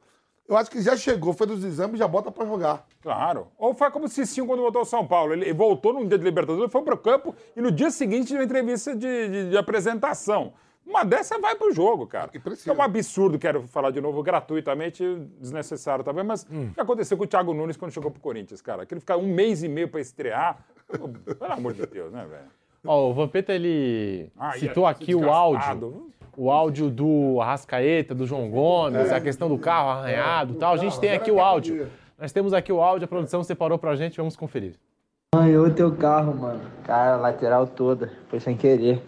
[0.48, 2.86] eu acho que já chegou, fez os exames e já bota pra jogar.
[3.02, 3.48] Claro.
[3.58, 5.32] Ou foi como o Cicinho quando voltou ao São Paulo.
[5.32, 8.44] Ele voltou num dia de Libertadores, foi pro campo e no dia seguinte tinha uma
[8.44, 10.52] entrevista de, de- de apresentação.
[10.86, 12.30] Uma dessa vai pro jogo, cara.
[12.34, 12.68] E.
[12.68, 15.04] É um absurdo, quero falar de novo, gratuitamente,
[15.40, 16.68] desnecessário também, mas Hum.
[16.70, 18.84] o que aconteceu com o Thiago Nunes quando chegou pro Corinthians, cara?
[18.84, 20.58] Que ele ficar um mês e meio pra estrear.
[20.88, 22.44] Pelo amor de Deus, né, velho?
[22.84, 26.10] Ó, o Vampeta, ele Ah, citou ia aqui o áudio.
[26.36, 30.74] O áudio do Arrascaeta, do João Gomes, a questão do carro arranhado e tal.
[30.74, 31.88] A gente tem aqui o áudio.
[32.18, 34.74] Nós temos aqui o áudio, a produção separou pra gente, vamos conferir.
[35.34, 36.60] Arranhou teu carro, mano.
[36.84, 38.12] Cara, a lateral toda.
[38.28, 39.02] Foi sem querer.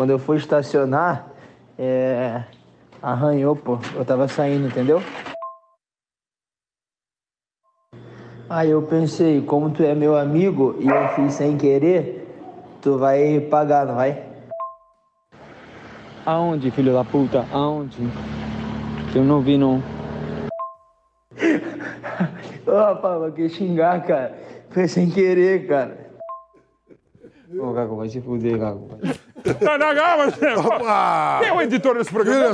[0.00, 1.30] Quando eu fui estacionar,
[1.78, 2.42] é...
[3.02, 3.78] arranhou, pô.
[3.94, 5.02] Eu tava saindo, entendeu?
[8.48, 12.26] Aí eu pensei, como tu é meu amigo e eu fiz sem querer,
[12.80, 14.24] tu vai pagar, não vai?
[16.24, 17.44] Aonde, filho da puta?
[17.52, 17.98] Aonde?
[19.14, 19.82] Eu não vi, não.
[22.66, 24.34] Rapaz, vai que xingar, cara.
[24.70, 26.08] Foi sem querer, cara.
[27.58, 28.88] Ô, Gago, vai se fuder, Gago.
[29.60, 32.52] Não, não, calma, Quem é o editor desse programa?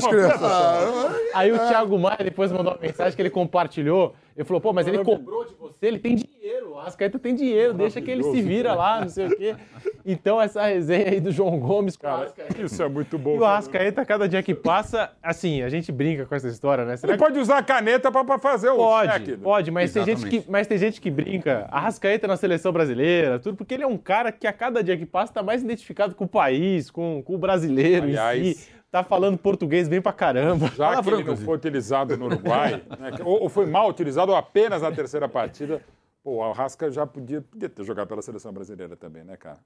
[1.34, 4.86] Aí o Thiago Maia depois mandou uma mensagem que ele compartilhou Ele falou, pô, mas
[4.86, 6.72] ele cobrou de você, ele tem dinheiro.
[6.72, 9.56] O Arrascaeta tem dinheiro, deixa que ele se vira lá, não sei o quê.
[10.04, 12.62] Então, essa resenha aí do João Gomes com o Arrascaeta.
[12.62, 13.36] Isso é muito bom.
[13.36, 16.96] E o Arrascaeta, cada dia que passa, assim, a gente brinca com essa história, né?
[16.98, 19.36] Será Ele pode usar a caneta pra, pra fazer o Pode, cheque.
[19.38, 21.66] pode, mas tem, gente que, mas tem gente que brinca.
[21.70, 25.06] Arrascaeta na seleção brasileira, tudo, porque ele é um cara que a cada dia que
[25.06, 28.75] passa tá mais identificado com o país, com, com o brasileiro em Aliás- si.
[28.96, 30.68] Tá falando português bem pra caramba.
[30.68, 34.38] Já que ele não foi utilizado no Uruguai, né, ou, ou foi mal utilizado ou
[34.38, 35.82] apenas na terceira partida,
[36.24, 39.58] pô, o Arrasca já podia, podia ter jogado pela seleção brasileira também, né, cara?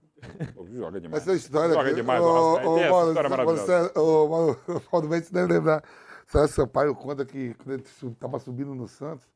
[0.54, 1.22] Pô, joga demais.
[1.22, 2.26] Essa história joga demais o
[2.58, 3.92] essa Mauro, história você- maravilhosa.
[4.76, 5.84] o Paulo Mendes deve lembrar.
[6.26, 9.26] Sérgio Sampaio conta que quando ele estava subindo no Santos,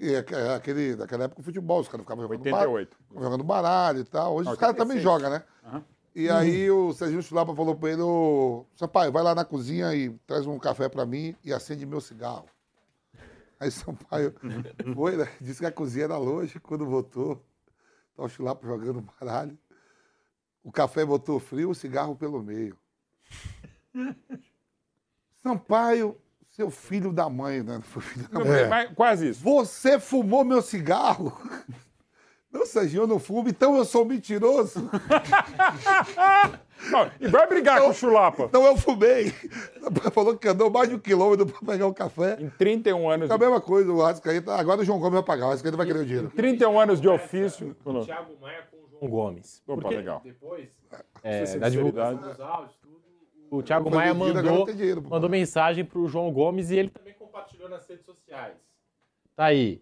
[0.00, 2.96] e aque- aquele, naquela época o futebol, os caras ficavam jogando, 88.
[3.10, 4.34] bar- jogando baralho e tal.
[4.36, 5.02] Hoje Não, os caras também 86.
[5.02, 5.42] jogam, né?
[5.66, 5.84] Aham.
[6.14, 10.10] E aí o Serginho Chulapa falou pra ele, ô, Sampaio, vai lá na cozinha e
[10.26, 12.46] traz um café pra mim e acende meu cigarro.
[13.58, 14.34] Aí Sampaio
[14.94, 15.28] foi, né?
[15.40, 17.36] Disse que a cozinha era longe, quando voltou,
[18.14, 19.58] tá o Chulapa jogando baralho.
[20.62, 22.76] O café botou frio, o cigarro pelo meio.
[25.42, 26.16] Sampaio,
[26.50, 27.74] seu filho da mãe, né?
[27.74, 28.68] Não foi filho da mãe.
[28.68, 29.42] mas quase isso.
[29.42, 31.32] Você fumou meu cigarro?
[32.52, 34.88] Não, Serginho, eu não fumo, então eu sou mentiroso.
[36.90, 38.42] Não, e vai brigar com o Chulapa.
[38.44, 39.30] Então eu fumei.
[40.12, 42.36] Falou que andou mais de um quilômetro pra pegar o café.
[42.40, 43.30] Em 31 anos.
[43.30, 44.54] É a mesma coisa, o Arrascaeta.
[44.54, 46.30] Agora o João Gomes vai pagar, o Arrascaeta vai querer o dinheiro.
[46.30, 47.76] 31 anos de ofício.
[47.84, 49.62] O Thiago Maia com o João Gomes.
[49.66, 50.20] Opa, Porque legal.
[50.24, 50.70] Depois,
[51.22, 53.00] é, da divulgação dos áudios, tudo,
[53.50, 57.68] o Thiago Maia mandou, tem dinheiro, mandou mensagem pro João Gomes e ele também compartilhou
[57.68, 58.56] nas redes sociais.
[59.36, 59.80] Tá aí.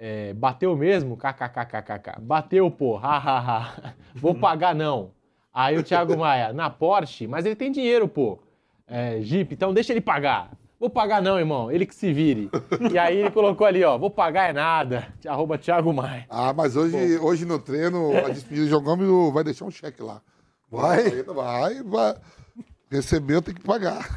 [0.00, 1.16] É, bateu mesmo?
[1.16, 2.20] KKKKK.
[2.20, 2.96] Bateu, pô.
[2.96, 3.94] Ha, ha, ha.
[4.14, 5.10] Vou pagar, não.
[5.52, 8.38] Aí o Thiago Maia, na Porsche, mas ele tem dinheiro, pô.
[8.86, 10.52] É, Jeep, então deixa ele pagar.
[10.78, 11.70] Vou pagar não, irmão.
[11.72, 12.48] Ele que se vire.
[12.92, 13.98] E aí ele colocou ali, ó.
[13.98, 15.12] Vou pagar é nada.
[15.26, 16.26] Arroba Thiago Maia.
[16.30, 20.00] Ah, mas hoje, hoje no treino, a despedida do João Gomes vai deixar um cheque
[20.00, 20.22] lá.
[20.70, 21.24] Vai?
[21.24, 22.14] Vai, vai.
[22.88, 24.08] Recebeu, tem que pagar.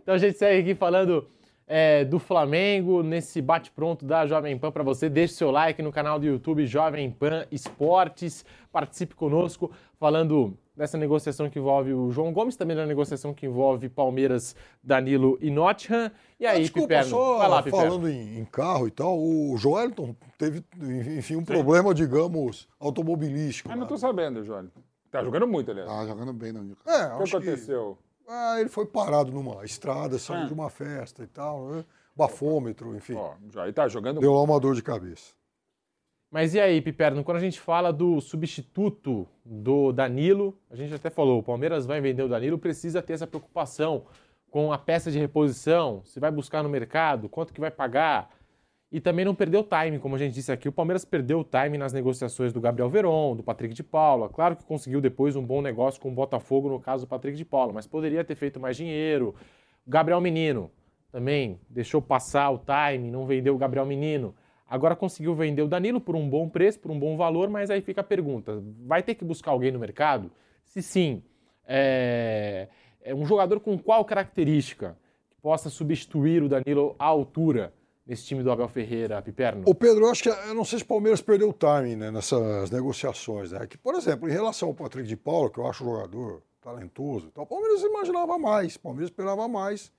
[0.00, 1.28] Então a gente segue aqui falando
[1.66, 5.08] é, do Flamengo nesse bate-pronto da Jovem Pan para você.
[5.08, 8.44] Deixe seu like no canal do YouTube Jovem Pan Esportes.
[8.72, 13.88] Participe conosco falando dessa negociação que envolve o João Gomes, também da negociação que envolve
[13.88, 16.10] Palmeiras, Danilo e Nottingham.
[16.38, 17.10] E aí, Ah, Desculpa, Piperno?
[17.10, 17.86] só Vai lá, Piperno.
[17.86, 20.62] falando em, em carro e tal, o Joelton teve,
[21.16, 23.68] enfim, um problema, digamos, automobilístico.
[23.70, 23.88] Mas não né?
[23.88, 24.70] tô sabendo, Jônio.
[25.10, 25.88] Tá jogando muito, aliás.
[25.90, 26.92] Tá jogando bem Newcastle.
[26.92, 27.98] É, O que acho aconteceu?
[28.28, 30.46] Ah, ele foi parado numa estrada, saiu Ah.
[30.46, 31.84] de uma festa e tal, né?
[32.14, 33.14] bafômetro, enfim.
[33.14, 35.34] Ó, já, tá jogando Deu lá uma dor de cabeça.
[36.30, 41.08] Mas e aí, Piperno, quando a gente fala do substituto do Danilo, a gente até
[41.10, 44.06] falou, o Palmeiras vai vender o Danilo, precisa ter essa preocupação
[44.50, 48.30] com a peça de reposição, se vai buscar no mercado, quanto que vai pagar.
[48.96, 51.76] E também não perdeu time, como a gente disse aqui, o Palmeiras perdeu o time
[51.76, 54.26] nas negociações do Gabriel Veron, do Patrick de Paula.
[54.30, 57.44] Claro que conseguiu depois um bom negócio com o Botafogo, no caso do Patrick de
[57.44, 59.34] Paula, mas poderia ter feito mais dinheiro.
[59.86, 60.70] Gabriel Menino
[61.12, 64.34] também deixou passar o time, não vendeu o Gabriel Menino.
[64.66, 67.82] Agora conseguiu vender o Danilo por um bom preço, por um bom valor, mas aí
[67.82, 70.32] fica a pergunta: vai ter que buscar alguém no mercado?
[70.64, 71.22] Se sim,
[71.66, 72.68] é,
[73.02, 74.96] é um jogador com qual característica
[75.28, 77.74] que possa substituir o Danilo à altura
[78.06, 79.62] nesse time do Abel Ferreira, Piperno?
[79.66, 82.10] Ô Pedro, eu acho que eu não sei se o Palmeiras perdeu o timing né,
[82.10, 83.50] nessas negociações.
[83.52, 83.66] Né?
[83.66, 87.28] Que, por exemplo, em relação ao Patrick de Paula, que eu acho um jogador talentoso,
[87.28, 89.90] e tal, o Palmeiras imaginava mais, o Palmeiras esperava mais.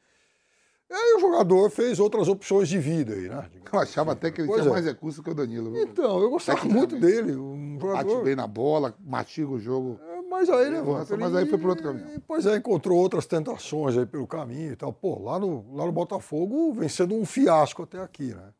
[0.89, 3.49] E aí o jogador fez outras opções de vida aí, né?
[3.73, 4.73] Eu achava até que ele Pois tinha é.
[4.73, 5.77] mais recursos que o Danilo.
[5.77, 8.23] Então, eu gostava muito dele, um Bate jogador.
[8.23, 9.99] bem na bola, mastiga o jogo.
[10.37, 12.21] Mas aí, Nossa, Vamp, mas aí foi pro outro caminho.
[12.27, 14.93] Pois é, encontrou outras tentações aí pelo caminho e tal.
[14.93, 18.53] Pô, lá no, lá no Botafogo vem sendo um fiasco até aqui, né?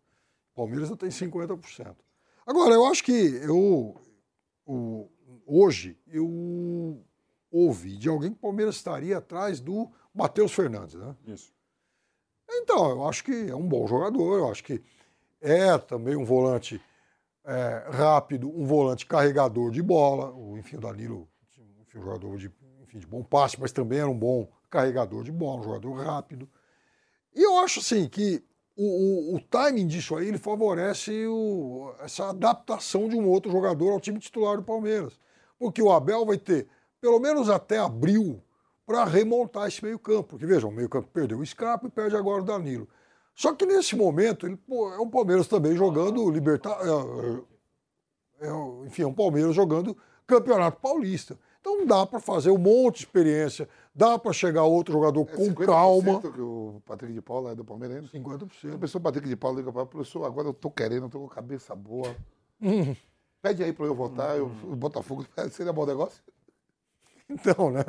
[0.55, 1.95] Palmeiras já tem 50%.
[2.47, 3.11] Agora, eu acho que
[3.43, 3.95] eu,
[4.65, 5.07] o-
[5.45, 6.99] hoje, eu
[7.51, 11.15] ouvi de alguém que o Palmeiras estaria atrás do Matheus Fernandes, né?
[11.27, 11.53] Isso.
[12.49, 14.81] Então, eu acho que é um bom jogador, eu acho que
[15.39, 16.81] é também um volante
[17.45, 20.31] é, rápido, um volante carregador de bola.
[20.33, 21.27] O, enfim, o Danilo,
[21.99, 22.51] um jogador de,
[22.83, 26.49] enfim, de bom passe, mas também era um bom carregador de bola, um jogador rápido.
[27.35, 28.43] E eu acho assim que
[28.75, 33.91] o, o, o timing disso aí ele favorece o- essa adaptação de um outro jogador
[33.91, 35.19] ao time titular do Palmeiras.
[35.59, 36.67] Porque o Abel vai ter,
[37.01, 38.41] pelo menos até abril,
[38.85, 40.29] para remontar esse meio-campo.
[40.29, 42.87] Porque, veja, o meio-campo perdeu o Scarpa e perde agora o Danilo.
[43.35, 46.77] Só que nesse momento, ele, pô, é o Palmeiras também jogando Libertar.
[46.81, 51.37] é, é, é, enfim, é um Palmeiras jogando Campeonato Paulista.
[51.67, 55.65] Então, dá para fazer um monte de experiência, dá para chegar outro jogador com 50%
[55.65, 56.21] calma.
[56.21, 58.07] que o Patrick de Paula é do Palmeiras ainda?
[58.07, 58.75] 50%.
[58.75, 61.27] A pessoa Patrick de Paula liga para professor, agora eu tô querendo, eu tô com
[61.27, 62.15] cabeça boa.
[62.61, 62.95] Hum.
[63.41, 66.23] Pede aí para eu votar, eu, o Botafogo seria bom negócio?
[67.29, 67.83] Então, né?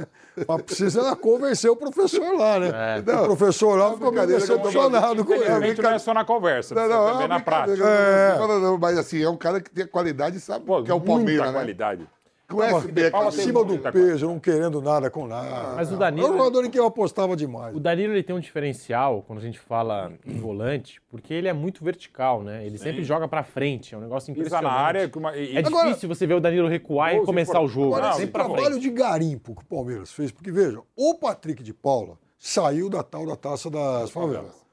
[0.48, 2.70] Mas precisa convencer o professor lá, né?
[2.98, 3.14] É.
[3.20, 5.44] o professor lá ficou eu tô decepcionado com ele.
[5.44, 7.76] Realmente não é só na conversa, Não, não, também é na prática.
[7.76, 10.82] brincadeira, não, não, não, Mas assim, é um cara que tem qualidade e sabe Pô,
[10.82, 11.52] que é o muita Palmeiras, né?
[11.52, 12.08] qualidade.
[12.48, 13.10] Paula qualidade.
[13.10, 15.74] tem Acima do muita peso, não querendo nada com nada.
[15.76, 17.76] Mas o É um Danilo- jogador em que eu apostava demais.
[17.76, 21.52] O Danilo ele tem um diferencial quando a gente fala em volante, porque ele é
[21.52, 22.64] muito vertical, né?
[22.64, 24.72] Ele sempre joga pra frente, é um negócio Pisa impressionante.
[24.74, 27.60] na área com uma- e- É Agora- difícil você ver o Danilo recuar e começar
[27.60, 27.94] o jogo.
[27.94, 28.80] Agora, esse sempre trabalho frente.
[28.80, 33.26] de garimpo que o Palmeiras fez, porque veja, o Patrick de Paula saiu da tal
[33.26, 34.66] da taça das favelas.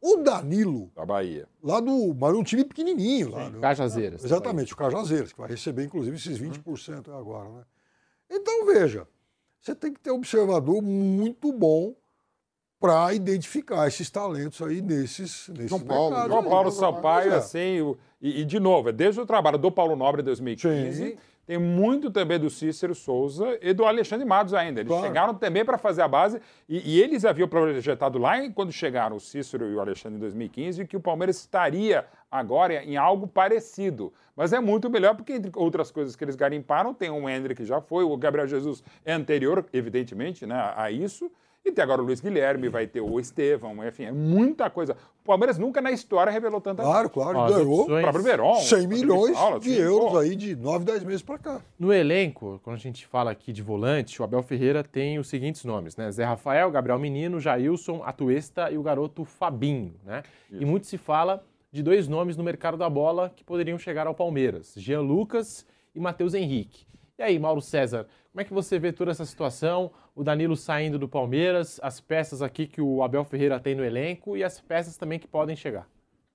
[0.00, 1.46] O Danilo, Da Bahia.
[1.62, 2.14] lá do.
[2.14, 3.48] Mas um time pequenininho lá.
[3.50, 3.60] né?
[3.60, 4.24] Cajazeiras.
[4.24, 7.62] Exatamente, o Cajazeiras, que vai receber inclusive esses 20% agora, né?
[8.30, 9.06] Então, veja,
[9.60, 11.94] você tem que ter um observador muito bom
[12.80, 16.48] para identificar esses talentos aí nesses, nesses João Paulo, mercados João aí.
[16.50, 17.36] Paulo Sampaio, Pois é.
[17.36, 20.92] assim, o- e, e, de novo, é desde o trabalho do Paulo Nobre em 2015,
[21.12, 21.16] Sim.
[21.48, 24.80] Tem muito também do Cícero Souza e do Alexandre Matos ainda.
[24.80, 25.06] Eles Claro.
[25.06, 29.20] chegaram também para fazer a base e, e eles haviam projetado lá quando chegaram o
[29.20, 34.12] Cícero e o Alexandre em 2015 que o Palmeiras estaria agora em algo parecido.
[34.36, 37.66] Mas é muito melhor porque, entre outras coisas que eles garimparam, tem o Hendrick que
[37.66, 41.32] já foi, o Gabriel Jesus é anterior, evidentemente, né, a isso.
[41.68, 44.96] E tem agora o Luiz Guilherme, vai ter o Estevão, enfim, é muita coisa.
[45.22, 48.24] O Palmeiras nunca na história revelou tanta Claro, claro, Ó, as ganhou opções- O próprio
[48.24, 48.54] Verón.
[48.54, 50.18] 100 milhões Paula, de sim, euros pô.
[50.18, 51.60] aí de 9, 10 meses para cá.
[51.78, 55.62] No elenco, quando a gente fala aqui de volante, o Abel Ferreira tem os seguintes
[55.64, 56.10] nomes, né?
[56.10, 60.22] Zé Rafael, Gabriel Menino, Jailson, Atuesta e o garoto Fabinho, né?
[60.50, 64.14] E muito se fala de dois nomes no mercado da bola que poderiam chegar ao
[64.14, 66.86] Palmeiras, Jean Lucas e Matheus Henrique.
[67.18, 68.06] E aí, Mauro César,
[68.38, 69.90] como é que você vê toda essa situação?
[70.14, 74.36] O Danilo saindo do Palmeiras, as peças aqui que o Abel Ferreira tem no elenco
[74.36, 75.88] e as peças também que podem chegar.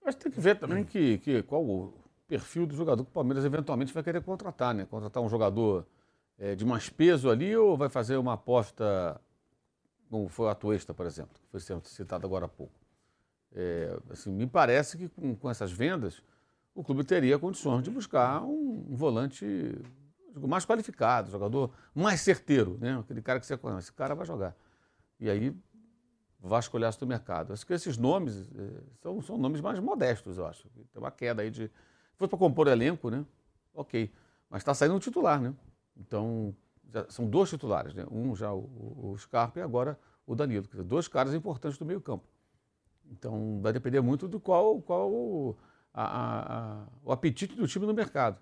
[0.03, 1.93] Mas tem que ver também que, que, qual o
[2.27, 4.85] perfil do jogador que o Palmeiras eventualmente vai querer contratar, né?
[4.85, 5.87] Contratar um jogador
[6.37, 9.17] eh, de mais peso ali ou vai fazer uma aposta,
[10.09, 12.73] como foi o Atuesta, por exemplo, que foi citado agora há pouco.
[13.55, 16.21] É, assim, me parece que com, com essas vendas
[16.75, 19.45] o clube teria condições de buscar um, um volante
[20.35, 22.97] mais qualificado, jogador mais certeiro, né?
[22.99, 24.55] Aquele cara que você conhece, esse cara vai jogar.
[25.19, 25.55] E aí
[26.39, 27.53] vasculhar do mercado.
[27.53, 30.67] Acho que esses nomes eh, são, são nomes mais modestos, eu acho.
[30.91, 31.71] Tem uma queda aí de.
[32.17, 33.25] Fosse para compor elenco, né?
[33.73, 34.11] Ok.
[34.49, 35.53] Mas está saindo um titular, né?
[35.95, 36.53] Então,
[37.09, 38.05] são dois titulares, né?
[38.11, 39.97] Um já o, o, Scarpa e agora
[40.27, 40.67] o Danilo.
[40.67, 42.25] Dizer, dois caras importantes do meio-campo.
[43.09, 45.55] Então, vai depender muito do qual, qual
[45.93, 48.39] a- a- a- o apetite do time no mercado.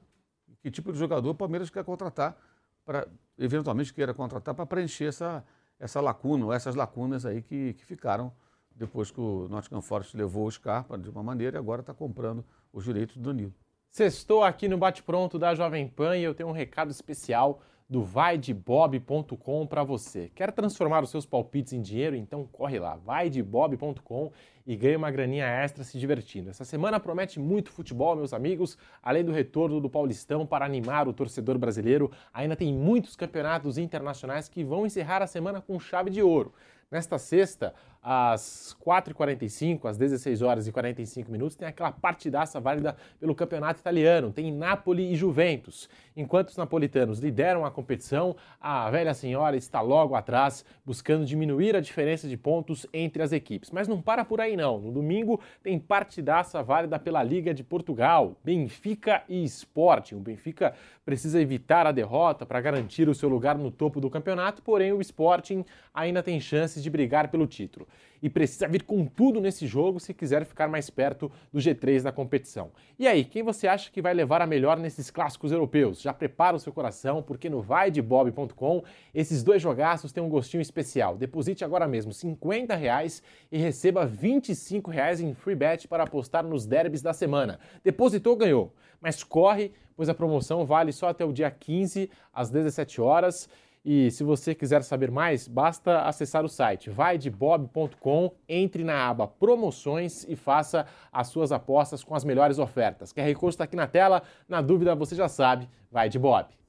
[0.61, 2.37] Que tipo de jogador o Palmeiras quer contratar,
[2.85, 3.07] para
[3.37, 5.43] eventualmente queira contratar para preencher essa,
[5.79, 8.31] essa lacuna, ou essas lacunas aí que, que ficaram
[8.75, 12.45] depois que o Nottingham Forest levou o Scarpa de uma maneira e agora está comprando
[12.71, 13.53] os direitos do Danilo.
[13.89, 18.01] Sextou aqui no Bate Pronto da Jovem Pan e eu tenho um recado especial do
[18.05, 20.31] vaidebob.com para você.
[20.33, 22.15] Quer transformar os seus palpites em dinheiro?
[22.15, 24.31] Então corre lá, vaidebob.com
[24.65, 26.49] e ganhe uma graninha extra se divertindo.
[26.49, 28.77] Essa semana promete muito futebol, meus amigos.
[29.03, 34.47] Além do retorno do Paulistão para animar o torcedor brasileiro, ainda tem muitos campeonatos internacionais
[34.47, 36.53] que vão encerrar a semana com chave de ouro.
[36.89, 43.35] Nesta sexta, às 4h45, às 16 horas e 45 minutos, tem aquela partidaça válida pelo
[43.35, 44.31] campeonato italiano.
[44.31, 45.87] Tem Napoli e Juventus.
[46.15, 51.79] Enquanto os napolitanos lideram a competição, a velha senhora está logo atrás, buscando diminuir a
[51.79, 53.69] diferença de pontos entre as equipes.
[53.69, 54.79] Mas não para por aí não.
[54.79, 60.15] No domingo tem partidaça válida pela Liga de Portugal, Benfica e Sporting.
[60.15, 60.73] O Benfica
[61.05, 65.01] precisa evitar a derrota para garantir o seu lugar no topo do campeonato, porém o
[65.01, 65.63] Sporting
[65.93, 67.87] ainda tem chances de brigar pelo título.
[68.21, 72.11] E precisa vir com tudo nesse jogo se quiser ficar mais perto do G3 da
[72.11, 72.71] competição.
[72.99, 76.01] E aí, quem você acha que vai levar a melhor nesses clássicos europeus?
[76.01, 81.17] Já prepara o seu coração, porque no vaidebob.com esses dois jogaços têm um gostinho especial.
[81.17, 86.67] Deposite agora mesmo 50 reais e receba 25 reais em free bet para apostar nos
[86.67, 87.59] derbys da semana.
[87.83, 88.71] Depositou, ganhou.
[89.01, 93.49] Mas corre, pois a promoção vale só até o dia 15, às 17 horas.
[93.83, 100.23] E se você quiser saber mais, basta acessar o site vaidebob.com, entre na aba promoções
[100.29, 103.11] e faça as suas apostas com as melhores ofertas.
[103.11, 106.61] QR Code está aqui na tela, na dúvida você já sabe, vai de Bob.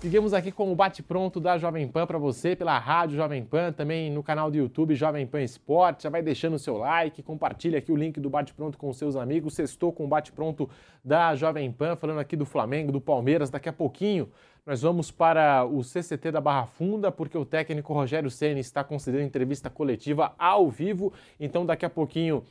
[0.00, 4.10] Seguimos aqui com o bate-pronto da Jovem Pan para você pela Rádio Jovem Pan, também
[4.10, 6.04] no canal do YouTube Jovem Pan Esporte.
[6.04, 9.52] Já vai deixando o seu like, compartilha aqui o link do bate-pronto com seus amigos.
[9.52, 10.70] Sextou com o bate-pronto
[11.04, 13.50] da Jovem Pan, falando aqui do Flamengo, do Palmeiras.
[13.50, 14.30] Daqui a pouquinho
[14.66, 19.24] Nós vamos para o CCT da Barra Funda, porque o técnico Rogério Ceni está concedendo
[19.24, 21.12] entrevista coletiva ao vivo.
[21.38, 22.44] Então, daqui a pouquinho,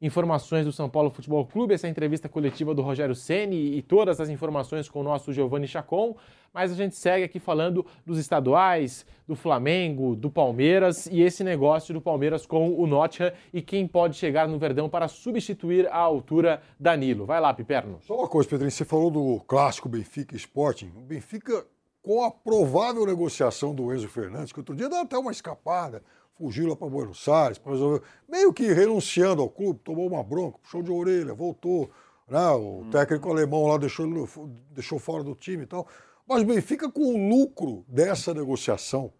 [0.00, 4.28] informações do São Paulo Futebol Clube, essa entrevista coletiva do Rogério Ceni e todas as
[4.28, 6.14] informações com o nosso Giovanni Chacon.
[6.54, 11.92] Mas a gente segue aqui falando dos estaduais, do Flamengo, do Palmeiras e esse negócio
[11.92, 16.62] do Palmeiras com o Nottingham e quem pode chegar no Verdão para substituir a altura
[16.78, 17.26] Danilo.
[17.26, 17.98] Vai lá, Piperno.
[18.02, 20.92] Só uma coisa, Pedrinho, você falou do clássico Benfica Sporting.
[20.94, 21.66] O Benfica,
[22.00, 26.04] com a provável negociação do Enzo Fernandes, que outro dia deu até uma escapada,
[26.38, 30.58] fugiu lá para Buenos Aires, para resolver, meio que renunciando ao clube, tomou uma bronca,
[30.58, 31.90] puxou de orelha, voltou.
[32.28, 32.46] Né?
[32.50, 34.06] O técnico alemão lá deixou,
[34.70, 35.88] deixou fora do time e tal.
[36.26, 39.12] Mas o Benfica, com o lucro dessa negociação,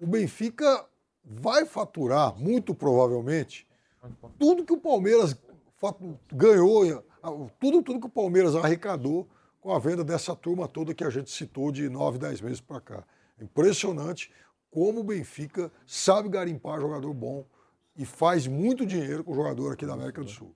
[0.00, 0.86] o Benfica
[1.24, 3.66] vai faturar, muito provavelmente,
[4.38, 5.36] tudo que o Palmeiras
[6.32, 7.02] ganhou,
[7.58, 9.28] tudo, tudo que o Palmeiras arrecadou
[9.60, 12.80] com a venda dessa turma toda que a gente citou de 9, 10 meses para
[12.80, 13.04] cá.
[13.40, 14.30] Impressionante
[14.70, 17.44] como o Benfica sabe garimpar jogador bom
[17.96, 20.54] e faz muito dinheiro com o jogador aqui da América do Sul.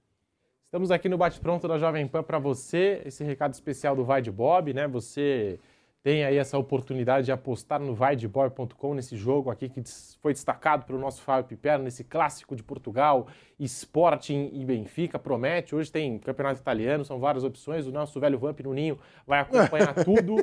[0.72, 4.22] Estamos aqui no Bate Pronto da Jovem Pan para você, esse recado especial do Vai
[4.22, 4.88] de Bob, né?
[4.88, 5.60] Você
[6.02, 9.82] tem aí essa oportunidade de apostar no vaideboy.com nesse jogo aqui que
[10.22, 13.26] foi destacado pelo nosso Fábio Piperno, nesse clássico de Portugal,
[13.60, 15.74] Sporting e Benfica, promete.
[15.74, 17.86] Hoje tem campeonato italiano, são várias opções.
[17.86, 20.36] O nosso velho Vamp no Ninho vai acompanhar tudo.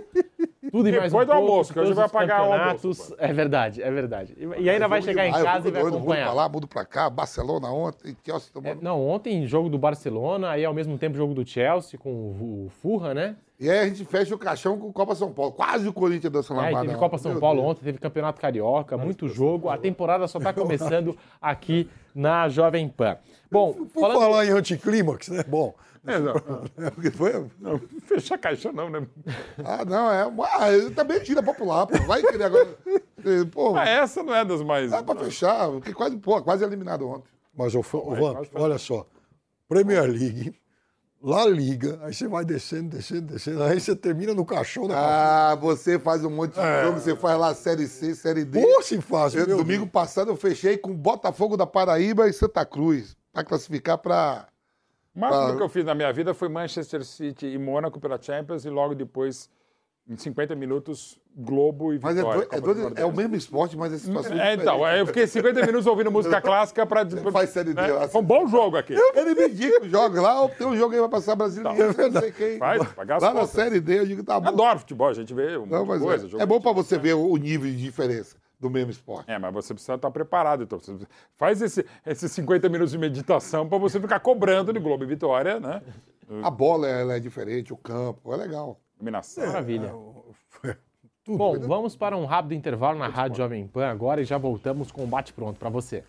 [0.72, 3.16] Tudo e mais Depois um do pouco, almoço, que hoje vai pagar o almoço.
[3.18, 4.36] É verdade, é verdade.
[4.38, 6.26] E, e ainda vai chegar em casa e vai doido, acompanhar.
[6.26, 8.80] Mudo pra lá, mudo pra cá, Barcelona ontem, Chelsea tomando...
[8.80, 12.66] É, não, ontem jogo do Barcelona, aí ao mesmo tempo jogo do Chelsea com o,
[12.66, 13.36] o Furra, né?
[13.60, 15.52] E aí a gente fecha o caixão com o Copa São Paulo.
[15.52, 17.72] Quase o Corinthians dessa É, e teve Copa São Paulo Deus.
[17.72, 19.68] ontem, teve Campeonato Carioca, muito jogo.
[19.68, 23.18] A temporada só está começando aqui na Jovem Pan.
[23.52, 24.20] Bom, Por falando...
[24.20, 25.44] falar em anticlímax, né?
[25.46, 25.74] Bom.
[26.10, 26.34] É, não.
[26.96, 27.46] Porque foi...
[27.60, 29.06] Não, fechar caixa não, né?
[29.64, 30.22] Ah, não, é.
[30.24, 31.98] Ah, também tira popular, pô.
[32.06, 32.68] Vai querer agora.
[33.52, 34.92] Pô, Ah, essa não é das mais.
[34.92, 37.30] dá pra fechar, porque quase, pô, quase eliminado ontem.
[37.56, 39.06] Mas, ô, ô, Vamp, olha só.
[39.68, 40.54] Premier League,
[41.22, 45.56] La Liga, aí você vai descendo, descendo, descendo, aí você termina no caixão da Ah,
[45.56, 46.86] você faz um monte de É.
[46.86, 48.62] jogo, você faz lá Série C, Série D.
[48.62, 49.92] Pô, se faz, Eu- meu domingo Deus.
[49.92, 54.48] passado eu fechei com Botafogo da Paraíba e Santa Cruz, pra classificar pra.
[55.16, 58.22] O máximo pra- que eu fiz na minha vida foi Manchester City e Mônaco pela
[58.22, 59.50] Champions e logo depois,
[60.08, 62.40] em 50 minutos, Globo e Mas é, Vitória.
[62.42, 65.06] doido- é, Copa do doido- é o mesmo esporte, mas é situação É, então, eu
[65.06, 67.06] fiquei 50 minutos ouvindo música clássica pra.
[67.32, 68.08] Faz série D lá.
[68.08, 68.94] Foi um bom jogo aqui.
[69.16, 71.70] Ele me indica os jogos lá, tem um jogo aí vai passar brasileiro,
[72.12, 72.58] não sei quem.
[72.58, 73.50] Faz, pagar Lá na contas.
[73.52, 74.48] Série D, eu digo, tá bom.
[74.50, 76.26] Adoro futebol, a gente vê um Não, mas coisa.
[76.26, 79.32] é, jogo é bom pra você ver o nível de diferença do mesmo esporte.
[79.32, 80.64] É, mas você precisa estar preparado.
[80.64, 85.04] Então, você faz esse, esses 50 minutos de meditação para você ficar cobrando de Globo
[85.04, 85.82] e Vitória, né?
[86.44, 88.80] A bola ela é diferente, o campo, é legal.
[88.98, 89.48] Iluminação.
[89.48, 89.94] Maravilha.
[91.24, 91.66] Tudo, Bom, né?
[91.66, 95.08] vamos para um rápido intervalo na Rádio Jovem Pan agora e já voltamos com o
[95.08, 96.04] Bate Pronto para você.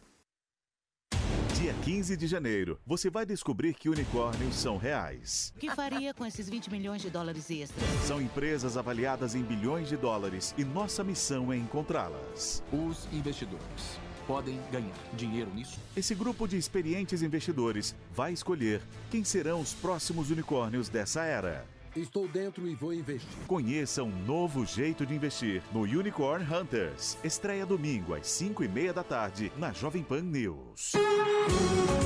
[1.90, 5.52] Dia 15 de janeiro, você vai descobrir que unicórnios são reais.
[5.56, 7.84] O que faria com esses 20 milhões de dólares extras?
[8.06, 12.62] São empresas avaliadas em bilhões de dólares e nossa missão é encontrá-las.
[12.72, 15.80] Os investidores podem ganhar dinheiro nisso?
[15.96, 18.80] Esse grupo de experientes investidores vai escolher
[19.10, 21.66] quem serão os próximos unicórnios dessa era.
[21.96, 23.28] Estou dentro e vou investir.
[23.48, 27.18] Conheça um novo jeito de investir no Unicorn Hunters.
[27.24, 30.92] Estreia domingo às 5 e meia da tarde na Jovem Pan News.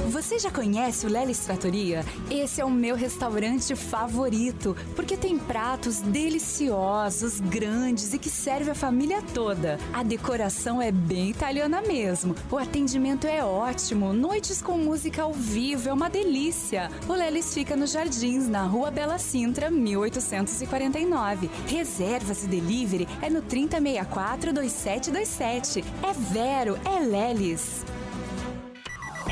[0.09, 2.05] Você já conhece o Lelis Trattoria?
[2.31, 8.75] Esse é o meu restaurante favorito, porque tem pratos deliciosos, grandes e que serve a
[8.77, 9.77] família toda.
[9.93, 12.37] A decoração é bem italiana mesmo.
[12.49, 16.91] O atendimento é ótimo, noites com música ao vivo é uma delícia.
[17.09, 21.51] O Lelis fica nos Jardins, na Rua Bela Sintra, 1849.
[21.67, 25.85] Reservas e delivery é no 3064 2727.
[26.03, 27.85] É Vero, é Lelis.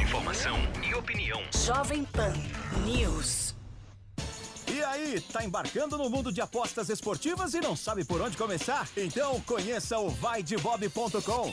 [0.01, 0.56] Informação
[0.89, 1.40] e opinião.
[1.64, 2.32] Jovem Pan
[2.85, 3.55] News.
[4.73, 8.89] E aí, tá embarcando no mundo de apostas esportivas e não sabe por onde começar?
[8.97, 11.52] Então conheça o vaidebob.com.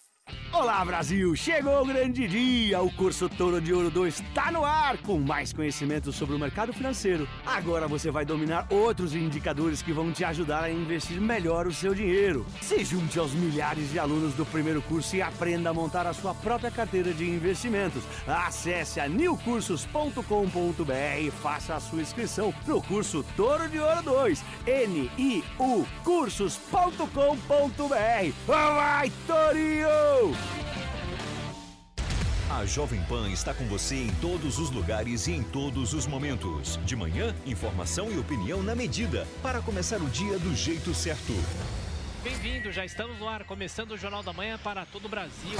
[0.61, 1.33] Olá, Brasil!
[1.33, 2.81] Chegou o grande dia!
[2.81, 6.73] O curso Touro de Ouro 2 está no ar com mais conhecimento sobre o mercado
[6.73, 7.25] financeiro.
[7.45, 11.95] Agora você vai dominar outros indicadores que vão te ajudar a investir melhor o seu
[11.95, 12.45] dinheiro.
[12.61, 16.35] Se junte aos milhares de alunos do primeiro curso e aprenda a montar a sua
[16.35, 18.03] própria carteira de investimentos.
[18.27, 24.43] Acesse a newcursos.com.br e faça a sua inscrição no curso Touro de Ouro 2.
[24.67, 27.07] N-I-U cursos.com.br.
[28.45, 30.10] Vai, Torinho!
[32.49, 36.77] A Jovem Pan está com você em todos os lugares e em todos os momentos.
[36.85, 41.33] De manhã, informação e opinião na medida para começar o dia do jeito certo.
[42.23, 45.57] Bem-vindo, já estamos no ar, começando o Jornal da Manhã para todo o Brasil.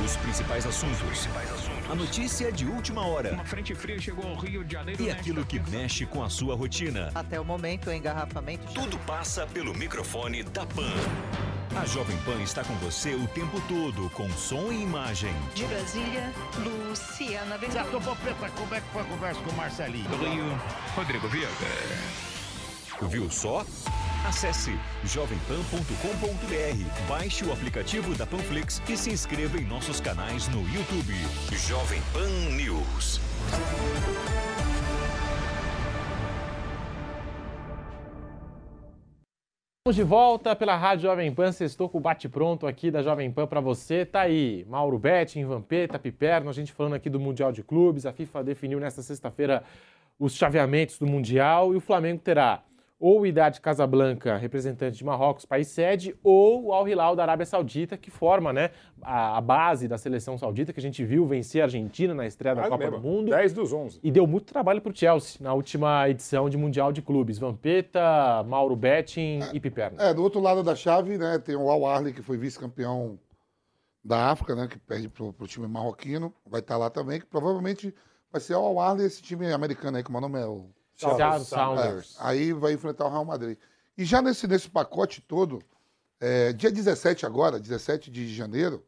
[0.00, 1.28] Os principais assuntos.
[1.90, 3.32] A notícia de última hora.
[3.34, 5.02] Uma frente fria chegou ao Rio de Janeiro.
[5.02, 7.10] E aquilo que mexe com a sua rotina.
[7.14, 8.72] Até o momento, o engarrafamento.
[8.72, 10.92] Tudo passa pelo microfone da Pan.
[11.76, 15.34] A Jovem Pan está com você o tempo todo, com som e imagem.
[15.54, 17.84] De Brasília, Luciana Bezerra.
[17.84, 20.10] Certo, Popeta, como é que foi a conversa com o Marcelinho?
[20.16, 20.60] Rio,
[20.96, 21.48] Rodrigo Viega.
[23.02, 23.64] Viu só?
[24.24, 31.12] Acesse jovempan.com.br, baixe o aplicativo da Panflix e se inscreva em nossos canais no YouTube.
[31.50, 33.20] Jovem Pan News.
[39.80, 43.48] Estamos de volta pela Rádio Jovem Pan, estou com o bate-pronto aqui da Jovem Pan
[43.48, 44.06] para você.
[44.06, 48.06] Tá aí, Mauro Betting, Vampeta, Piperno, a gente falando aqui do Mundial de Clubes.
[48.06, 49.64] A FIFA definiu nesta sexta-feira
[50.16, 52.62] os chaveamentos do Mundial e o Flamengo terá
[53.02, 57.44] ou o Idade Casablanca, representante de Marrocos, país sede, ou o Al Hilal da Arábia
[57.44, 58.70] Saudita, que forma né,
[59.02, 62.54] a, a, base da seleção saudita, que a gente viu vencer a Argentina na estreia
[62.54, 63.00] da Ah, Copa mesmo.
[63.00, 63.30] do Mundo.
[63.30, 63.98] 10 dos 11.
[64.04, 67.38] E deu muito trabalho para o Chelsea na última edição de Mundial de Clubes.
[67.38, 70.00] Vampeta, Mauro Betting e Piperno.
[70.00, 73.18] É, do outro lado da chave, né, tem o Al Ahly, que foi vice-campeão
[74.04, 77.92] da África, né, que perde pro, pro time marroquino, vai estar lá também, que provavelmente
[78.30, 80.70] vai ser o Al Ahly esse time americano aí, como o nome é o...
[81.10, 82.16] Seattle Sounders.
[82.18, 83.58] É, aí vai enfrentar o Real Madrid.
[83.96, 85.60] E já nesse, nesse pacote todo,
[86.20, 88.84] é, dia 17 agora, 17 de janeiro,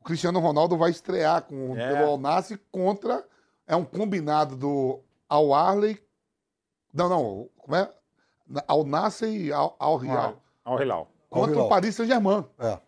[0.00, 1.92] o Cristiano Ronaldo vai estrear com, É.
[1.94, 3.24] pelo Al Nassr contra,
[3.66, 6.00] é um combinado do Al Ahly,
[6.92, 7.90] não, não, como é?
[8.68, 10.42] Al Nassr e Al, Al Hilal.
[10.64, 11.08] Al Hilal.
[11.30, 11.66] Contra Hilal.
[11.66, 12.44] o Paris Saint-Germain.
[12.58, 12.78] É.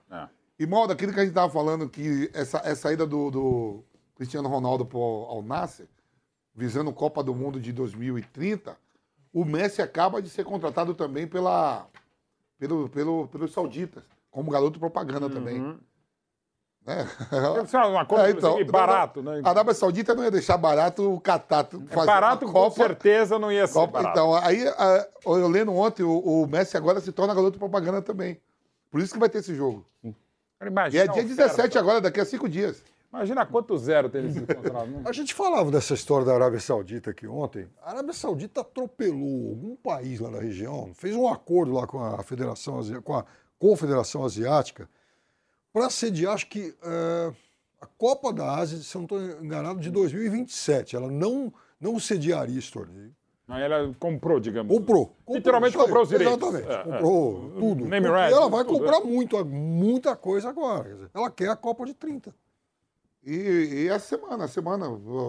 [0.58, 3.84] E mal daquilo que a gente estava falando, que essa, essa saída do, do
[4.14, 5.86] Cristiano Ronaldo para Al Nassr,
[6.55, 8.76] visando Copa do Mundo de 2030,
[9.32, 11.86] o Messi acaba de ser contratado também pela,
[12.59, 15.60] pelo, pelo, pelos sauditas, como garoto propaganda também.
[16.86, 17.06] Né?
[17.66, 19.40] Ser uma coisa, inclusive, barato, né?
[19.43, 22.76] A Arábia Saudita não ia deixar barato o Catar fazer barato, uma com Copa.
[22.76, 24.10] certeza, não ia ser Copa, barato.
[24.10, 24.64] Então, aí,
[25.24, 28.40] eu lendo ontem, o, o Messi agora se torna garoto propaganda também.
[28.90, 29.85] Por isso que vai ter esse jogo.
[30.64, 31.78] Imagina e é dia a 17 oferta.
[31.81, 32.82] agora, daqui a cinco dias.
[33.14, 34.88] Imagina quanto zero teve esse contrato.
[34.88, 35.02] né?
[35.06, 37.68] A gente falava dessa história da Arábia Saudita aqui ontem.
[37.80, 42.22] A Arábia Saudita atropelou algum país lá na região, fez um acordo lá com a
[42.24, 43.24] Federação com a
[43.56, 44.90] Confederação Asiática
[45.72, 47.32] para sediar, acho que é,
[47.80, 50.96] a Copa da Ásia, se eu não estou enganado, de 2027.
[50.96, 53.14] Ela não, não sediaria esse torneio.
[53.46, 54.74] Aí ela comprou, digamos.
[54.74, 55.06] Comprou.
[55.06, 56.36] comprou Literalmente comprou os direitos.
[56.36, 56.68] Exatamente.
[56.68, 56.82] É, é.
[56.82, 57.84] comprou tudo.
[57.86, 59.04] Name rights, ela vai tudo, comprar é.
[59.04, 61.10] muito, muita coisa agora.
[61.14, 62.34] Ela quer a Copa de 30.
[63.24, 64.86] E, e essa semana, a semana,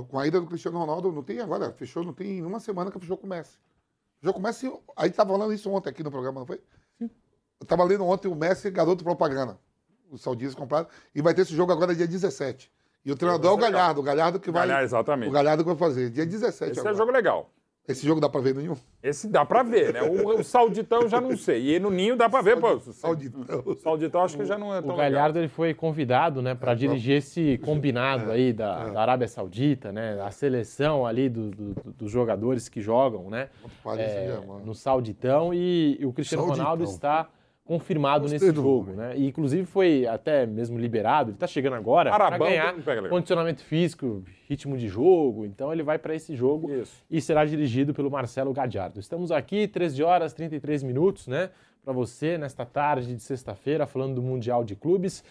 [0.09, 2.99] com a ida do Cristiano Ronaldo, não tem agora, fechou, não tem uma semana que
[2.99, 3.57] fechou com o Messi.
[4.19, 6.61] Fechou com o Messi, a gente estava falando isso ontem aqui no programa, não foi?
[6.99, 7.09] Eu
[7.63, 9.57] estava lendo ontem o Messi, garoto propaganda.
[10.11, 10.87] Os sauditas compraram.
[11.13, 12.71] E vai ter esse jogo agora dia 17.
[13.05, 14.67] E o treinador é o Galhardo, o Galhardo que vai.
[14.67, 15.29] Galhardo, exatamente.
[15.29, 16.09] O Galhardo que vai fazer.
[16.09, 16.95] Dia 17 Esse agora.
[16.95, 17.49] é jogo legal.
[17.87, 18.75] Esse jogo dá pra ver nenhum?
[19.03, 20.01] Esse dá pra ver, né?
[20.01, 21.75] O, o Sauditão eu já não sei.
[21.75, 22.79] E no Ninho dá pra ver, pô.
[22.79, 23.43] Sauditão.
[23.63, 26.73] O Sauditão acho que já não é tão O Galhardo ele foi convidado né, para
[26.73, 30.19] dirigir esse combinado aí da, da Arábia Saudita, né?
[30.25, 33.49] A seleção ali do- do- do- dos jogadores que jogam né,
[33.97, 36.63] é, no Sauditão e, e o Cristiano Sauditão.
[36.65, 37.27] Ronaldo está
[37.65, 39.17] confirmado Gostei nesse jogo, né?
[39.17, 42.73] E inclusive foi até mesmo liberado, ele está chegando agora para ganhar
[43.09, 46.69] condicionamento físico, ritmo de jogo, então ele vai para esse jogo
[47.09, 48.99] e será dirigido pelo Marcelo Gadiardo.
[48.99, 51.49] Estamos aqui, 13 horas 33 minutos, né?
[51.83, 55.23] Para você, nesta tarde de sexta-feira, falando do Mundial de Clubes.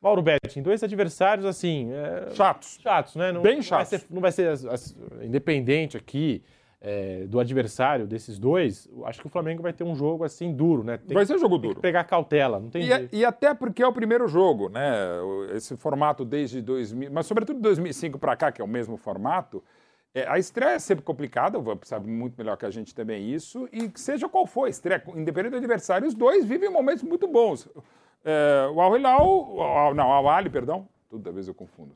[0.00, 1.90] Mauro Betting, dois adversários assim.
[1.92, 2.78] é, Chatos.
[2.82, 3.30] Chatos, né?
[3.32, 3.90] Não, Bem não chatos.
[3.90, 6.42] Vai ser, não vai ser as- as- independente aqui
[6.86, 8.86] é, do adversário desses dois.
[9.06, 10.98] Acho que o Flamengo vai ter um jogo assim duro, né?
[10.98, 11.76] Tem Vai ser jogo tem duro.
[11.76, 14.94] que pegar cautela, não tem E, e até porque é o primeiro jogo, né?
[15.54, 19.64] Esse formato desde 2000, mas sobretudo de 2005 para cá, que é o mesmo formato,
[20.14, 23.30] é, a estreia é sempre complicada, o Vamp sabe muito melhor que a gente também
[23.32, 27.26] isso, e seja qual for a estreia, independente do adversário, os dois vivem momentos muito
[27.26, 27.66] bons.
[28.22, 31.92] É, o Al Hilal, o Al- não, o Al Ali, perdão, toda vez eu confundo.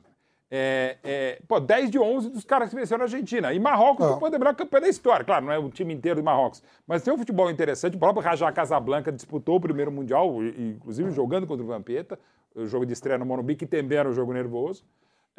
[0.51, 3.53] É, é, pô, 10 de 11 dos caras que venceram a Argentina.
[3.53, 5.23] E Marrocos, não pode lembrar, campeão da história.
[5.23, 6.63] Claro, não é o time inteiro de Marrocos.
[6.87, 7.95] Mas tem um futebol interessante.
[7.95, 12.19] O próprio Rajá Casablanca disputou o primeiro Mundial, inclusive jogando contra o Vampeta.
[12.55, 14.83] O jogo de estreia no Morumbi, que também era um jogo nervoso.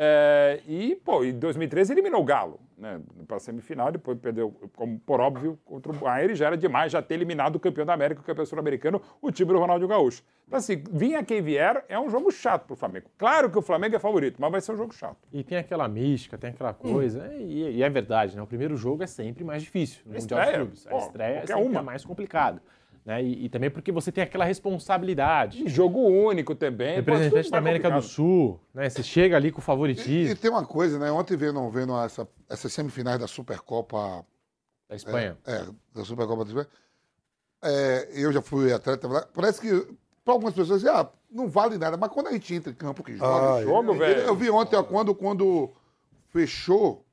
[0.02, 2.98] É, e, pô, em 2013 eliminou o Galo, né?
[3.28, 6.32] Para a semifinal, depois perdeu, como por óbvio, contra o Bayern.
[6.32, 9.30] e Já era demais já ter eliminado o campeão da América, o campeão sul-americano, o
[9.30, 10.22] time do Ronaldo Gaúcho.
[10.48, 13.10] Então, assim, vinha quem vier, é um jogo chato pro Flamengo.
[13.18, 15.18] Claro que o Flamengo é favorito, mas vai ser um jogo chato.
[15.30, 17.36] E tem aquela mística, tem aquela coisa, né?
[17.38, 18.40] e, e é verdade, né?
[18.40, 20.86] O primeiro jogo é sempre mais difícil no A Mundial de estreia, Clubes.
[20.86, 21.82] A pô, estreia é sempre uma.
[21.82, 22.62] mais complicada.
[23.04, 23.22] Né?
[23.22, 25.64] E, e também porque você tem aquela responsabilidade.
[25.64, 26.96] E jogo único também.
[26.96, 28.02] Representante da mais América do.
[28.02, 28.88] Sul, né?
[28.88, 30.32] Você chega ali com o favoritismo.
[30.32, 31.10] E tem uma coisa, né?
[31.10, 34.24] Ontem vendo, vendo essa, essas semifinais da Supercopa.
[34.88, 35.38] Da Espanha.
[35.46, 36.68] É, é, da Supercopa da Espanha.
[37.62, 39.08] É, eu já fui atleta.
[39.34, 39.70] Parece que,
[40.24, 41.96] para algumas pessoas, ah, não vale nada.
[41.96, 43.54] Mas quando a gente entra em campo que joga.
[43.54, 44.20] Ah, jogo, velho.
[44.20, 45.70] eu vi ontem, ó, quando, quando
[46.28, 47.04] fechou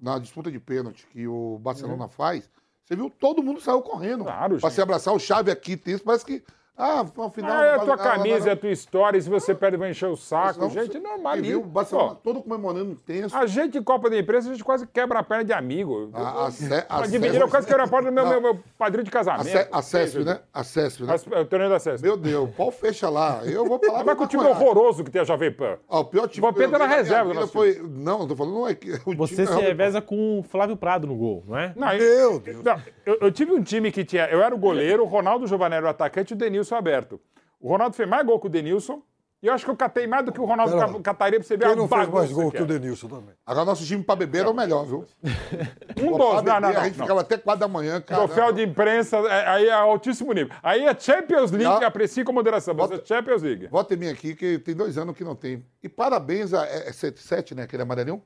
[0.00, 2.50] na disputa de pênalti que o Barcelona faz,
[2.84, 4.24] você viu, todo mundo saiu correndo.
[4.24, 4.74] Claro, Pra gente.
[4.74, 6.04] se abraçar o chave aqui, tem isso.
[6.04, 6.42] Parece que.
[6.76, 7.50] Ah, uma final.
[7.52, 9.76] Ah, é a não tua camisa, não é a tua história, e se você perde,
[9.76, 10.60] vai encher o saco.
[10.60, 11.36] Não, gente, você- normal.
[11.36, 13.36] viu o Barcelona todo comemorando intenso.
[13.36, 16.10] A gente, em Copa da Imprensa, a gente quase quebra a perna de amigo.
[16.14, 18.30] A- a a Sé- dividir, eu quase quebro a perna do meu, Não.
[18.30, 19.42] meu, meu padrinho de casamento.
[19.48, 20.40] A, Ce- a CESP, né?
[20.52, 21.12] A CESP, né?
[21.14, 22.06] As- O torneio da CESP.
[22.06, 23.42] Meu Deus, o pau fecha lá.
[23.44, 24.02] Eu vou falar.
[24.04, 25.76] Mas com o time horroroso que tem a Jovem Pan.
[25.88, 27.78] Ó, o pior time Vampeta que eu na reserva nosso foi.
[27.82, 28.92] Não, não tô falando, não é que.
[29.04, 31.72] O Você se realmente- reveza com o Flávio Prado no gol, não é?
[31.76, 32.62] Não, Meu Deus.
[33.04, 34.24] eu, eu tive um time que tinha.
[34.26, 37.20] Eu era o goleiro, o Ronaldo Giovanelli o atacante e o Denilson aberto.
[37.60, 39.02] O Ronaldo fez mais gol que o Denilson.
[39.42, 41.56] E eu acho que eu catei mais do que o Ronaldo Pera cataria pra você
[41.56, 42.78] ver Quem a não fez mais gol que que o é.
[42.78, 43.34] Denilson também?
[43.44, 45.04] Agora, nosso time pra beber era o melhor, viu?
[46.00, 46.80] Um pra não, não.
[46.80, 47.04] A gente não.
[47.06, 48.22] ficava até quatro da manhã, cara.
[48.24, 50.54] Troféu de imprensa, é- aí é altíssimo nível.
[50.62, 51.84] Aí é Champions League, Não.
[51.84, 53.66] aprecie com moderação, mas é Champions League.
[53.66, 55.64] Vota em mim aqui, que tem dois anos que não tem.
[55.82, 56.64] E parabéns a.
[56.64, 57.64] É, é 7, né?
[57.64, 58.22] Aquele amarelinho?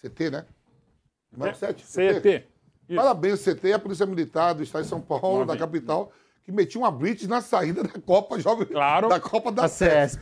[0.00, 0.46] CT, né?
[1.30, 1.84] Número 7?
[1.84, 2.44] CT.
[2.88, 2.96] Isso.
[2.96, 6.10] Parabéns, CT, a Polícia Militar do Estado de São Paulo, Uma da capital,
[6.44, 8.66] que metia uma blitz na saída da Copa Jovem.
[8.66, 9.08] Claro.
[9.08, 10.20] Da Copa da CESP.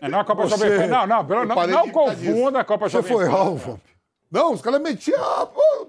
[0.00, 0.86] É, não a Copa Você- Jovem Pan.
[0.86, 3.32] Não, não, pelo- não, não confunda a Copa Você Jovem foi Pan.
[3.36, 3.80] alvo.
[4.30, 5.18] Não, os caras metiam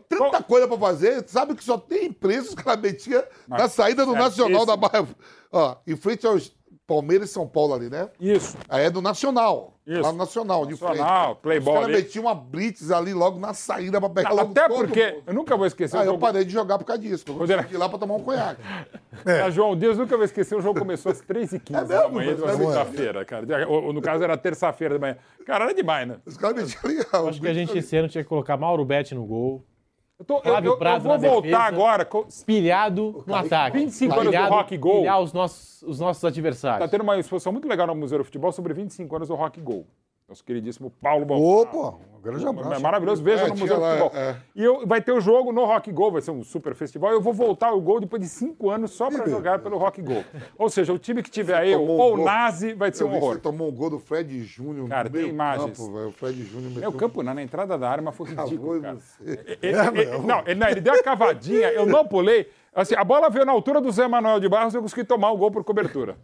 [0.10, 1.24] tanta coisa pra fazer.
[1.28, 4.50] Sabe que só tem empresa, os caras metiam na saída do certíssimo.
[4.50, 5.08] Nacional da Barra.
[5.52, 6.54] Ó, em frente aos
[6.88, 8.10] Palmeiras e São Paulo ali, né?
[8.20, 8.58] Isso.
[8.68, 9.74] Aí é do Nacional.
[9.88, 10.02] Isso.
[10.02, 11.42] Lá no Nacional, de Nacional, frente.
[11.42, 15.12] Playboy Os caras metiam uma blitz ali logo na saída pra pegar logo Até porque,
[15.12, 15.24] mundo.
[15.28, 16.20] eu nunca vou esquecer Ah, o eu jogo.
[16.20, 17.24] parei de jogar por causa disso.
[17.28, 18.62] Eu Quando era- ir lá pra tomar um conhaque.
[19.26, 22.36] Ah, João Dias, nunca vou esquecer, o jogo começou às 3h15 É da mesmo, manhã
[22.36, 22.72] de uma é mesmo.
[22.74, 23.70] sexta-feira, cara.
[23.70, 25.18] Ou, no caso era terça-feira da manhã.
[25.46, 26.18] Cara, era demais, né?
[26.26, 27.30] Os caras metiam ali.
[27.30, 29.64] Acho que a gente esse ano tinha que colocar Mauro Betti no gol.
[30.24, 31.58] Eu, tô, eu, eu- eu vou voltar defesa.
[31.64, 32.06] agora.
[32.06, 33.78] co- Pilhado no ataque.
[33.78, 35.00] 25 anos do Rock Gol.
[35.02, 36.90] Pilhar os nossos, os nossos adversários.
[36.90, 39.86] tendo uma exposição muito legal no Museu do Futebol sobre 25 anos do Rock Gol.
[40.28, 41.36] Nosso queridíssimo Paulo Bom.
[41.62, 42.74] Opa, um grande abraço.
[42.74, 44.12] É maravilhoso, veja É, no Museu do Futebol.
[44.16, 44.38] é.
[44.56, 47.12] E eu, vai ter o jogo no Rock Gol, vai ser um super festival.
[47.12, 50.24] Eu vou voltar ao gol depois de cinco anos só para jogar pelo Rock Gol.
[50.58, 52.26] Ou seja, o time que tiver aí, tomou ou um gol.
[52.26, 53.34] Nazi, vai ser Eu um horror.
[53.34, 55.78] Você tomou um gol do Fred Júnior Cara, no tem imagens.
[55.78, 56.08] campo, velho.
[56.08, 56.90] O Fred Júnior meteu...
[56.90, 58.96] Meu campo não, na entrada da área, mas foi ridículo, Acabou cara.
[58.96, 59.58] você.
[59.62, 62.50] Ele, ele- não, ele, não, ele deu a cavadinha, eu não pulei.
[62.74, 65.32] Assim, a bola veio na altura do Zé Manuel de Barros e eu consegui tomar
[65.32, 66.18] o gol por cobertura.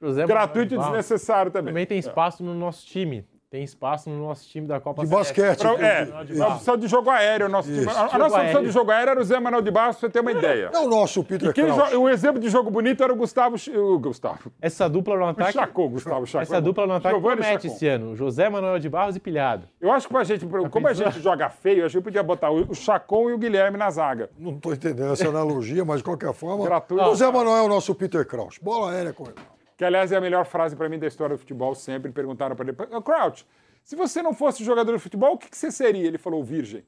[0.00, 1.72] José Gratuito e desnecessário também.
[1.72, 3.24] Também tem espaço no nosso time.
[3.52, 5.58] Tem espaço no nosso time da Copa De basquete.
[5.58, 6.40] Pra- é, inclusive.
[6.40, 7.50] a opção de jogo aéreo.
[7.50, 9.96] Nosso time, a, a nossa opção de jogo aéreo era o Zé Manuel de Barros,
[9.98, 10.70] pra você ter uma ideia.
[10.72, 11.66] É o nosso Peter quem
[11.98, 13.56] um exemplo de jogo bonito era o Gustavo.
[13.76, 14.50] O Gustavo.
[14.58, 15.52] Essa dupla no O ataque.
[15.52, 16.42] Chacon, Gustavo Chacon.
[16.44, 17.76] Essa dupla no ataque Giovanni promete Chacon.
[17.76, 18.16] esse ano.
[18.16, 19.68] José Manuel de Barros e Pilhado.
[19.78, 22.62] Eu acho que pra gente, como a gente joga feio, acho que podia botar o
[22.70, 24.30] o Chacon e o Guilherme na zaga.
[24.38, 26.64] Não estou entendendo essa analogia, mas de qualquer forma.
[26.64, 27.04] Gratuito.
[27.04, 28.56] O Zé Manuel é o nosso Peter Kraus.
[28.62, 29.34] Bola aérea com ele.
[29.82, 31.74] Que, aliás, é a melhor frase pra mim da história do futebol.
[31.74, 33.44] Sempre perguntaram pra ele: "Ô, Crouch,
[33.82, 36.06] se você não fosse jogador de futebol, o que, que você seria?
[36.06, 36.84] Ele falou: virgem.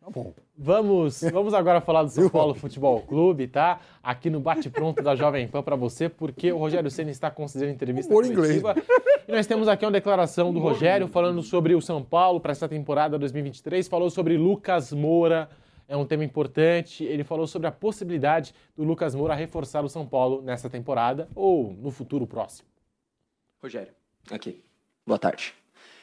[0.04, 0.34] Tá bom.
[0.58, 3.80] Vamos, vamos agora falar do São Paulo Futebol Clube, tá?
[4.02, 8.12] Aqui no bate-pronto da Jovem Pan para você, porque o Rogério Ceni está concedendo entrevista
[8.12, 8.64] Humor inglês.
[8.64, 8.84] coletiva.
[9.28, 12.68] E nós temos aqui uma declaração do Rogério falando sobre o São Paulo para essa
[12.68, 15.48] temporada 2023, falou sobre Lucas Moura,
[15.92, 17.04] é um tema importante.
[17.04, 21.74] Ele falou sobre a possibilidade do Lucas Moura reforçar o São Paulo nessa temporada ou
[21.74, 22.70] no futuro próximo.
[23.62, 23.94] Rogério,
[24.32, 24.64] aqui.
[25.06, 25.54] Boa tarde.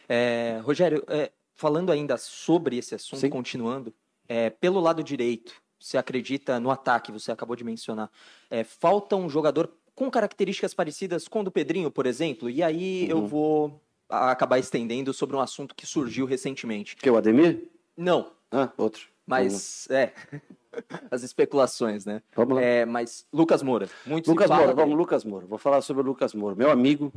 [0.06, 3.93] É, Rogério, é, falando ainda sobre esse assunto, continuando,
[4.28, 8.10] é, pelo lado direito, você acredita no ataque, você acabou de mencionar,
[8.51, 12.51] é, falta um jogador com características parecidas com o do Pedrinho, por exemplo?
[12.51, 16.94] E aí eu vou acabar estendendo sobre um assunto que surgiu recentemente.
[16.94, 17.70] Que o Ademir?
[17.97, 19.09] Não, Ah, outro.
[19.28, 20.12] Mas é.
[21.10, 22.22] as especulações, né?
[22.34, 22.62] Vamos lá.
[22.62, 25.46] É, mas Lucas Moura, muito Lucas Moura, vamos, Lucas Moura.
[25.46, 26.56] Vou falar sobre o Lucas Moura.
[26.56, 27.12] Meu amigo,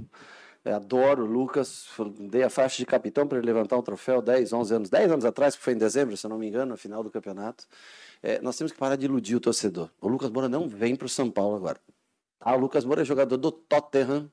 [0.66, 1.88] adoro o Lucas.
[2.20, 4.90] Dei a faixa de capitão para ele levantar um troféu 10, 11 anos.
[4.90, 7.66] 10 anos atrás, que foi em dezembro, se não me engano, no final do campeonato.
[8.22, 9.90] É, nós temos que parar de iludir o torcedor.
[10.02, 11.80] O Lucas Moura não vem para o São Paulo agora.
[12.40, 14.30] Ah, o Lucas Moura é jogador do Tottenham.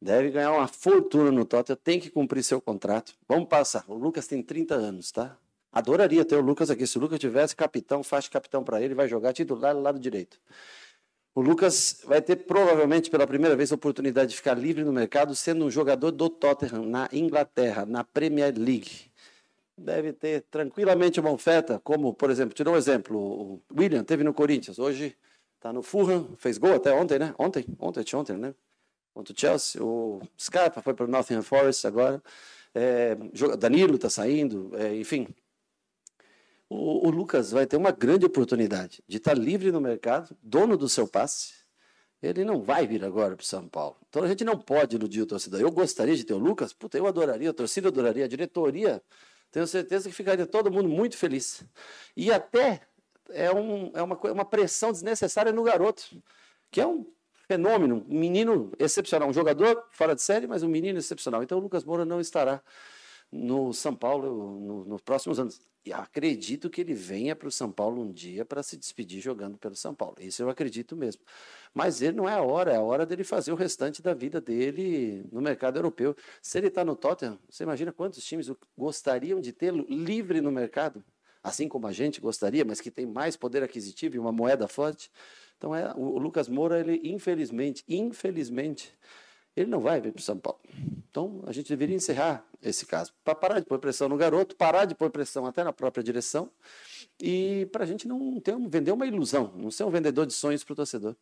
[0.00, 3.14] Deve ganhar uma fortuna no Tottenham, tem que cumprir seu contrato.
[3.26, 3.84] Vamos passar.
[3.88, 5.36] O Lucas tem 30 anos, tá?
[5.74, 6.86] Adoraria ter o Lucas aqui.
[6.86, 10.40] Se o Lucas tivesse capitão, de capitão para ele, vai jogar titular do lado direito.
[11.34, 15.34] O Lucas vai ter provavelmente pela primeira vez a oportunidade de ficar livre no mercado,
[15.34, 19.10] sendo um jogador do Tottenham na Inglaterra, na Premier League.
[19.76, 24.22] Deve ter tranquilamente uma oferta, como, por exemplo, te dou um exemplo, o William teve
[24.22, 25.16] no Corinthians, hoje
[25.56, 27.34] está no Fulham, fez gol até ontem, né?
[27.36, 28.54] Ontem, ontem, ontem, né?
[29.12, 32.22] Contra o Chelsea, o Scarpa foi para o Nottingham Forest agora,
[32.72, 33.16] é,
[33.58, 35.26] Danilo está saindo, é, enfim,
[36.74, 40.88] o, o Lucas vai ter uma grande oportunidade de estar livre no mercado, dono do
[40.88, 41.64] seu passe.
[42.22, 43.96] Ele não vai vir agora para o São Paulo.
[44.08, 45.60] Então a gente não pode iludir o torcedor.
[45.60, 49.02] Eu gostaria de ter o Lucas, puta, eu adoraria, a torcida adoraria, a diretoria,
[49.50, 51.64] tenho certeza que ficaria todo mundo muito feliz.
[52.16, 52.80] E até
[53.30, 56.02] é, um, é uma, uma pressão desnecessária no garoto,
[56.70, 57.06] que é um
[57.46, 61.42] fenômeno, um menino excepcional, um jogador fora de série, mas um menino excepcional.
[61.42, 62.62] Então o Lucas Moura não estará
[63.30, 65.60] no São Paulo no- nos próximos anos.
[65.92, 69.74] Acredito que ele venha para o São Paulo um dia para se despedir jogando pelo
[69.74, 70.16] São Paulo.
[70.18, 71.22] Isso eu acredito mesmo.
[71.74, 74.40] Mas ele não é a hora, é a hora dele fazer o restante da vida
[74.40, 76.16] dele no mercado europeu.
[76.40, 81.04] Se ele está no Tottenham, você imagina quantos times gostariam de tê-lo livre no mercado?
[81.42, 85.10] Assim como a gente gostaria, mas que tem mais poder aquisitivo e uma moeda forte.
[85.58, 88.96] Então é, o Lucas Moura, ele infelizmente, infelizmente,
[89.56, 90.58] ele não vai vir para o São Paulo.
[91.10, 93.12] Então, a gente deveria encerrar esse caso.
[93.24, 96.50] Para parar de pôr pressão no garoto, parar de pôr pressão até na própria direção
[97.20, 100.32] e para a gente não ter, um- vender uma ilusão, não ser um vendedor de
[100.32, 101.14] sonhos para o torcedor.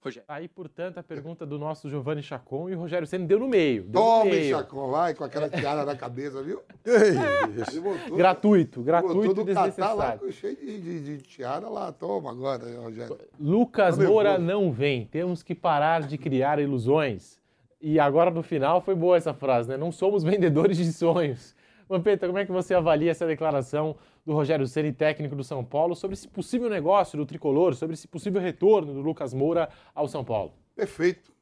[0.00, 0.24] Rogério.
[0.28, 3.82] Aí, portanto, a pergunta do nosso Giovanni Chacon e o Rogério Senna deu no meio.
[3.82, 4.56] Deu no meio.
[4.56, 6.62] Chacon, vai, com aquela tiara na cabeça, viu?
[7.82, 10.32] Botou- Gratuito, gratuito e lá, desnecessário.
[10.32, 11.90] cheio de, de, de tiara lá.
[11.90, 13.18] Toma agora, Rogério.
[13.40, 15.04] Lucas Tô Moura não vem.
[15.06, 17.37] Temos que parar de criar ilusões.
[17.80, 19.76] E agora no final foi boa essa frase, né?
[19.76, 21.54] Não somos vendedores de sonhos.
[21.88, 23.96] Vampeta, como é que você avalia essa declaração
[24.26, 28.06] do Rogério Ceni, técnico do São Paulo, sobre esse possível negócio do tricolor, sobre esse
[28.06, 30.52] possível retorno do Lucas Moura ao São Paulo?
[30.76, 31.32] Perfeito.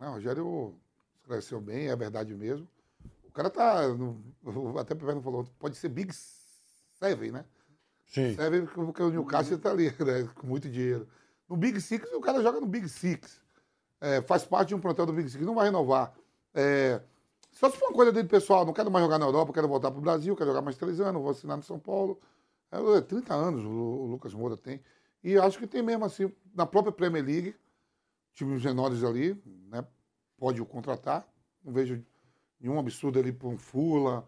[0.00, 0.74] Não, o Rogério
[1.20, 2.68] esclareceu bem, é verdade mesmo.
[3.26, 3.88] O cara tá.
[3.88, 4.22] no-
[4.78, 7.44] até o Pivete falou, pode ser Big Seven, né?
[8.06, 8.34] Sim.
[8.36, 10.28] Seven porque o Newcastle tá ali, né?
[10.36, 11.08] Com muito dinheiro.
[11.48, 13.40] No Big Six, o cara joga no Big Six.
[14.00, 16.12] É, faz parte de um plantel do Big Six, não vai renovar.
[16.54, 17.00] É,
[17.52, 19.90] só se for uma coisa dele pessoal, não quero mais jogar na Europa, quero voltar
[19.90, 22.20] para o Brasil, quero jogar mais três anos, vou assinar no São Paulo.
[22.70, 24.80] É, 30 anos o, o Lucas Moura tem.
[25.22, 27.54] E acho que tem mesmo assim, na própria Premier League,
[28.34, 29.84] times menores ali, né?
[30.38, 31.26] Pode o contratar.
[31.64, 32.00] Não vejo
[32.60, 34.24] nenhum absurdo ali para um Fula,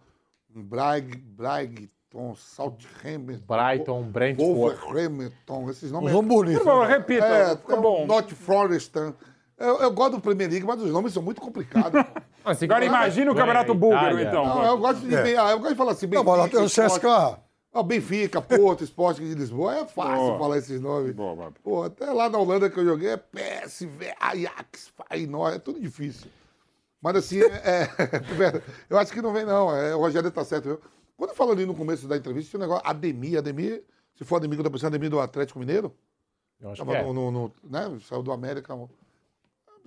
[0.55, 4.53] um Brag, Brighton, Southampton, Brighton, Brentford.
[4.53, 6.13] Wolverhampton, esses nomes.
[6.13, 6.87] Nomes bonitos, né?
[6.87, 8.07] repita, É, fica bom.
[8.07, 9.15] Not Florestan.
[9.61, 11.93] Eu, eu gosto do Premier League, mas os nomes são muito complicados.
[12.43, 12.51] pô.
[12.65, 14.45] Agora imagina o Campeonato Búlgaro, então.
[14.47, 15.37] Não, eu gosto de, É.
[15.37, 17.39] ah, eu gosto de falar assim, Não, mas lá tem o CSKA.
[17.73, 19.77] Ah, Benfica, Porto, Esporte de Lisboa.
[19.77, 20.39] É fácil Boa.
[20.39, 21.15] falar esses nomes.
[21.15, 21.53] Boa.
[21.62, 26.28] Pô, até lá na Holanda que eu joguei é PSV, Ajax, Feyenoord, é tudo difícil.
[27.01, 27.47] Mas assim, é,
[27.87, 30.65] é, eu acho que não vem não, é, o Rogério tá certo.
[30.65, 30.81] viu?
[31.16, 33.85] Quando eu falo ali no começo da entrevista, tinha um negócio, Ademir, Ademir,
[34.16, 35.95] se for Ademir que eu tô pensando, Ademir do Atlético Mineiro,
[36.61, 37.03] Eu acho Tava que é.
[37.05, 38.74] no, no- no- né, saiu do América.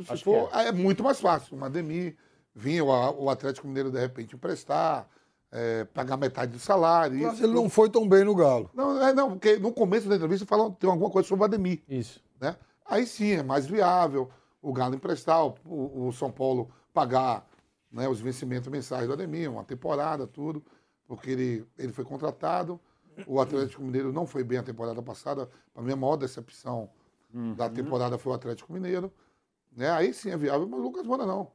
[0.06, 0.72] Se Acho for, que é.
[0.72, 1.58] muito mais fácil.
[1.58, 2.16] O Ademir
[2.56, 5.08] vinha o, o Atlético Mineiro de repente emprestar,
[5.52, 7.22] é, pagar metade do salário.
[7.22, 8.70] Mas isso ele não foi tão bem no Galo.
[8.74, 11.82] Não, é, não, porque no começo da entrevista falam, tem alguma coisa sobre o Ademir.
[11.88, 12.24] Isso.
[12.40, 12.56] Né?
[12.86, 14.30] Aí sim, é mais viável
[14.62, 17.46] o Galo emprestar, o, o- São Paulo pagar
[17.92, 20.64] né, os vencimentos mensais do Ademir, uma temporada, tudo,
[21.08, 22.80] porque ele, ele foi contratado.
[23.28, 25.48] O Atlético Mineiro não foi bem a temporada passada.
[25.74, 26.90] Para mim, a maior decepção
[27.56, 29.12] da temporada foi o Atlético Mineiro.
[29.76, 29.90] Né?
[29.92, 31.48] Aí sim é viável, mas o Lucas Moura não.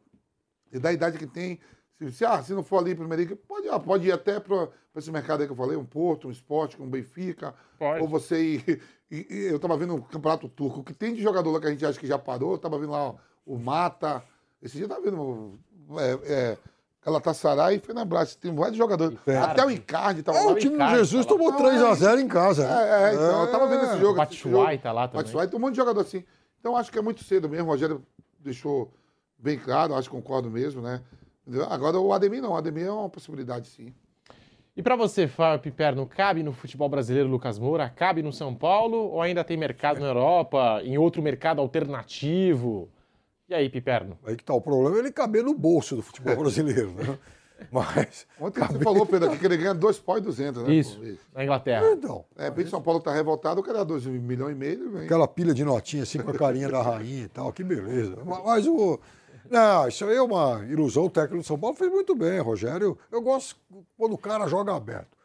[0.72, 1.58] E da idade que tem,
[1.98, 4.68] se, se, ah, se não for ali para Liga, pode, ah, pode ir até para
[4.96, 7.54] esse mercado aí que eu falei, um Porto, um Esporte, um Benfica.
[7.78, 8.02] Pode.
[8.02, 8.82] Ou você ir.
[9.10, 11.66] e- e eu estava vendo o Campeonato Turco, o que tem de jogador lá que
[11.66, 13.14] a gente acha que já parou, eu estava vendo lá ó,
[13.46, 14.22] o Mata.
[14.60, 15.58] Esse dia eu estava vendo.
[15.98, 16.58] É, é,
[17.04, 18.36] Galatasaray e Fenerbahçe.
[18.36, 19.16] Tem vários jogadores.
[19.20, 19.50] Icardi.
[19.50, 20.52] Até o Icardi estava É, lá.
[20.52, 22.66] o time do Jesus tá tomou 3x0 em casa.
[22.66, 24.12] É, é, então, eu tava vendo esse jogo.
[24.12, 25.22] O Batshuayi tá lá também.
[25.24, 26.24] Batshuayi, tem um monte de jogador assim.
[26.60, 27.66] Então acho que é muito cedo mesmo.
[27.66, 28.02] O Rogério
[28.38, 28.92] deixou
[29.38, 31.02] bem claro, acho que concordo mesmo, né?
[31.70, 33.94] Agora o Ademir não, o Ademir é uma possibilidade sim.
[34.76, 37.88] E para você, Fábio Piperno, cabe no futebol brasileiro Lucas Moura?
[37.88, 42.88] Cabe no São Paulo ou ainda tem mercado na Europa, em outro mercado alternativo?
[43.48, 44.16] E aí, Piperno?
[44.24, 47.18] Aí que tá o problema, ele caber no bolso do futebol brasileiro, né?
[47.72, 48.26] Mas.
[48.40, 50.72] Ontem você falou, Pedro, aqui que ele ganha dois pau e duzentos, né?
[50.72, 51.00] Isso,
[51.34, 51.90] na Inglaterra.
[51.92, 52.24] Então.
[52.36, 54.90] É, bem que São Paulo tá revoltado, eu quero dar dois milhões e meio.
[54.92, 55.04] Vem.
[55.04, 58.16] Aquela pilha de notinha assim com a carinha da rainha e tal, que beleza.
[58.24, 58.98] Mas, mas o.
[59.50, 61.06] Não, isso aí é uma ilusão.
[61.06, 62.98] O técnico do São Paulo fez muito bem, Rogério.
[63.10, 63.56] Eu gosto
[63.96, 65.16] quando o cara joga aberto.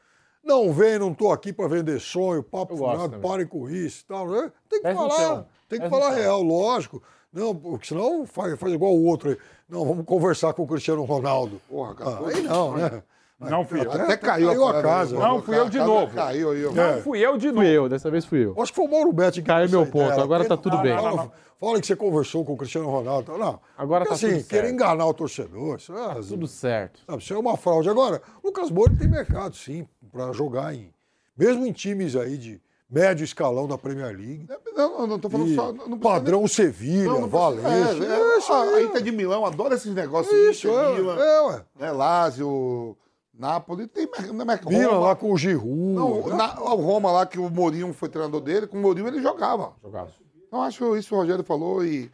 [0.43, 4.30] Não vem, não tô aqui para vender sonho, papo furado, parem com isso e tal.
[4.30, 4.51] né?
[4.69, 7.01] Tem que falar, tem que falar real, lógico.
[7.31, 9.38] Não, porque senão faz, faz igual o outro aí.
[9.74, 11.60] Não, vamos conversar com o Cristiano Ronaldo.
[11.68, 13.02] Porra, Ah, aí não, né?
[13.40, 13.91] Não fui eu.
[13.91, 15.20] Até caiu, caiu a cara, casa.
[15.20, 16.14] Não, fui eu de novo.
[16.16, 16.62] Caiu aí.
[16.62, 17.66] Não fui eu de Fui novo.
[17.68, 18.54] eu, dessa vez fui eu.
[18.62, 20.24] Acho que foi o Mauro Betti que Caiu meu ponto, ideia.
[20.24, 20.95] agora tá tudo bem.
[20.95, 21.32] Fala, Não, não.
[21.60, 23.36] fala que você conversou com o Cristiano Ronaldo.
[23.38, 23.60] Não.
[23.78, 24.74] Agora Porque, tá assim, tudo querer certo.
[24.76, 25.76] enganar o torcedor.
[25.78, 27.02] Isso é, Tudo certo.
[27.06, 27.90] sabe, isso é uma fraude.
[27.90, 30.94] Agora, o Lucas Moura tem mercado, sim, para jogar em.
[31.36, 32.62] Mesmo em times aí de
[32.94, 34.48] médio escalão da Premier League.
[34.76, 35.74] Não, não, não tô falando E só.
[35.74, 38.03] Não padrão Sevilha, Não, não precisa- Valência.
[38.06, 38.74] É, é, isso a, aí.
[38.76, 40.34] a Inter de Milão adora esses negócios.
[40.34, 41.65] Isso, Inter, é, Milan, é, ué.
[41.80, 42.98] né, Lazio,
[43.34, 43.88] Nápoles.
[43.91, 45.07] Tem mer- não é Milan Roma.
[45.07, 45.68] lá com o Giroud.
[45.94, 46.36] Não, né?
[46.36, 49.74] na- o Roma lá, que o Mourinho foi treinador dele, com o Mourinho ele jogava.
[49.82, 50.11] Jogava.
[50.48, 52.11] Então acho isso o Rogério falou e,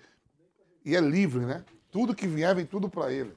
[0.85, 1.63] e é livre, né?
[1.91, 3.33] Tudo que vier, vem tudo pra ele.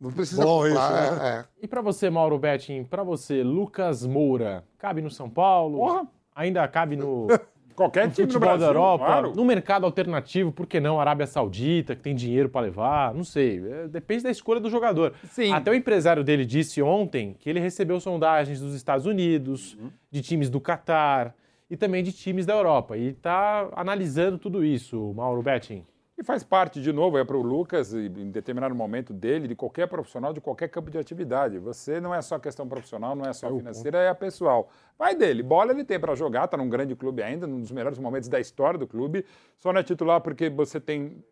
[0.00, 1.44] Não precisa Bom isso, é, é.
[1.62, 5.78] E para você, Mauro Betting, para você, Lucas Moura, cabe no São Paulo?
[5.78, 6.06] Porra.
[6.34, 7.28] Ainda cabe no,
[7.76, 9.04] Qualquer no time no futebol Brasil, da Europa?
[9.04, 9.32] claro.
[9.36, 10.98] No mercado alternativo, por que não?
[10.98, 13.14] Arábia Saudita, que tem dinheiro para levar?
[13.14, 13.62] Não sei.
[13.70, 15.12] É, depende da escolha do jogador.
[15.30, 15.52] Sim.
[15.52, 19.76] Até o empresário dele disse ontem que ele recebeu sondagens dos Estados Unidos,
[20.10, 21.34] de times do Catar
[21.70, 22.96] e também de times da Europa.
[22.96, 25.84] E está analisando tudo isso, Mauro Betting.
[26.18, 29.86] E faz parte, de novo, é para o Lucas, em determinado momento dele, de qualquer
[29.86, 31.58] profissional, de qualquer campo de atividade.
[31.58, 34.70] Você não é só questão profissional, não é só financeira, é a pessoal.
[34.98, 37.98] Vai dele, bola ele tem para jogar, está num grande clube ainda, num dos melhores
[37.98, 39.26] momentos da história do clube.
[39.58, 41.22] Só não é titular porque você tem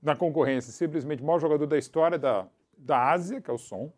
[0.00, 2.46] na concorrência simplesmente o maior jogador da história da,
[2.76, 3.92] da Ásia, que é o Som.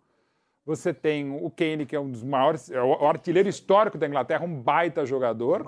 [0.65, 4.45] Você tem o Kane, que é um dos maiores, é o artilheiro histórico da Inglaterra,
[4.45, 5.63] um baita jogador.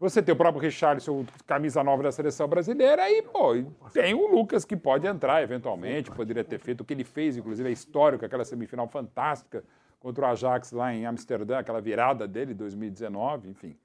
[0.00, 3.54] Você tem o próprio Richarlison, camisa nova da seleção brasileira, e, pô,
[3.92, 7.68] tem o Lucas que pode entrar eventualmente, poderia ter feito o que ele fez, inclusive
[7.68, 9.64] é histórico, aquela semifinal fantástica
[9.98, 13.76] contra o Ajax lá em Amsterdã, aquela virada dele, 2019, enfim.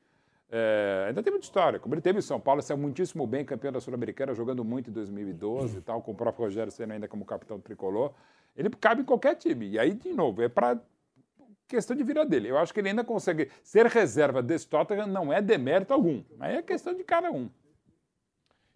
[0.51, 1.79] É, ainda tem muita história.
[1.79, 4.93] Como ele teve em São Paulo, saiu muitíssimo bem, campeão da Sul-Americana, jogando muito em
[4.93, 8.13] 2012 e tal, com o próprio Rogério sendo ainda como capitão tricolor.
[8.55, 9.67] Ele cabe em qualquer time.
[9.67, 10.79] E aí, de novo, é para
[11.73, 12.49] questão de vida dele.
[12.49, 16.21] Eu acho que ele ainda consegue ser reserva desse Tottenham, não é demérito algum.
[16.39, 17.49] Aí é questão de cada um.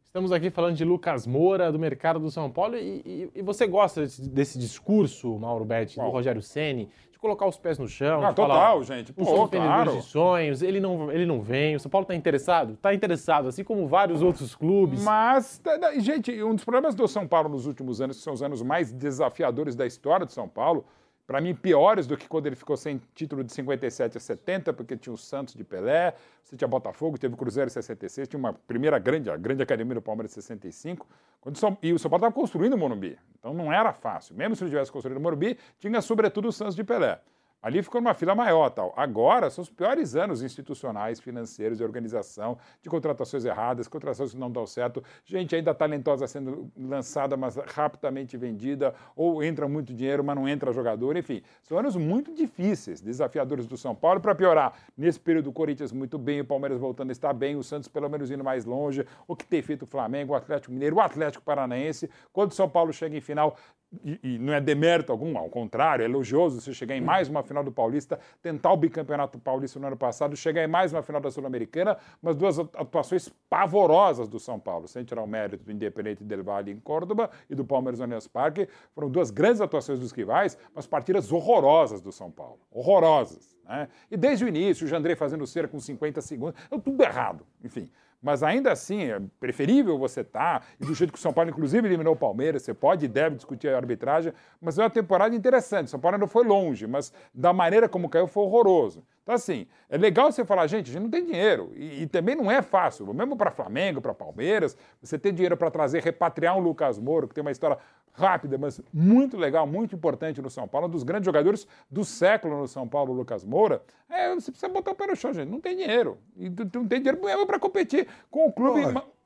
[0.04, 3.68] Estamos aqui falando de Lucas Moura, do mercado do São Paulo, e, e- e você
[3.68, 6.10] gosta desse, desse discurso, Mauro Betti, do?
[6.10, 9.14] Rogério Ceni, de colocar os pés no chão, Ah, de total, falar, gente.
[9.14, 9.92] Pô, somos claro.
[9.98, 12.74] de sonhos, ele não, ele não vem, o São Paulo está interessado?
[12.74, 15.04] Está interessado, assim como vários outros clubes.
[15.04, 18.34] Mas, tá, tá, gente, um dos problemas do São Paulo nos últimos anos, que são
[18.34, 20.84] os anos mais desafiadores da história do São Paulo,
[21.28, 24.96] para mim piores do que quando ele ficou sem título de 57 a 70, porque
[24.96, 28.54] tinha o Santos de Pelé, você tinha Botafogo, teve o Cruzeiro em 66, tinha uma
[28.54, 31.06] primeira grande, a grande academia do Palmeiras em 65,
[31.42, 33.20] quando São, e o São Paulo estava construindo o Morumbi.
[33.38, 34.36] Então não era fácil.
[34.36, 37.20] Mesmo se ele tivesse construído o Morumbi, tinha sobretudo o Santos de Pelé.
[37.62, 38.94] Ali ficou numa fila maior tal.
[38.96, 44.52] Agora são os piores anos institucionais, financeiros, de organização, de contratações erradas, contratações que não
[44.52, 50.36] dão certo, gente ainda talentosa sendo lançada, mas rapidamente vendida, ou entra muito dinheiro, mas
[50.36, 51.42] não entra jogador, enfim.
[51.64, 54.22] São anos muito difíceis, desafiadores do São Paulo.
[54.22, 57.64] Para piorar, nesse período o Corinthians muito bem, o Palmeiras voltando a estar bem, o
[57.64, 60.98] Santos pelo menos indo mais longe, o que tem feito o Flamengo, o Atlético Mineiro,
[60.98, 62.10] o Atlético Paranaense.
[62.32, 63.58] Quando o São Paulo chega em final,
[64.04, 67.42] e, e não é demérito algum, ao contrário, é elogioso você chegar em mais uma
[67.42, 71.22] final do Paulista, tentar o bicampeonato paulista no ano passado, chegar em mais uma final
[71.22, 76.24] da Sul-Americana, mas duas atuações pavorosas do São Paulo, sem tirar o mérito do Independente
[76.24, 78.68] del Valle em Córdoba e do Palmeiras no Allianz Parque.
[78.94, 82.60] Foram duas grandes atuações dos rivais, mas partidas horrorosas do São Paulo.
[82.70, 83.56] Horrorosas.
[83.66, 83.88] Né?
[84.12, 87.46] E desde o início, o Jandrei fazendo cera com 50 segundos, tudo errado.
[87.64, 87.90] Enfim.
[88.22, 91.88] Mas ainda assim, é preferível você estar, e do jeito que o São Paulo, inclusive,
[91.88, 95.90] eliminou o Palmeiras, você pode e deve discutir a arbitragem, mas é uma temporada interessante.
[95.90, 99.06] São Paulo ainda foi longe, mas da maneira como caiu foi horroroso.
[99.28, 101.74] Então, assim, é legal você falar, gente, a gente não tem dinheiro.
[101.76, 105.70] E, e também não é fácil, mesmo para Flamengo, para Palmeiras, você ter dinheiro para
[105.70, 107.78] trazer, repatriar um Lucas Moro, que tem uma história
[108.14, 112.58] rápida, mas muito legal, muito importante no São Paulo, um dos grandes jogadores do século
[112.58, 113.82] no São Paulo, o Lucas Moura.
[114.10, 115.50] É, você precisa botar o pé no chão, gente.
[115.50, 116.18] Não tem dinheiro.
[116.38, 118.80] E não tem dinheiro para competir com o clube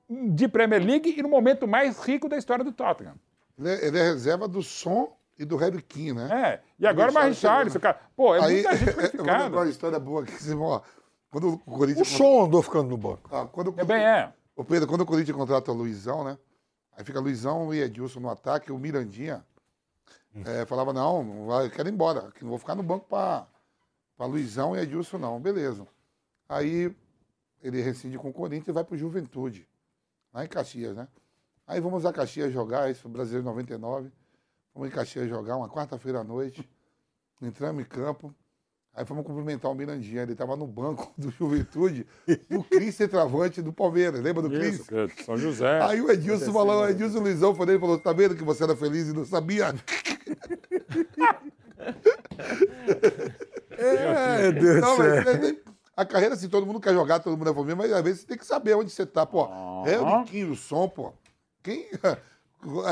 [0.10, 3.14] de Premier League e no momento mais rico da história do Tottenham.
[3.60, 6.30] Ele é, ele é reserva do som e do Harry King, né?
[6.32, 8.00] É, e agora mais Richarlison, cara.
[8.16, 9.58] Pô, é Aí, muita gente qualificada.
[9.58, 10.82] uma história boa aqui, Simão, ó.
[11.32, 12.14] Quando o Corinthians...
[12.14, 13.28] O som andou ficando no banco.
[13.36, 14.32] Ah, quando, É bem, é.
[14.56, 16.38] Ô Pedro, quando o Corinthians contrata o Luizão, né?
[16.96, 19.44] Aí fica Luizão e Edilson no ataque, o Mirandinha
[20.46, 23.08] eh, falava, não, não vai, eu quero ir embora, que não vou ficar no banco
[23.08, 23.48] pra,
[24.16, 25.40] pra Luizão e Edilson, não.
[25.40, 25.88] Beleza.
[26.48, 26.96] Aí
[27.64, 29.68] ele rescinde com o Corinthians e vai pro Juventude,
[30.32, 31.08] lá em Caxias, né?
[31.66, 34.12] Aí vamos a Caxias jogar, isso foi Brasileiro 99.
[34.74, 36.68] Fomos em Caxias jogar uma quarta-feira à noite.
[37.42, 38.34] Entramos em campo.
[38.94, 40.22] Aí fomos cumprimentar o Mirandinha.
[40.24, 42.06] Ele estava no banco do Juventude.
[42.50, 44.22] O Cris Centravante do Palmeiras.
[44.22, 44.76] Lembra do Cris?
[44.76, 45.82] Isso, que é São José.
[45.82, 48.64] Aí o Edilson falou, o Edilson Luizão foi nele e falou: tá vendo que você
[48.64, 49.74] era feliz e não sabia?
[53.78, 55.56] É, Deus do Não, mas é-
[55.96, 58.28] a carreira, assim, todo mundo quer jogar, todo mundo é Palmeiras, mas às vezes você
[58.28, 59.46] tem que saber onde você tá, pô.
[59.86, 61.14] É o Niquinho, o som, pô.
[61.64, 61.88] Quem.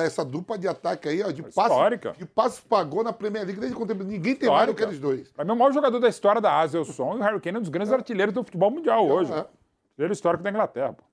[0.04, 2.14] Essa dupla de ataque aí, ó, de passe, Histórica.
[2.18, 5.32] de passe pagou na Premier League desde quando ninguém tem mais do que eles dois.
[5.32, 7.40] Pra mim, o maior jogador da história da Ásia é o Son e o Harry
[7.40, 9.32] Kane é um dos grandes artilheiros do futebol mundial hoje.
[9.32, 10.94] Artilheiro histórico da Inglaterra.
[10.94, 11.04] pô.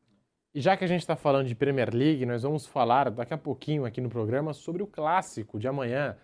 [0.54, 3.38] E já que a gente está falando de Premier League, nós vamos falar daqui a
[3.38, 6.16] pouquinho aqui no programa sobre o clássico de amanhã,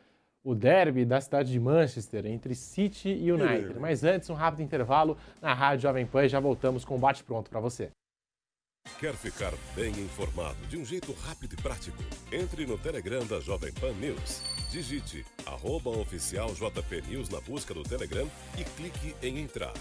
[0.43, 3.79] o derby da cidade de Manchester entre City e United.
[3.79, 7.23] Mas antes, um rápido intervalo na Rádio Jovem Pan e já voltamos com o Bate
[7.23, 7.91] Pronto para você.
[9.03, 11.99] Quer ficar bem informado de um jeito rápido e prático?
[12.31, 14.41] Entre no Telegram da Jovem Pan News.
[14.71, 19.75] Digite arroba oficial JP News na busca do Telegram e clique em entrar.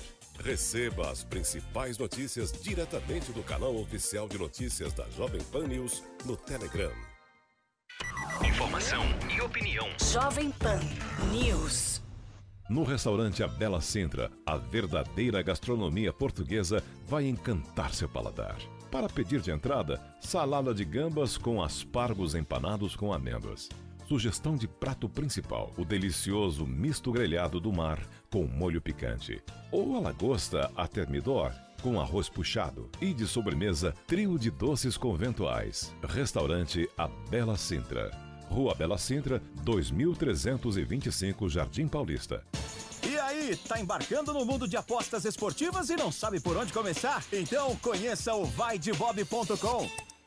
[0.43, 6.35] Receba as principais notícias diretamente do canal oficial de notícias da Jovem Pan News no
[6.35, 6.91] Telegram.
[8.43, 9.87] Informação e opinião.
[10.11, 10.79] Jovem Pan
[11.31, 12.01] News.
[12.67, 18.57] No restaurante A Bela Sintra, a verdadeira gastronomia portuguesa vai encantar seu paladar.
[18.91, 23.69] Para pedir de entrada, salada de gambas com aspargos empanados com amêndoas.
[24.05, 27.97] Sugestão de prato principal, o delicioso misto grelhado do mar
[28.29, 29.41] com molho picante.
[29.71, 32.89] Ou a lagosta a termidor com arroz puxado.
[32.99, 35.95] E de sobremesa, trio de doces conventuais.
[36.03, 38.11] Restaurante A Bela Sintra.
[38.49, 42.43] Rua Bela Sintra, 2325 Jardim Paulista.
[43.07, 47.23] E aí, tá embarcando no mundo de apostas esportivas e não sabe por onde começar?
[47.31, 50.10] Então conheça o vaidebob.com.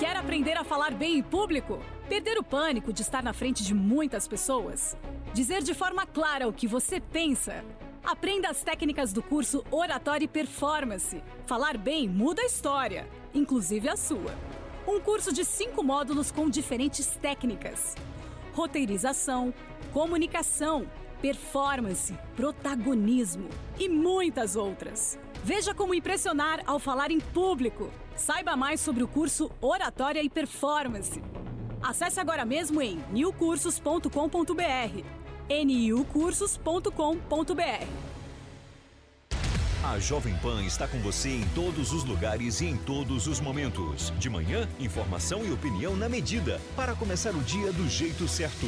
[0.00, 1.78] Quer aprender a falar bem em público?
[2.08, 4.96] Perder o pânico de estar na frente de muitas pessoas?
[5.34, 7.62] Dizer de forma clara o que você pensa?
[8.02, 11.22] Aprenda as técnicas do curso Oratória e Performance.
[11.44, 14.34] Falar bem muda a história, inclusive a sua.
[14.88, 17.94] Um curso de cinco módulos com diferentes técnicas:
[18.54, 19.52] roteirização,
[19.92, 20.90] comunicação,
[21.20, 25.18] performance, protagonismo e muitas outras.
[25.42, 27.90] Veja como impressionar ao falar em público.
[28.14, 31.22] Saiba mais sobre o curso Oratória e Performance.
[31.82, 35.02] Acesse agora mesmo em newcursos.com.br.
[35.48, 38.10] niucursos.com.br.
[39.82, 44.12] A Jovem Pan está com você em todos os lugares e em todos os momentos.
[44.18, 48.66] De manhã, informação e opinião na medida, para começar o dia do jeito certo.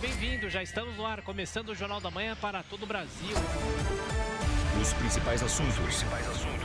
[0.00, 3.36] Bem-vindo, já estamos no ar, começando o Jornal da Manhã para todo o Brasil.
[4.80, 6.04] Os principais assuntos.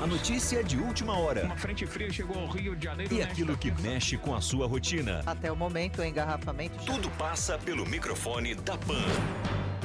[0.02, 1.46] A notícia de última hora.
[1.46, 3.14] Uma frente fria chegou ao Rio de Janeiro.
[3.14, 5.22] E aquilo que mexe com a sua rotina.
[5.26, 6.84] Até o momento, o engarrafamento.
[6.86, 9.04] Tudo passa pelo microfone da Pan.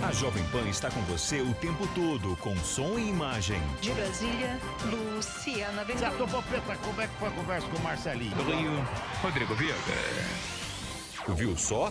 [0.02, 3.60] A Jovem Pan está com você o tempo todo, com som e imagem.
[3.80, 6.10] De Brasília, Luciana Ventura.
[6.10, 8.36] Certo, Popeta, como é que foi a conversa com o Marcelinho?
[8.36, 8.88] Do Rio,
[9.22, 9.74] Rodrigo Viega.
[11.28, 11.90] Viu só?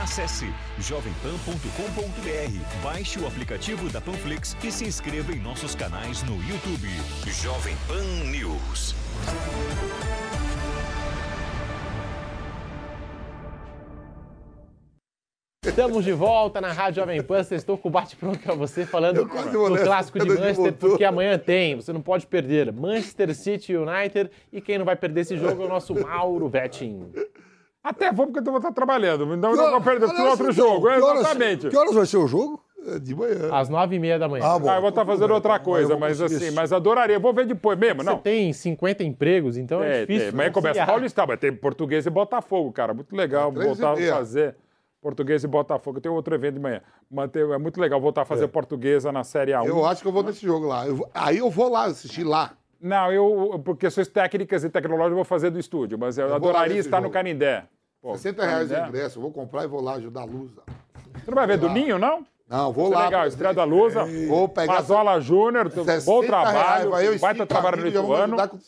[0.00, 6.88] Acesse jovempan.com.br, baixe o aplicativo da Panflix e se inscreva em nossos canais no YouTube.
[7.26, 8.94] Jovem Pan News.
[15.64, 17.40] Estamos de volta na Rádio Jovem Pan.
[17.50, 21.76] Estou com o bate-pronto para você, falando do clássico de Manchester, porque amanhã tem.
[21.76, 22.72] Você não pode perder.
[22.72, 24.30] Manchester City United.
[24.52, 27.12] E quem não vai perder esse jogo é o nosso Mauro Vettin.
[27.84, 29.26] Até vou porque eu vou estar trabalhando.
[29.26, 30.86] Não, não Que hora- vou perder Aliás, o outro então, jogo.
[30.86, 31.68] que horas- Exatamente.
[31.68, 32.62] Que horas vai ser o jogo?
[32.86, 33.48] É de manhã.
[33.52, 34.44] Às nove e meia da manhã.
[34.44, 34.68] Ah, bom.
[34.68, 36.54] Ah, eu vou estar fazendo outra coisa, eu vou mas assim, isso.
[36.54, 37.18] mas adoraria.
[37.18, 38.18] Vou ver depois mesmo, Você não.
[38.18, 40.28] tem 50 empregos, então é, É, difícil.
[40.30, 40.84] Amanhã começa.
[40.86, 42.92] Paulistão, mas tem português e Botafogo, cara.
[42.92, 44.56] Muito legal É, voltar a fazer.
[45.00, 46.00] Portuguesa e Botafogo.
[46.00, 46.80] Tem outro evento de manhã.
[47.10, 49.66] Manter, é muito legal voltar a fazer portuguesa na Série A1.
[49.66, 50.86] Eu acho que eu vou nesse jogo lá.
[50.86, 52.52] Eu vou- aí eu vou lá assistir lá.
[52.82, 56.34] Não, eu, por questões técnicas e tecnológicas, eu vou fazer do estúdio, mas eu, Eu
[56.34, 57.14] adoraria estar no jogo.
[57.14, 57.64] Canindé.
[58.00, 58.88] Pô, 60 reais o Canindé.
[58.88, 59.18] ingresso.
[59.18, 60.50] Eu vou comprar e vou lá ajudar a luz.
[61.14, 62.26] Você não vai ver do Ninho, não?
[62.48, 63.04] Não, vou é lá.
[63.04, 65.70] legal, estreia da Lusa, Vou pegar Mazola Júnior,
[66.04, 68.34] bom trabalho, Reais, eu baita cinco trabalho no amigos, já vamos Ituano.
[68.34, 68.58] ajudar com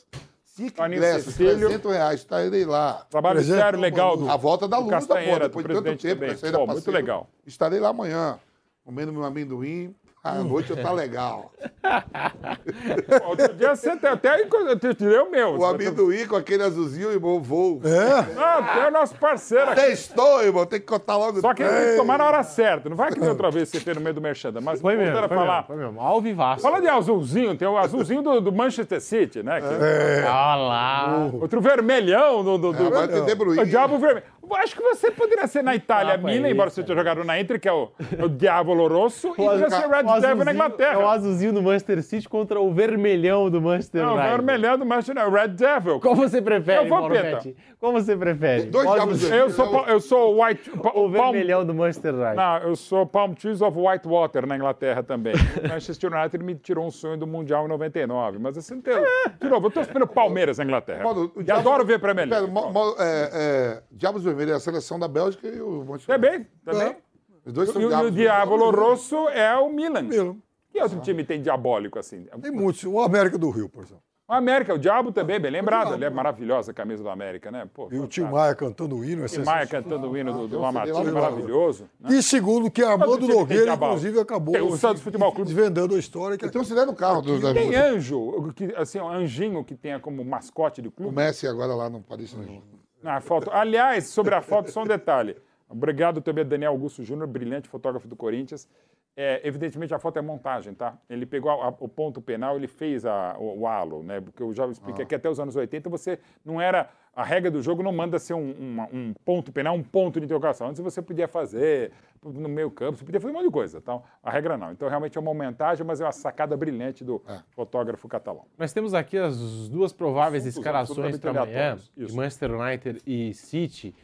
[0.44, 1.58] Cinco ingressos, Cecílio.
[1.68, 3.04] 300 reais, estarei lá.
[3.10, 6.20] Trabalho Presente sério, legal do- A volta da porra, do depois de tanto tempo.
[6.20, 7.28] vai Pô, muito legal.
[7.44, 8.38] Estarei lá amanhã,
[8.84, 9.92] comendo meu amendoim.
[10.24, 11.52] À noite tá legal.
[13.28, 15.58] Outro dia você até eu tirei o meu.
[15.58, 17.78] O amendoim com aquele azulzinho, irmão, voo.
[17.84, 18.40] É?
[18.40, 19.82] Ah, tem o nosso parceiro aqui.
[19.82, 21.40] Testou, irmão, tem que contar logo.
[21.42, 22.88] Só que ele tem que tomar na hora certa.
[22.88, 24.50] Não vai que nem outra vez você fez no meio do merchan.
[24.62, 25.54] Mas Foi mesmo, a foi falar.
[25.56, 26.00] mesmo, foi mesmo.
[26.00, 26.62] Ao vivaço.
[26.62, 29.60] Fala de azulzinho, tem o azulzinho do, do Manchester City, né?
[29.60, 30.20] Que- É.
[30.24, 31.30] Olha lá.
[31.40, 32.56] Outro vermelhão do.
[32.56, 33.62] do, do De Bruyne.
[33.62, 34.24] o Diabo Vermelho.
[34.52, 37.38] Acho que você poderia ser na Itália, Ah, Milan, é embora você tenha jogado na
[37.40, 37.90] Inter, que é o,
[38.22, 41.10] o Diavolo Rosso, e poderia ser Red O azulzinho- Devil na É o Inglaterra.
[41.12, 44.36] azulzinho do Manchester City contra o vermelhão do Manchester Não, o United.
[44.36, 46.00] vermelhão do Manchester United, Red Devil.
[46.00, 47.48] Qual você prefere, Eu vou, Mauro Peta.
[47.84, 48.62] Qual você prefere?
[48.64, 50.70] Dois diabos azulzinho Eu sou, eu sou o White.
[50.70, 52.36] o Palm- vermelhão do Manchester United?
[52.36, 55.34] Não, eu sou Palm Trees of Whitewater na Inglaterra também.
[55.34, 58.38] O Manchester United me tirou um sonho do Mundial em 99.
[58.38, 58.94] Mas assim, tem...
[59.40, 61.04] de novo, eu torço pelo Palmeiras na Inglaterra.
[61.04, 62.54] Mano, o e Diabo- adoro ver Premier Pera, League.
[62.54, 66.96] mo- é, é, Diabos Vermelhos é a seleção da Bélgica e o Manchester Também, também.
[67.44, 68.80] Os dois são E o, e o Diabos Vermelhos.
[68.88, 70.02] Rosso é o Milan.
[70.02, 70.36] Milan.
[70.72, 72.26] Que outro time tem diabólico assim?
[72.40, 72.82] Tem muitos.
[72.84, 74.02] O América do Rio, por exemplo.
[74.26, 75.92] O América, o Diabo também, bem lembrado.
[75.92, 77.68] Ele é maravilhosa a camisa do América, né?
[77.72, 79.22] Pô, E o Tim Maia cantando o hino.
[79.22, 81.90] É Tim Maia cantando o hino do, do no maravilhoso.
[82.08, 85.52] E segundo, que time que tem Nogueira, inclusive, acabou o Santos Futebol Clube.
[85.52, 86.38] desvendando a história.
[86.38, 89.74] Que Tem um cidade no carro dos da Tem anjo, que, assim, um anjinho que
[89.74, 91.14] tenha como mascote do O clube.
[91.14, 93.20] Messi agora lá no Paris Saint-Germain.
[93.20, 93.50] Foto.
[93.52, 95.36] Aliás, sobre a foto, só um detalhe.
[95.68, 98.68] Obrigado também a Daniel Augusto Júnior, brilhante fotógrafo do Corinthians.
[99.16, 100.98] É, evidentemente, a foto é montagem, tá?
[101.08, 104.20] Ele pegou a- a- o ponto penal, ele fez a- o, o halo, né?
[104.20, 106.88] Porque eu já expliquei que até os anos 80 você não era.
[107.14, 110.24] A regra do jogo não manda ser um, uma- um ponto penal, um ponto de
[110.26, 110.66] interrogação.
[110.66, 111.92] Antes você podia fazer
[112.24, 113.78] no meio campo, você podia fazer um monte de coisa.
[113.78, 114.72] Então, a regra não.
[114.72, 118.46] Então, realmente é uma montagem, mas é uma sacada brilhante do fotógrafo catalão.
[118.58, 122.16] Nós temos aqui as duas prováveis Assuntos escalações para amanhã, de.
[122.16, 123.94] Manchester United e City.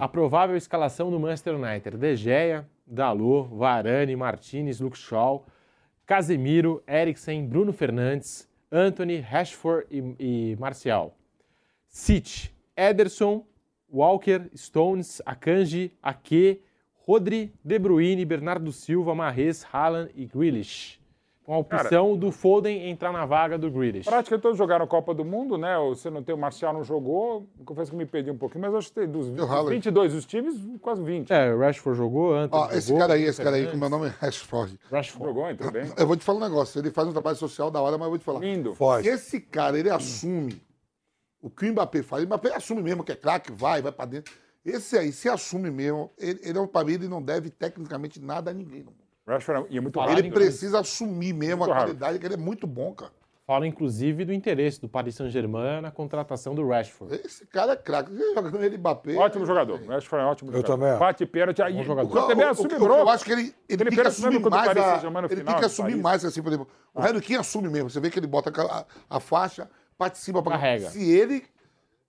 [0.00, 5.44] A provável escalação do Manchester United: De Gea, Dalot, Varane, Martinez, Luke Shaw,
[6.06, 11.16] Casemiro, Eriksen, Bruno Fernandes, Anthony, Rashford e, e Marcial.
[11.88, 13.44] City: Ederson,
[13.88, 16.60] Walker, Stones, Akanji, Ake,
[17.06, 21.00] Rodri, De Bruyne, Bernardo Silva, Mahrez, Haaland e Grealish.
[21.46, 24.04] Com a opção do Foden entrar na vaga do Grealish.
[24.04, 25.78] Praticamente todos jogaram Copa do Mundo, né?
[25.78, 27.46] Você não tem o Marcial, não jogou.
[27.64, 29.70] Confesso que me perdi um pouquinho, mas acho que tem dos 20, Haaland.
[29.70, 31.32] 22 os times, quase 20.
[31.32, 33.88] É, o Rashford jogou, Anthony Ó, esse jogou, cara aí, esse cara aí, que meu
[33.88, 34.76] nome é Rashford.
[34.90, 35.24] Rashford.
[35.24, 35.84] Jogou, entrou bem.
[35.96, 36.80] Eu vou te falar um negócio.
[36.80, 38.40] Ele faz um trabalho social da hora, mas eu vou te falar.
[38.40, 38.74] Lindo.
[39.00, 40.60] Se esse cara, ele assume
[41.40, 44.04] o que o Mbappé faz, o Mbappé assume mesmo que é craque, vai, vai pra
[44.04, 44.34] dentro.
[44.64, 48.20] Esse aí, se assume mesmo, ele, ele é um, pra mim, ele não deve tecnicamente
[48.20, 48.80] nada a ninguém.
[48.80, 49.05] no mundo.
[49.26, 50.18] Rashford ia muito rápido.
[50.18, 51.86] Ele precisa assumir mesmo Muito a rápido.
[51.98, 53.12] qualidade, que ele é muito bom, cara.
[53.46, 57.14] Fala, inclusive, do interesse do Paris Saint-Germain na contratação do Rashford.
[57.24, 58.10] Esse cara é craque.
[58.12, 59.14] Ele joga com ele Mbappé.
[59.14, 59.80] Ótimo jogador.
[59.84, 60.72] Rashford é ótimo Eu jogador.
[60.74, 60.98] também acho.
[60.98, 61.62] Bate pênalti.
[61.62, 62.26] Aí, jogador.
[62.26, 63.00] Também O- o- assume o- bronca.
[63.02, 64.66] Eu acho que ele, tem que assumir o mais.
[64.66, 66.68] Paris A, ele final, tem que assumir mais, assim, por exemplo.
[66.92, 67.88] O Harry Kane assume mesmo.
[67.88, 70.90] Você vê que ele bota a, a faixa, participa pra Carrega.
[70.90, 71.44] Se ele.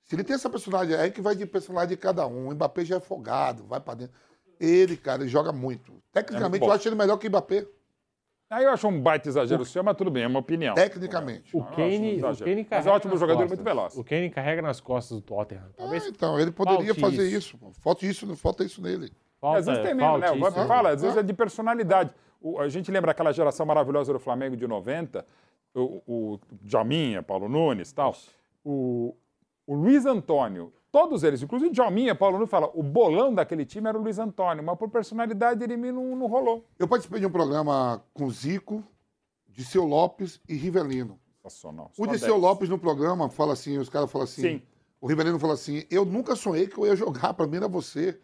[0.05, 2.47] Se ele tem essa personalidade, aí que vai de personalidade de cada um.
[2.47, 4.15] O Mbappé já é folgado, vai pra dentro.
[4.59, 5.93] Ele, cara, ele joga muito.
[6.11, 6.67] Tecnicamente, bom.
[6.67, 7.65] eu acho ele melhor que o Mbappé.
[8.49, 10.73] Aí eu acho um baita exagero seu, mas tudo bem, é uma opinião.
[10.73, 11.55] Tecnicamente.
[11.55, 12.37] O acho um Kane, o.
[12.37, 13.57] Kane Mas carrega é ótimo nas jogador costas.
[13.57, 13.97] muito veloz.
[13.97, 15.65] O Kane carrega nas costas do Tottenham.
[15.75, 17.57] Talvez Ah, então, ele poderia fazer isso.
[17.57, 17.81] isso.
[17.81, 19.11] Falta isso, falta isso nele.
[19.41, 20.31] falta, às vezes tem mesmo, né?
[20.31, 20.51] O isso.
[20.65, 22.11] fala, às vezes é de personalidade.
[22.41, 25.25] O- a gente lembra aquela geração maravilhosa do Flamengo de 90,
[25.75, 28.15] o, o Djalminha, Paulo Nunes e tal.
[28.63, 29.13] O,
[29.67, 33.87] o Luiz Antônio, todos eles, inclusive o Djalminha, Paulo Nunes, fala, o bolão daquele time
[33.87, 36.65] era o Luiz Antônio, mas por personalidade ele não, não rolou.
[36.79, 38.83] Eu participei de um programa com Zico,
[39.47, 41.19] Disseu Lopes e Rivelino.
[41.41, 41.91] Sensacional.
[41.97, 42.27] O 10.
[42.27, 44.41] Lopes no programa fala assim, os caras falam assim.
[44.41, 44.61] Sim.
[44.99, 48.19] O Rivelino fala assim: eu nunca sonhei que eu ia jogar, pra mim era você.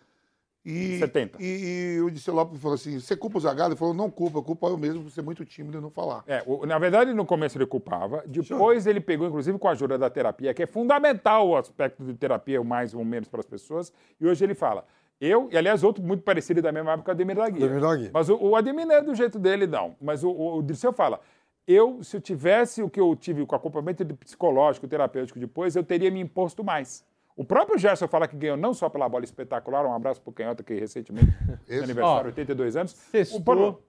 [0.66, 1.38] E, 70.
[1.42, 3.74] E, e o Disseu Lopes falou assim: você culpa o Zagallo?
[3.74, 6.24] Ele falou: não culpa, culpa eu mesmo por ser muito tímido e não falar.
[6.26, 9.98] É, o- na verdade, no começo ele culpava, depois ele pegou, inclusive, com a ajuda
[9.98, 13.46] da terapia, que é fundamental o aspecto de terapia, o mais ou menos para as
[13.46, 14.86] pessoas, e hoje ele fala.
[15.22, 17.66] Eu, e aliás, outro muito parecido da mesma época, o Ademir da Guia.
[17.66, 18.12] Ademir da Guia.
[18.14, 19.96] Mas o, o Ademir não é do jeito dele, não.
[20.02, 21.22] Mas o, o, o Dirceu fala,
[21.66, 26.12] eu, se eu tivesse o que eu tive com acompanhamento psicológico, terapêutico depois, eu teria
[26.12, 27.06] me imposto mais.
[27.36, 30.64] O próprio Gerson fala que ganhou não só pela bola espetacular, um abraço pro Canhota
[30.64, 31.32] que recentemente
[31.70, 32.92] aniversário, Ó, 82 anos.
[32.92, 33.84] Sextou,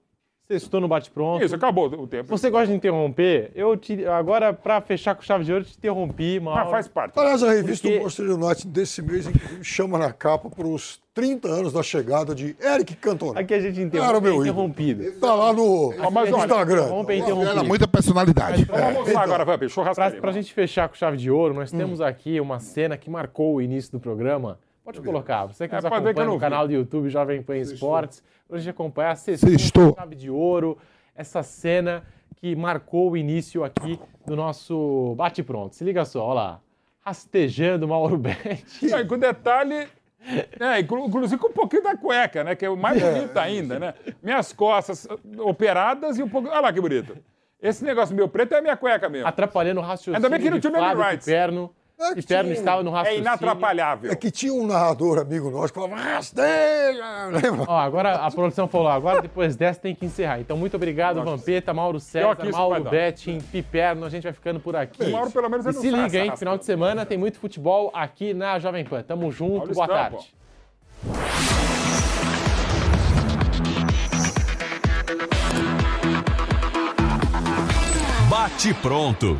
[0.47, 1.43] sextou no bate-pronto.
[1.43, 2.29] Isso, acabou o tempo.
[2.29, 3.51] Você gosta de interromper?
[3.55, 6.39] Eu te, agora, pra fechar com chave de ouro, eu te interrompi.
[6.39, 7.17] Mas faz parte.
[7.19, 9.25] Aliás, a revista Porque- do Manchester United desse mês,
[9.61, 13.39] chama na capa para os 30 anos da chegada de Eric Cantona.
[13.39, 14.43] Aqui a gente interrompe, é meu ídolo.
[14.45, 15.11] interrompido.
[15.19, 16.81] Tá lá no mas olha, Instagram.
[16.83, 17.63] interrompe, é interrompido.
[17.65, 18.65] muita personalidade.
[18.65, 20.21] Vamos almoçar agora, Vamp, Pra, churrascaria.
[20.21, 21.77] pra gente fechar com chave de ouro, nós Hum.
[21.77, 24.59] temos aqui uma cena que marcou o início do programa.
[24.85, 25.45] Pode colocar.
[25.47, 29.11] Você que É, nos acompanha no canal do YouTube Jovem Pan Esportes, pra gente acompanhar
[29.11, 29.95] a sexta Sextou.
[29.95, 30.77] chave de ouro,
[31.15, 32.03] essa cena
[32.37, 35.75] que marcou o início aqui do nosso bate-pronto.
[35.75, 36.59] Se liga só, olha lá.
[37.01, 38.87] Rastejando Mauro Betti.
[38.87, 39.87] Não, e com detalhe,
[40.59, 42.55] é, inclu- inclusive com um pouquinho da cueca, né?
[42.55, 43.93] Que é o mais bonito ainda, né?
[44.23, 45.07] Minhas costas
[45.39, 46.47] operadas e um pouco.
[46.49, 47.15] Olha lá que bonito.
[47.61, 49.27] Esse negócio meu preto é a minha cueca mesmo.
[49.27, 51.25] Atrapalhando o raciocínio Ainda bem que não tinha Flávio rights.
[51.25, 51.73] Piperno.
[51.97, 53.21] É que Piperno tinha estava no É raciocínio.
[53.21, 54.11] inatrapalhável.
[54.11, 57.27] É que tinha um narrador amigo nosso que falava, rasteja!
[57.31, 57.65] Lembra?
[57.67, 60.39] Ó, agora a produção falou, agora depois dessa tem que encerrar.
[60.41, 62.83] Então, muito obrigado, Vampeta, Mauro César, Mauro.
[62.83, 65.03] Betting, Piperno, a gente vai ficando por aqui.
[65.05, 66.35] O Mauro, pelo menos, E se liga, hein?
[66.35, 69.01] Final de semana tem muito futebol aqui na Jovem Pan.
[69.01, 70.33] Tamo junto, boa tarde.
[78.29, 79.39] Bate pronto.